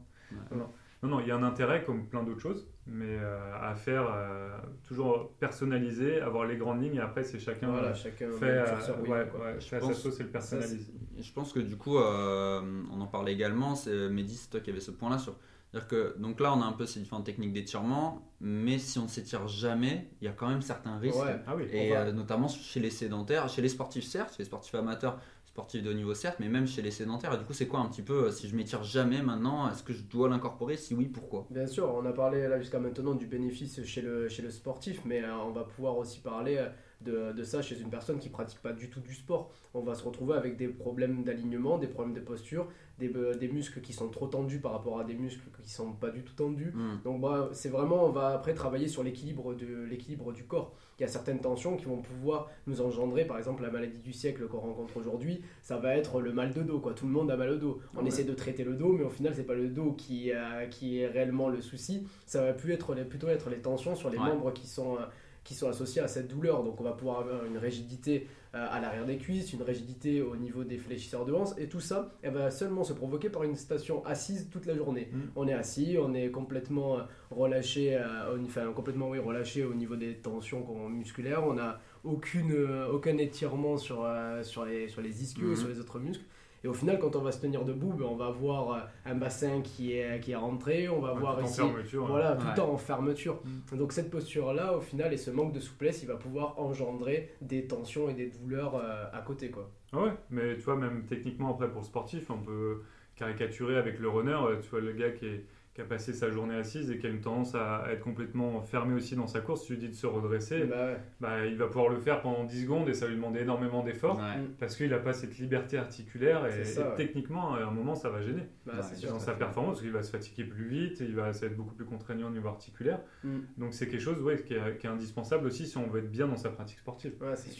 non. 0.52 0.70
Non, 1.04 1.20
il 1.20 1.28
y 1.28 1.32
a 1.32 1.36
un 1.36 1.44
intérêt 1.44 1.84
comme 1.86 2.08
plein 2.08 2.24
d'autres 2.24 2.42
choses, 2.42 2.68
mais 2.88 3.06
euh, 3.20 3.54
à 3.62 3.76
faire 3.76 4.12
euh, 4.12 4.50
toujours 4.88 5.32
personnalisé, 5.40 6.20
avoir 6.20 6.46
les 6.46 6.58
grandes 6.58 6.82
lignes 6.82 6.96
et 6.96 7.00
après 7.00 7.24
c'est 7.24 7.40
chacun, 7.40 7.70
voilà, 7.70 7.94
chacun 7.94 8.32
fait, 8.32 8.46
euh, 8.46 8.66
ouais, 9.04 9.10
ouais, 9.10 9.62
fait 9.62 9.80
sa 9.80 9.94
sauce 9.94 10.20
et 10.20 10.24
le 10.24 10.30
personnalise. 10.30 10.92
je 11.18 11.34
pense 11.34 11.54
que 11.54 11.60
du 11.60 11.78
coup, 11.78 11.98
on 11.98 13.00
en 13.00 13.08
parlait 13.08 13.32
également, 13.32 13.76
c'est 13.76 14.10
Mehdi, 14.10 14.36
c'est 14.36 14.50
toi 14.50 14.60
qui 14.60 14.72
avais 14.72 14.80
ce 14.80 14.92
point-là 14.92 15.20
sur 15.20 15.38
dire 15.74 15.88
que 15.88 16.16
donc 16.18 16.40
là 16.40 16.54
on 16.54 16.62
a 16.62 16.66
un 16.66 16.72
peu 16.72 16.86
ces 16.86 17.00
différentes 17.00 17.26
techniques 17.26 17.54
d'étirement, 17.54 18.32
mais 18.40 18.80
si 18.80 19.00
on 19.00 19.08
s'étire 19.08 19.48
jamais, 19.48 20.10
il 20.22 20.26
y 20.26 20.28
a 20.28 20.34
quand 20.34 20.48
même 20.48 20.62
certains 20.62 20.98
risques. 20.98 21.18
Ah 21.46 21.56
oui, 21.56 21.64
et 21.72 21.94
notamment 22.14 22.48
chez 22.48 22.80
les 22.80 22.90
sédentaires, 22.90 23.50
chez 23.50 23.62
les 23.62 23.70
sportifs 23.70 24.06
certes, 24.06 24.32
chez 24.32 24.40
les 24.40 24.46
sportifs 24.46 24.76
amateurs, 24.76 25.20
sportifs 25.58 25.82
de 25.82 25.90
haut 25.90 25.94
niveau 25.96 26.14
certes, 26.14 26.38
mais 26.40 26.50
même 26.50 26.68
chez 26.68 26.84
les 26.84 26.92
sédentaires. 26.92 27.34
Et 27.34 27.38
du 27.40 27.44
coup, 27.44 27.54
c'est 27.54 27.66
quoi 27.68 27.80
un 27.80 27.88
petit 27.88 28.04
peu, 28.04 28.26
euh, 28.26 28.32
si 28.32 28.48
je 28.48 28.56
m'étire 28.56 28.84
jamais 28.84 29.24
maintenant, 29.24 29.68
est-ce 29.72 29.82
que 29.82 29.92
je 29.92 30.04
dois 30.04 30.30
l'incorporer? 30.30 30.78
Si 30.78 30.94
oui, 30.94 31.08
pourquoi? 31.08 31.48
Bien 31.50 31.66
sûr, 31.66 31.92
on 31.96 32.06
a 32.06 32.14
parlé 32.14 32.48
là 32.48 32.60
jusqu'à 32.60 32.80
maintenant 32.80 33.16
du 33.16 33.26
bénéfice 33.26 33.84
chez 33.84 34.02
le, 34.02 34.30
chez 34.30 34.44
le 34.44 34.52
sportif, 34.52 35.02
mais 35.04 35.24
euh, 35.24 35.36
on 35.36 35.50
va 35.50 35.64
pouvoir 35.64 35.98
aussi 35.98 36.20
parler 36.20 36.58
euh, 36.58 36.70
de, 37.02 37.32
de, 37.32 37.44
ça 37.44 37.62
chez 37.62 37.80
une 37.80 37.90
personne 37.90 38.20
qui 38.20 38.30
pratique 38.30 38.60
pas 38.60 38.74
du 38.74 38.90
tout 38.90 39.00
du 39.00 39.14
sport. 39.14 39.52
On 39.74 39.82
va 39.82 39.96
se 39.96 40.04
retrouver 40.04 40.36
avec 40.36 40.58
des 40.58 40.68
problèmes 40.68 41.24
d'alignement, 41.24 41.78
des 41.78 41.88
problèmes 41.88 42.16
de 42.16 42.20
posture, 42.20 42.68
des, 42.98 43.12
des, 43.40 43.48
muscles 43.48 43.82
qui 43.82 43.94
sont 43.94 44.10
trop 44.10 44.28
tendus 44.28 44.60
par 44.60 44.72
rapport 44.72 45.00
à 45.00 45.04
des 45.04 45.14
muscles 45.14 45.48
qui 45.62 45.70
sont 45.70 45.94
pas 45.94 46.10
du 46.10 46.24
tout 46.24 46.34
tendus. 46.34 46.72
Hmm. 46.74 46.98
Donc 47.04 47.22
bah, 47.22 47.50
c'est 47.54 47.70
vraiment, 47.70 48.06
on 48.06 48.10
va 48.10 48.30
après 48.30 48.54
travailler 48.54 48.88
sur 48.88 49.04
l'équilibre 49.04 49.54
de 49.54 49.84
l'équilibre 49.84 50.34
du 50.34 50.44
corps. 50.44 50.74
Il 50.98 51.04
y 51.04 51.06
a 51.06 51.08
certaines 51.08 51.40
tensions 51.40 51.78
qui 51.78 51.86
vont 51.86 52.02
pouvoir 52.02 52.50
nous 52.66 52.82
engendrer, 52.82 53.26
par 53.26 53.38
exemple 53.38 53.62
la 53.62 53.70
maladie 53.70 54.00
du 54.00 54.14
siècle 54.14 54.48
qu'on 54.48 54.60
rencontre 54.60 54.98
aujourd'hui, 54.98 55.42
ça 55.62 55.78
va 55.78 55.96
être 55.96 56.20
le 56.20 56.34
mal 56.34 56.54
de 56.54 56.64
dos. 56.64 56.80
Quoi. 56.80 56.94
Tout 56.94 57.06
le 57.06 57.12
monde 57.12 57.30
a 57.30 57.38
mal 57.38 57.52
au 57.52 57.58
dos. 57.58 57.80
On 57.96 58.06
essaie 58.06 58.24
de 58.24 58.34
traiter 58.34 58.64
le 58.64 58.74
dos, 58.74 58.94
mais 58.94 59.04
au 59.04 59.10
final 59.10 59.34
c'est 59.36 59.46
pas 59.46 59.54
le 59.54 59.68
dos 59.68 59.92
qui, 59.92 60.32
euh, 60.32 60.66
qui 60.66 61.00
est 61.00 61.08
réellement 61.08 61.50
le 61.50 61.62
souci. 61.62 62.08
Ça 62.26 62.42
va 62.42 62.54
plus 62.54 62.74
être, 62.74 62.96
plutôt 63.08 63.28
être 63.28 63.52
les 63.52 63.60
tensions 63.60 63.96
sur 63.96 64.10
les 64.10 64.18
membres 64.18 64.52
qui 64.52 64.66
sont 64.66 64.96
euh, 64.96 65.06
qui 65.48 65.54
sont 65.54 65.70
associés 65.70 66.02
à 66.02 66.10
cette 66.10 66.28
douleur. 66.28 66.62
Donc 66.64 66.80
on 66.82 66.84
va 66.84 66.92
pouvoir 66.92 67.22
avoir 67.22 67.46
une 67.46 67.58
rigidité 67.58 68.28
euh, 68.54 68.68
à 68.70 68.82
l'arrière 68.82 69.06
des 69.06 69.18
cuisses, 69.18 69.54
une 69.54 69.62
rigidité 69.62 70.22
au 70.22 70.36
niveau 70.36 70.66
des 70.66 70.78
fléchisseurs 70.78 71.26
de 71.26 71.32
hanches, 71.34 71.56
et 71.58 71.70
tout 71.70 71.80
ça 71.80 72.12
elle 72.22 72.34
va 72.34 72.52
seulement 72.52 72.84
se 72.84 72.92
provoquer 72.92 73.30
par 73.30 73.44
une 73.44 73.56
station 73.56 74.06
assise 74.06 74.50
toute 74.52 74.66
la 74.66 74.76
journée. 74.76 75.08
Mm. 75.10 75.20
On 75.38 75.48
est 75.48 75.54
assis, 75.54 75.96
on 76.00 76.14
est 76.14 76.32
complètement 76.32 77.00
euh, 77.00 77.04
relâché, 77.32 77.96
euh, 77.96 78.38
enfin 78.44 78.74
complètement 78.74 79.10
oui, 79.10 79.20
relâché 79.20 79.64
au 79.64 79.74
niveau 79.74 79.96
des 79.96 80.16
tensions 80.16 80.90
musculaires, 80.90 81.48
on 81.48 81.54
n'a 81.54 81.80
aucune, 82.04 82.54
aucun 82.92 83.18
étirement 83.18 83.78
sur, 83.78 84.06
sur, 84.44 84.66
les, 84.66 84.90
sur 84.90 85.02
les 85.02 85.24
ischios 85.24 85.48
et 85.48 85.54
mm. 85.54 85.56
sur 85.56 85.68
les 85.70 85.80
autres 85.80 86.00
muscles. 86.00 86.26
Et 86.68 86.70
au 86.70 86.74
final, 86.74 87.00
quand 87.00 87.16
on 87.16 87.22
va 87.22 87.32
se 87.32 87.40
tenir 87.40 87.64
debout, 87.64 87.94
ben, 87.94 88.04
on 88.04 88.18
va 88.18 88.30
voir 88.30 88.72
euh, 88.72 88.80
un 89.06 89.16
bassin 89.16 89.62
qui 89.62 89.94
est, 89.94 90.20
qui 90.20 90.34
est 90.34 90.36
rentré, 90.36 90.90
on 90.90 91.00
va 91.00 91.14
voir 91.14 91.42
ici, 91.42 91.62
voilà, 91.94 92.36
tout 92.36 92.46
le 92.46 92.54
temps 92.56 92.74
en 92.74 92.78
fermeture. 92.78 93.40
Mm. 93.72 93.78
Donc 93.78 93.94
cette 93.94 94.12
posture-là, 94.12 94.76
au 94.76 94.82
final, 94.82 95.14
et 95.14 95.18
ce 95.18 95.32
manque 95.32 95.54
de 95.54 95.62
souplesse, 95.62 96.04
il 96.04 96.08
va 96.08 96.16
pouvoir 96.16 96.60
engendrer 96.60 97.32
des 97.40 97.68
tensions 97.68 98.10
et 98.10 98.14
des 98.14 98.28
douleurs 98.28 98.76
euh, 98.76 99.06
à 99.14 99.22
côté. 99.22 99.50
Quoi. 99.50 99.72
Ouais, 99.94 100.12
mais 100.30 100.58
tu 100.58 100.64
vois, 100.64 100.76
même 100.76 101.06
techniquement, 101.08 101.52
après, 101.52 101.70
pour 101.70 101.80
le 101.80 101.86
sportif, 101.86 102.30
on 102.30 102.40
peut 102.40 102.82
caricaturer 103.16 103.78
avec 103.78 104.00
le 104.00 104.10
runner, 104.10 104.32
euh, 104.32 104.60
tu 104.62 104.70
vois, 104.70 104.82
le 104.82 104.92
gars 104.92 105.12
qui 105.12 105.26
est 105.26 105.46
qui 105.78 105.82
a 105.82 105.86
passé 105.86 106.12
sa 106.12 106.32
journée 106.32 106.56
assise 106.56 106.90
et 106.90 106.98
qui 106.98 107.06
a 107.06 107.10
une 107.12 107.22
tendance 107.22 107.54
à 107.54 107.86
être 107.92 108.00
complètement 108.00 108.64
fermé 108.64 108.96
aussi 108.96 109.16
dans 109.16 109.28
sa 109.28 109.42
course, 109.42 109.64
tu 109.64 109.74
lui 109.74 109.80
dis 109.80 109.90
de 109.90 109.94
se 109.94 110.08
redresser, 110.08 110.64
bah, 110.64 110.96
bah 111.22 111.46
il 111.46 111.56
va 111.56 111.68
pouvoir 111.68 111.90
le 111.90 112.00
faire 112.00 112.22
pendant 112.22 112.46
10 112.46 112.64
secondes 112.64 112.90
et 112.90 112.96
ça 112.96 113.06
va 113.06 113.12
lui 113.12 113.18
demander 113.18 113.42
énormément 113.42 113.84
d'efforts 113.84 114.20
parce 114.60 114.76
qu'il 114.76 114.90
n'a 114.90 114.98
pas 114.98 115.14
cette 115.14 115.38
liberté 115.38 115.78
articulaire 115.78 116.48
et, 116.48 116.64
techniquement, 116.96 117.54
à 117.54 117.62
un 117.62 117.70
moment, 117.70 117.94
ça 117.94 118.10
va 118.10 118.24
gêner 118.24 118.42
bah, 118.66 118.74
dans 119.08 119.20
sa 119.20 119.34
performance 119.34 119.74
parce 119.74 119.82
qu'il 119.82 119.92
va 119.92 120.02
se 120.02 120.10
fatiguer 120.10 120.46
plus 120.46 120.66
vite, 120.66 120.98
il 121.00 121.14
va, 121.14 121.30
être 121.30 121.56
beaucoup 121.56 121.76
plus 121.76 121.86
contraignant 121.86 122.30
au 122.30 122.32
niveau 122.32 122.48
articulaire. 122.48 123.00
Mm. 123.24 123.38
Donc 123.60 123.76
c'est 123.76 123.88
quelque 123.88 124.02
chose 124.02 124.20
ouais, 124.24 124.42
qui, 124.42 124.56
est, 124.56 124.78
qui, 124.80 124.88
est, 124.88 124.90
indispensable 124.90 125.46
aussi 125.46 125.68
si 125.68 125.78
on 125.78 125.86
veut 125.86 126.00
être 126.00 126.10
bien 126.10 126.28
dans 126.28 126.38
sa 126.38 126.50
pratique 126.50 126.80
sportive. 126.80 127.14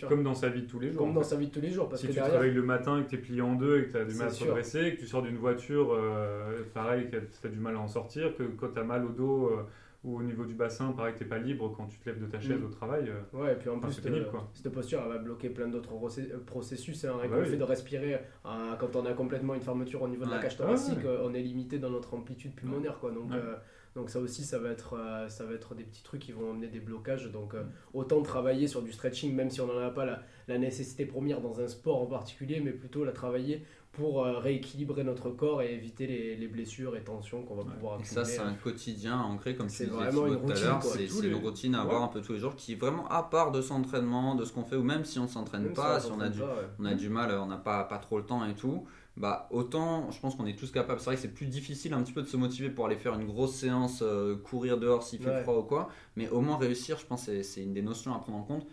Comme 0.10 0.24
dans 0.24 0.34
sa 0.34 0.50
vie 0.50 0.64
de 0.64 0.68
tous 0.68 0.80
les 0.80 0.90
jours. 0.90 1.04
Comme 1.04 1.14
dans 1.14 1.22
sa 1.22 1.36
vie 1.36 1.50
de 1.50 1.52
tous 1.52 1.62
les 1.62 1.70
jours. 1.70 1.88
Parce 1.88 2.02
si 2.02 2.08
que 2.08 2.14
tu 2.14 2.18
travailles 2.18 2.56
le 2.56 2.64
matin 2.64 3.00
et 3.00 3.04
que 3.04 3.10
tu 3.10 3.16
es 3.16 3.20
plié 3.20 3.42
en 3.42 3.54
deux 3.54 3.80
et 3.80 3.86
que 3.86 3.92
tu 3.92 3.98
as 3.98 4.06
du 4.06 4.16
mal 4.16 4.30
à 4.30 4.32
se 4.32 4.44
redresser, 4.44 4.96
que 4.96 5.02
tu 5.02 5.06
sors 5.06 5.22
d'une 5.22 5.38
voiture, 5.38 5.94
euh, 5.94 6.64
pareil, 6.74 7.12
que 7.12 7.18
tu 7.18 7.46
as 7.46 7.50
du 7.50 7.60
mal 7.60 7.76
à 7.76 7.80
en 7.80 7.88
sortir 7.88 8.07
que 8.08 8.44
quand 8.44 8.70
tu 8.74 8.80
as 8.80 8.84
mal 8.84 9.06
au 9.06 9.10
dos 9.10 9.48
euh, 9.48 9.64
ou 10.04 10.18
au 10.18 10.24
niveau 10.24 10.46
du 10.46 10.54
bassin, 10.54 10.92
pareil 10.92 11.14
que 11.14 11.20
tu 11.20 11.24
n'es 11.24 11.30
pas 11.30 11.38
libre 11.38 11.74
quand 11.76 11.88
tu 11.88 12.00
te 12.00 12.10
lèves 12.10 12.22
de 12.22 12.28
ta 12.28 12.40
chaise 12.40 12.60
mm. 12.60 12.66
au 12.66 12.70
travail. 12.70 13.10
Euh, 13.10 13.38
ouais, 13.38 13.54
et 13.54 13.56
puis 13.56 13.70
en 13.70 13.80
plus, 13.80 14.00
pénible, 14.00 14.28
quoi. 14.30 14.50
cette 14.54 14.72
posture 14.72 15.02
elle 15.04 15.12
va 15.14 15.18
bloquer 15.18 15.50
plein 15.50 15.68
d'autres 15.68 15.94
euh, 15.94 16.44
processus. 16.46 17.06
Hein, 17.06 17.18
bah 17.30 17.38
le 17.38 17.46
fait 17.46 17.58
de 17.58 17.64
respirer, 17.64 18.20
quand 18.44 18.96
on 18.96 19.06
a 19.06 19.14
complètement 19.14 19.56
une 19.56 19.62
fermeture 19.62 20.02
au 20.02 20.08
niveau 20.08 20.26
de 20.26 20.32
la 20.32 20.40
cage 20.40 20.58
thoracique, 20.58 21.00
on 21.24 21.34
est 21.34 21.42
limité 21.42 21.80
dans 21.80 21.90
notre 21.90 22.14
amplitude 22.14 22.54
pulmonaire. 22.54 23.00
Quoi, 23.00 23.12
donc, 23.12 23.32
donc 23.96 24.10
ça 24.10 24.20
aussi, 24.20 24.44
ça 24.44 24.60
va, 24.60 24.70
être, 24.70 24.96
ça 25.28 25.46
va 25.46 25.54
être 25.54 25.74
des 25.74 25.84
petits 25.84 26.04
trucs 26.04 26.22
qui 26.22 26.32
vont 26.32 26.52
amener 26.52 26.68
des 26.68 26.80
blocages. 26.80 27.32
Donc 27.32 27.56
autant 27.94 28.22
travailler 28.22 28.68
sur 28.68 28.82
du 28.82 28.92
stretching, 28.92 29.36
même 29.36 29.50
si 29.50 29.62
on 29.62 29.68
n'en 29.68 29.80
a 29.80 29.90
pas 29.90 30.06
la, 30.06 30.22
la, 30.48 30.58
nécessité 30.58 31.06
première 31.06 31.42
dans 31.42 31.60
un 31.60 31.68
sport 31.68 32.02
en 32.02 32.06
particulier, 32.06 32.60
mais 32.60 32.72
plutôt 32.72 33.04
la 33.04 33.12
travailler 33.12 33.64
pour 33.98 34.24
euh, 34.24 34.38
rééquilibrer 34.38 35.04
notre 35.04 35.32
corps 35.32 35.62
et 35.62 35.74
éviter 35.74 36.06
les, 36.08 36.48
blessures 36.48 36.96
et 36.96 37.02
tensions 37.02 37.42
qu'on 37.42 37.56
va 37.56 37.64
pouvoir 37.64 37.96
accumuler. 37.96 38.14
ça, 38.14 38.26
c'est 38.26 38.40
un 38.40 38.54
quotidien 38.54 39.20
ancré, 39.20 39.56
comme 39.56 39.68
tu 39.68 39.84
disais 39.84 39.90
tout 39.90 40.00
à 40.00 40.12
l'heure. 40.12 40.84
C'est 40.84 41.28
une 41.28 41.36
routine 41.36 41.76
à 41.76 41.82
avoir 41.82 42.04
un 42.04 42.08
peu 42.08 42.22
tous 42.22 42.34
les 42.34 42.40
jours 42.40 42.56
qui 42.56 42.74
est 42.74 42.76
vraiment 42.76 43.08
à 43.10 43.24
part 43.24 43.52
de 43.52 43.62
son 43.62 43.76
entraînement, 43.76 44.36
de 44.36 44.46
ce 44.46 44.54
qu'on 44.54 44.64
fait, 44.64 44.76
ou 44.76 44.84
même 44.84 45.04
si 45.04 45.20
on 45.20 45.28
s'entraîne 45.28 45.74
pas, 45.74 46.00
si 46.00 46.12
on 46.12 46.20
a, 46.20 46.30
du, 46.30 46.40
on 46.80 46.86
a 46.86 46.94
du 46.94 47.10
mal, 47.10 47.32
on 47.32 47.48
n'a 47.48 47.58
pas, 47.58 47.84
pas 47.84 47.98
trop 47.98 48.18
le 48.18 48.26
temps 48.26 48.46
et 48.46 48.54
tout. 48.54 48.86
Bah, 49.18 49.48
autant, 49.50 50.12
je 50.12 50.20
pense 50.20 50.36
qu'on 50.36 50.46
est 50.46 50.58
tous 50.58 50.72
capables. 50.72 51.00
C'est 51.00 51.08
vrai 51.08 51.16
que 51.16 51.22
c'est 51.22 51.34
plus 51.34 51.48
difficile 51.48 51.94
un 51.94 52.04
petit 52.04 52.14
peu 52.14 52.22
de 52.22 52.28
se 52.28 52.38
motiver 52.38 52.70
pour 52.70 52.86
aller 52.86 52.98
faire 52.98 53.16
une 53.16 53.26
grosse 53.26 53.56
séance, 53.56 54.04
euh, 54.04 54.36
courir 54.36 54.78
dehors 54.78 55.02
s'il 55.02 55.20
fait 55.20 55.42
froid 55.42 55.56
ou 55.56 55.64
quoi. 55.64 55.90
Mais 56.16 56.30
au 56.30 56.42
moins 56.42 56.58
réussir, 56.58 57.00
je 57.00 57.06
pense 57.08 57.26
que 57.26 57.42
c'est 57.42 57.64
une 57.64 57.74
des 57.74 57.82
notions 57.82 58.14
à 58.14 58.20
prendre 58.20 58.38
en 58.38 58.44
compte 58.44 58.68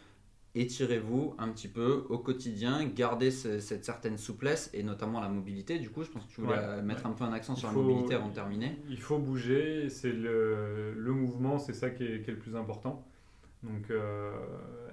étirez-vous 0.55 1.35
un 1.39 1.49
petit 1.49 1.69
peu 1.69 2.07
au 2.09 2.19
quotidien, 2.19 2.85
gardez 2.85 3.31
cette 3.31 3.85
certaine 3.85 4.19
souplesse 4.19 4.71
et 4.73 4.83
notamment 4.83 5.21
la 5.21 5.29
mobilité. 5.29 5.79
Du 5.79 5.91
coup, 5.91 6.05
je 6.05 6.11
pense 6.11 6.25
que 6.27 6.33
tu 6.33 6.41
voulais 6.41 6.83
mettre 6.83 7.07
un 7.07 7.13
peu 7.13 7.25
un 7.25 7.33
accent 7.33 7.57
sur 7.57 7.69
la 7.69 7.75
mobilité 7.75 8.15
avant 8.15 8.29
de 8.29 8.35
terminer. 8.35 8.79
Il 8.89 9.01
faut 9.01 9.19
bouger, 9.19 9.89
c'est 9.89 10.13
le, 10.13 10.95
le, 10.97 11.13
mouvement, 11.13 11.59
c'est 11.59 11.73
ça 11.73 11.91
qui 11.91 12.05
est, 12.05 12.23
qui 12.23 12.31
est, 12.31 12.35
le 12.35 12.39
plus 12.39 12.57
important. 12.57 13.05
Donc 13.65 13.91
euh, 13.91 14.31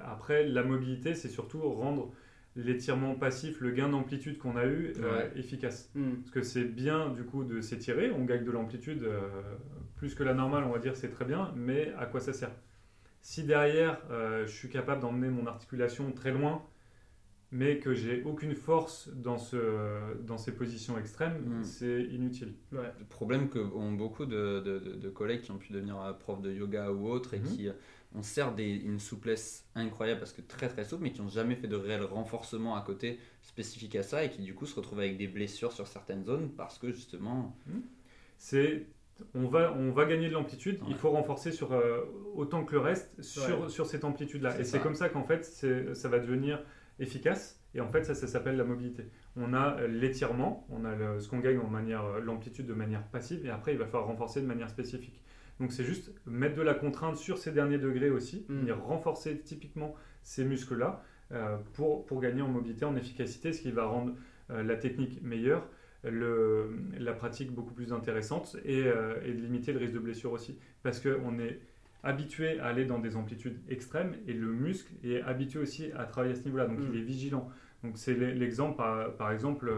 après, 0.03 0.47
la 0.47 0.63
mobilité, 0.63 1.13
c'est 1.13 1.29
surtout 1.29 1.61
rendre 1.61 2.11
l'étirement 2.55 3.15
passif, 3.15 3.61
le 3.61 3.71
gain 3.71 3.89
d'amplitude 3.89 4.37
qu'on 4.37 4.57
a 4.57 4.65
eu, 4.65 4.93
euh, 4.99 5.29
efficace. 5.35 5.89
Hmm. 5.95 6.15
Parce 6.15 6.31
que 6.31 6.41
c'est 6.41 6.65
bien 6.65 7.09
du 7.09 7.23
coup 7.23 7.43
de 7.43 7.61
s'étirer, 7.61 8.11
on 8.11 8.25
gagne 8.25 8.43
de 8.43 8.51
l'amplitude 8.51 9.03
euh, 9.03 9.21
plus 9.95 10.15
que 10.15 10.23
la 10.23 10.33
normale, 10.33 10.63
on 10.65 10.71
va 10.71 10.79
dire, 10.79 10.95
c'est 10.95 11.09
très 11.09 11.25
bien, 11.25 11.53
mais 11.55 11.93
à 11.97 12.05
quoi 12.05 12.19
ça 12.19 12.33
sert? 12.33 12.51
Si 13.21 13.43
derrière, 13.43 14.01
euh, 14.09 14.45
je 14.45 14.51
suis 14.51 14.69
capable 14.69 15.01
d'emmener 15.01 15.29
mon 15.29 15.45
articulation 15.45 16.11
très 16.11 16.31
loin, 16.31 16.65
mais 17.51 17.79
que 17.79 17.93
j'ai 17.93 18.23
aucune 18.23 18.55
force 18.55 19.09
dans, 19.09 19.37
ce, 19.37 19.57
dans 20.23 20.37
ces 20.37 20.53
positions 20.53 20.97
extrêmes, 20.97 21.37
hmm. 21.45 21.63
c'est 21.63 22.03
inutile. 22.05 22.53
Le 22.71 23.05
problème 23.09 23.49
que 23.49 23.59
ont 23.59 23.91
beaucoup 23.91 24.25
de, 24.25 24.59
de, 24.95 25.09
collègues 25.09 25.41
qui 25.41 25.51
ont 25.51 25.57
pu 25.57 25.73
devenir 25.73 26.01
euh, 26.01 26.13
prof 26.13 26.41
de 26.41 26.51
yoga 26.51 26.91
ou 26.91 27.09
autre 27.09 27.33
et 27.33 27.39
hmm. 27.39 27.43
qui 27.43 27.67
euh, 27.67 27.73
ont 28.15 28.23
certes 28.23 28.57
une 28.57 28.99
souplesse 28.99 29.65
incroyable 29.75 30.19
parce 30.19 30.33
que 30.33 30.41
très 30.41 30.69
très 30.69 30.85
souple, 30.85 31.03
mais 31.03 31.11
qui 31.11 31.21
n'ont 31.21 31.29
jamais 31.29 31.55
fait 31.55 31.67
de 31.67 31.75
réel 31.75 32.03
renforcement 32.03 32.75
à 32.75 32.81
côté 32.81 33.19
spécifique 33.41 33.95
à 33.95 34.03
ça 34.03 34.23
et 34.23 34.29
qui 34.29 34.41
du 34.41 34.55
coup 34.55 34.65
se 34.65 34.75
retrouvent 34.75 34.99
avec 34.99 35.17
des 35.17 35.27
blessures 35.27 35.73
sur 35.73 35.87
certaines 35.87 36.23
zones 36.23 36.49
parce 36.51 36.79
que 36.79 36.91
justement. 36.91 37.55
Hmm. 37.67 37.81
C'est 38.37 38.87
on 39.33 39.47
va, 39.47 39.73
on 39.73 39.91
va 39.91 40.05
gagner 40.05 40.27
de 40.27 40.33
l'amplitude, 40.33 40.79
il 40.87 40.95
faut 40.95 41.09
renforcer 41.09 41.51
sur, 41.51 41.73
euh, 41.73 42.01
autant 42.35 42.63
que 42.63 42.73
le 42.73 42.79
reste 42.79 43.21
sur, 43.21 43.69
sur 43.69 43.85
cette 43.85 44.03
amplitude-là. 44.03 44.59
Et 44.59 44.63
c'est 44.63 44.79
comme 44.79 44.95
ça 44.95 45.09
qu'en 45.09 45.23
fait, 45.23 45.43
ça 45.93 46.09
va 46.09 46.19
devenir 46.19 46.63
efficace. 46.99 47.59
Et 47.73 47.79
en 47.79 47.87
fait, 47.87 48.03
ça, 48.03 48.15
ça 48.15 48.27
s'appelle 48.27 48.57
la 48.57 48.65
mobilité. 48.65 49.05
On 49.37 49.53
a 49.53 49.87
l'étirement, 49.87 50.67
on 50.69 50.83
a 50.83 51.19
ce 51.19 51.29
qu'on 51.29 51.39
gagne 51.39 51.59
en 51.59 51.69
manière, 51.69 52.19
l'amplitude 52.19 52.67
de 52.67 52.73
manière 52.73 53.03
passive, 53.03 53.45
et 53.45 53.49
après, 53.49 53.71
il 53.71 53.77
va 53.77 53.85
falloir 53.85 54.07
renforcer 54.07 54.41
de 54.41 54.47
manière 54.47 54.69
spécifique. 54.69 55.21
Donc, 55.61 55.71
c'est 55.71 55.83
juste 55.83 56.11
mettre 56.25 56.55
de 56.55 56.63
la 56.63 56.73
contrainte 56.73 57.17
sur 57.17 57.37
ces 57.37 57.51
derniers 57.51 57.77
degrés 57.77 58.09
aussi, 58.09 58.45
mm. 58.49 58.59
venir 58.59 58.83
renforcer 58.83 59.39
typiquement 59.39 59.95
ces 60.23 60.43
muscles-là 60.43 61.03
euh, 61.31 61.57
pour, 61.73 62.05
pour 62.05 62.19
gagner 62.19 62.41
en 62.41 62.47
mobilité, 62.47 62.83
en 62.83 62.95
efficacité, 62.95 63.53
ce 63.53 63.61
qui 63.61 63.71
va 63.71 63.85
rendre 63.85 64.13
euh, 64.49 64.63
la 64.63 64.75
technique 64.75 65.21
meilleure. 65.21 65.67
Le, 66.03 66.75
la 66.97 67.13
pratique 67.13 67.51
beaucoup 67.51 67.73
plus 67.73 67.93
intéressante 67.93 68.57
et, 68.65 68.79
et, 68.79 69.33
de 69.33 69.41
limiter 69.41 69.71
le 69.71 69.79
risque 69.79 69.93
de 69.93 69.99
blessure 69.99 70.31
aussi. 70.31 70.57
Parce 70.83 70.99
qu'on 70.99 71.39
est 71.39 71.59
habitué 72.03 72.59
à 72.59 72.67
aller 72.67 72.85
dans 72.85 72.99
des 72.99 73.15
amplitudes 73.15 73.59
extrêmes 73.69 74.15
et 74.27 74.33
le 74.33 74.47
muscle 74.47 74.91
est 75.03 75.21
habitué 75.21 75.59
aussi 75.59 75.91
à 75.95 76.05
travailler 76.05 76.33
à 76.33 76.35
ce 76.35 76.43
niveau-là, 76.43 76.65
donc 76.65 76.79
il 76.81 76.89
mm. 76.89 76.95
est 76.95 77.03
vigilant. 77.03 77.49
Donc 77.83 77.97
c'est 77.97 78.15
l'exemple 78.15 78.77
par, 78.77 79.13
par, 79.15 79.31
exemple 79.31 79.71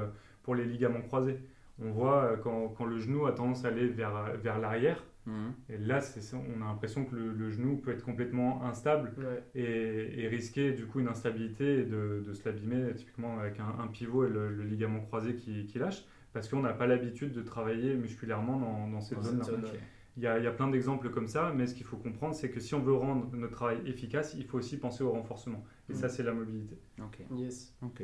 pour 0.44 0.56
les 0.56 0.66
ligaments 0.66 1.02
croisés. 1.02 1.40
On 1.82 1.92
voit 1.92 2.38
quand, 2.44 2.70
quand, 2.70 2.86
le 2.86 2.98
genou 3.00 3.26
a 3.26 3.32
tendance 3.32 3.66
à 3.66 3.70
aller 3.70 3.88
vers, 3.88 4.36
vers 4.42 4.60
l'arrière, 4.60 5.04
Mhm. 5.26 5.54
Et 5.70 5.78
là, 5.78 6.00
on 6.34 6.62
a 6.62 6.66
l'impression 6.66 7.06
que 7.06 7.16
le, 7.16 7.50
genou 7.50 7.78
peut 7.78 7.92
être 7.92 8.04
complètement 8.04 8.64
instable 8.66 9.14
et, 9.56 10.28
risquer 10.28 10.74
du 10.74 10.86
coup 10.86 11.00
une 11.00 11.08
instabilité 11.08 11.80
et 11.80 11.84
de, 11.86 12.34
se 12.34 12.48
l'abîmer, 12.48 12.94
typiquement 12.96 13.40
avec 13.40 13.60
un, 13.60 13.88
pivot 13.88 14.26
et 14.26 14.30
le, 14.30 14.64
ligament 14.64 15.02
croisé 15.02 15.36
qui, 15.36 15.78
lâche, 15.78 16.06
parce 16.34 16.50
qu'on 16.50 16.62
n'a 16.62 16.74
pas 16.74 16.88
l'habitude 16.88 17.32
de 17.32 17.42
travailler 17.42 17.96
musculairement 17.96 18.88
dans, 18.88 19.02
cette 19.02 19.22
zone-là. 19.22 19.70
il, 20.18 20.24
y 20.24 20.28
a, 20.28 20.52
plein 20.52 20.70
d'exemples 20.70 21.10
comme 21.10 21.28
ça, 21.28 21.54
mais 21.56 21.68
ce 21.68 21.76
qu'il 21.76 21.86
faut 21.86 21.98
comprendre, 21.98 22.36
c'est 22.36 22.50
que 22.50 22.60
si 22.60 22.76
on 22.76 22.82
veut 22.82 22.94
rendre 22.94 23.30
notre 23.34 23.54
travail 23.54 23.82
efficace, 23.86 24.36
il 24.38 24.46
faut 24.46 24.58
aussi 24.58 24.78
penser 24.78 25.04
au 25.04 25.12
renforcement. 25.12 25.64
Et 25.90 25.94
ça, 25.94 26.08
mhm. 26.08 26.14
c'est 26.14 26.24
la 26.24 26.34
mobilité. 26.34 26.78
Ok. 27.00 27.20
Yes. 27.36 27.76
Ok. 27.82 28.04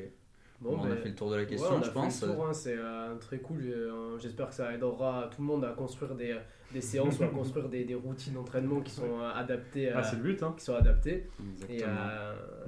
Bon, 0.61 0.77
on 0.77 0.91
a 0.91 0.95
fait 0.97 1.09
le 1.09 1.15
tour 1.15 1.31
de 1.31 1.37
la 1.37 1.45
question, 1.45 1.81
je 1.81 1.89
pense. 1.89 2.21
Hein, 2.23 2.53
c'est 2.53 2.75
euh, 2.77 3.15
très 3.15 3.37
cool. 3.37 3.61
Euh, 3.63 4.19
j'espère 4.19 4.49
que 4.49 4.55
ça 4.55 4.73
aidera 4.73 5.29
tout 5.33 5.41
le 5.41 5.47
monde 5.47 5.63
à 5.63 5.69
construire 5.69 6.15
des, 6.15 6.35
des 6.73 6.81
séances 6.81 7.17
ou 7.19 7.23
à 7.23 7.27
construire 7.29 7.69
des, 7.69 7.85
des 7.85 7.95
routines 7.95 8.33
d'entraînement 8.33 8.81
qui 8.81 8.91
sont 8.91 9.21
euh, 9.21 9.31
adaptées. 9.33 9.89
Ah, 9.89 10.03
c'est 10.03 10.17
le 10.17 10.23
but. 10.23 10.43
Hein. 10.43 10.53
Qui 10.57 10.65
sont 10.65 10.75
adaptées. 10.75 11.29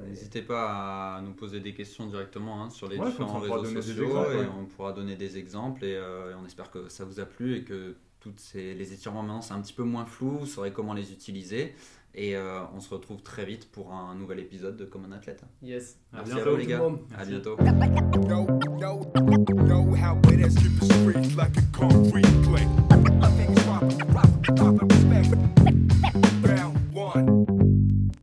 N'hésitez 0.08 0.42
pas 0.42 1.16
à 1.18 1.22
nous 1.22 1.34
poser 1.34 1.60
des 1.60 1.74
questions 1.74 2.08
directement 2.08 2.64
hein, 2.64 2.70
sur 2.70 2.88
les 2.88 2.98
différents 2.98 3.40
réseaux 3.40 3.66
sociaux 3.66 4.32
et 4.32 4.46
on 4.58 4.66
pourra 4.66 4.94
donner 4.94 5.18
des 5.18 5.38
exemples 5.38 5.84
et, 5.84 6.00
on 6.42 6.46
espère 6.46 6.72
que 6.72 6.88
ça 6.88 7.04
vous 7.04 7.20
a 7.20 7.26
plu 7.26 7.58
et 7.58 7.64
que 7.64 7.96
toutes 8.22 8.40
ces, 8.40 8.74
les 8.74 8.94
étirements 8.94 9.24
maintenant 9.24 9.42
c'est 9.42 9.54
un 9.54 9.62
petit 9.62 9.74
peu 9.74 9.84
moins 9.84 10.06
flou, 10.06 10.38
vous 10.38 10.46
saurez 10.46 10.72
comment 10.72 10.94
les 10.94 11.12
utiliser. 11.12 11.76
Et 12.14 12.36
euh, 12.36 12.62
on 12.76 12.82
se 12.82 12.94
retrouve 12.94 13.22
très 13.22 13.46
vite 13.46 13.72
pour 13.72 13.94
un 13.94 14.16
nouvel 14.16 14.40
épisode 14.40 14.76
de 14.76 14.86
Comme 14.86 15.06
un 15.06 15.12
athlète. 15.14 15.44
Yes. 15.62 15.98
À 16.14 16.24
bientôt, 16.24 16.58
les 16.58 16.66
gars. 16.66 16.82
À 17.18 17.26
bientôt. 17.26 17.58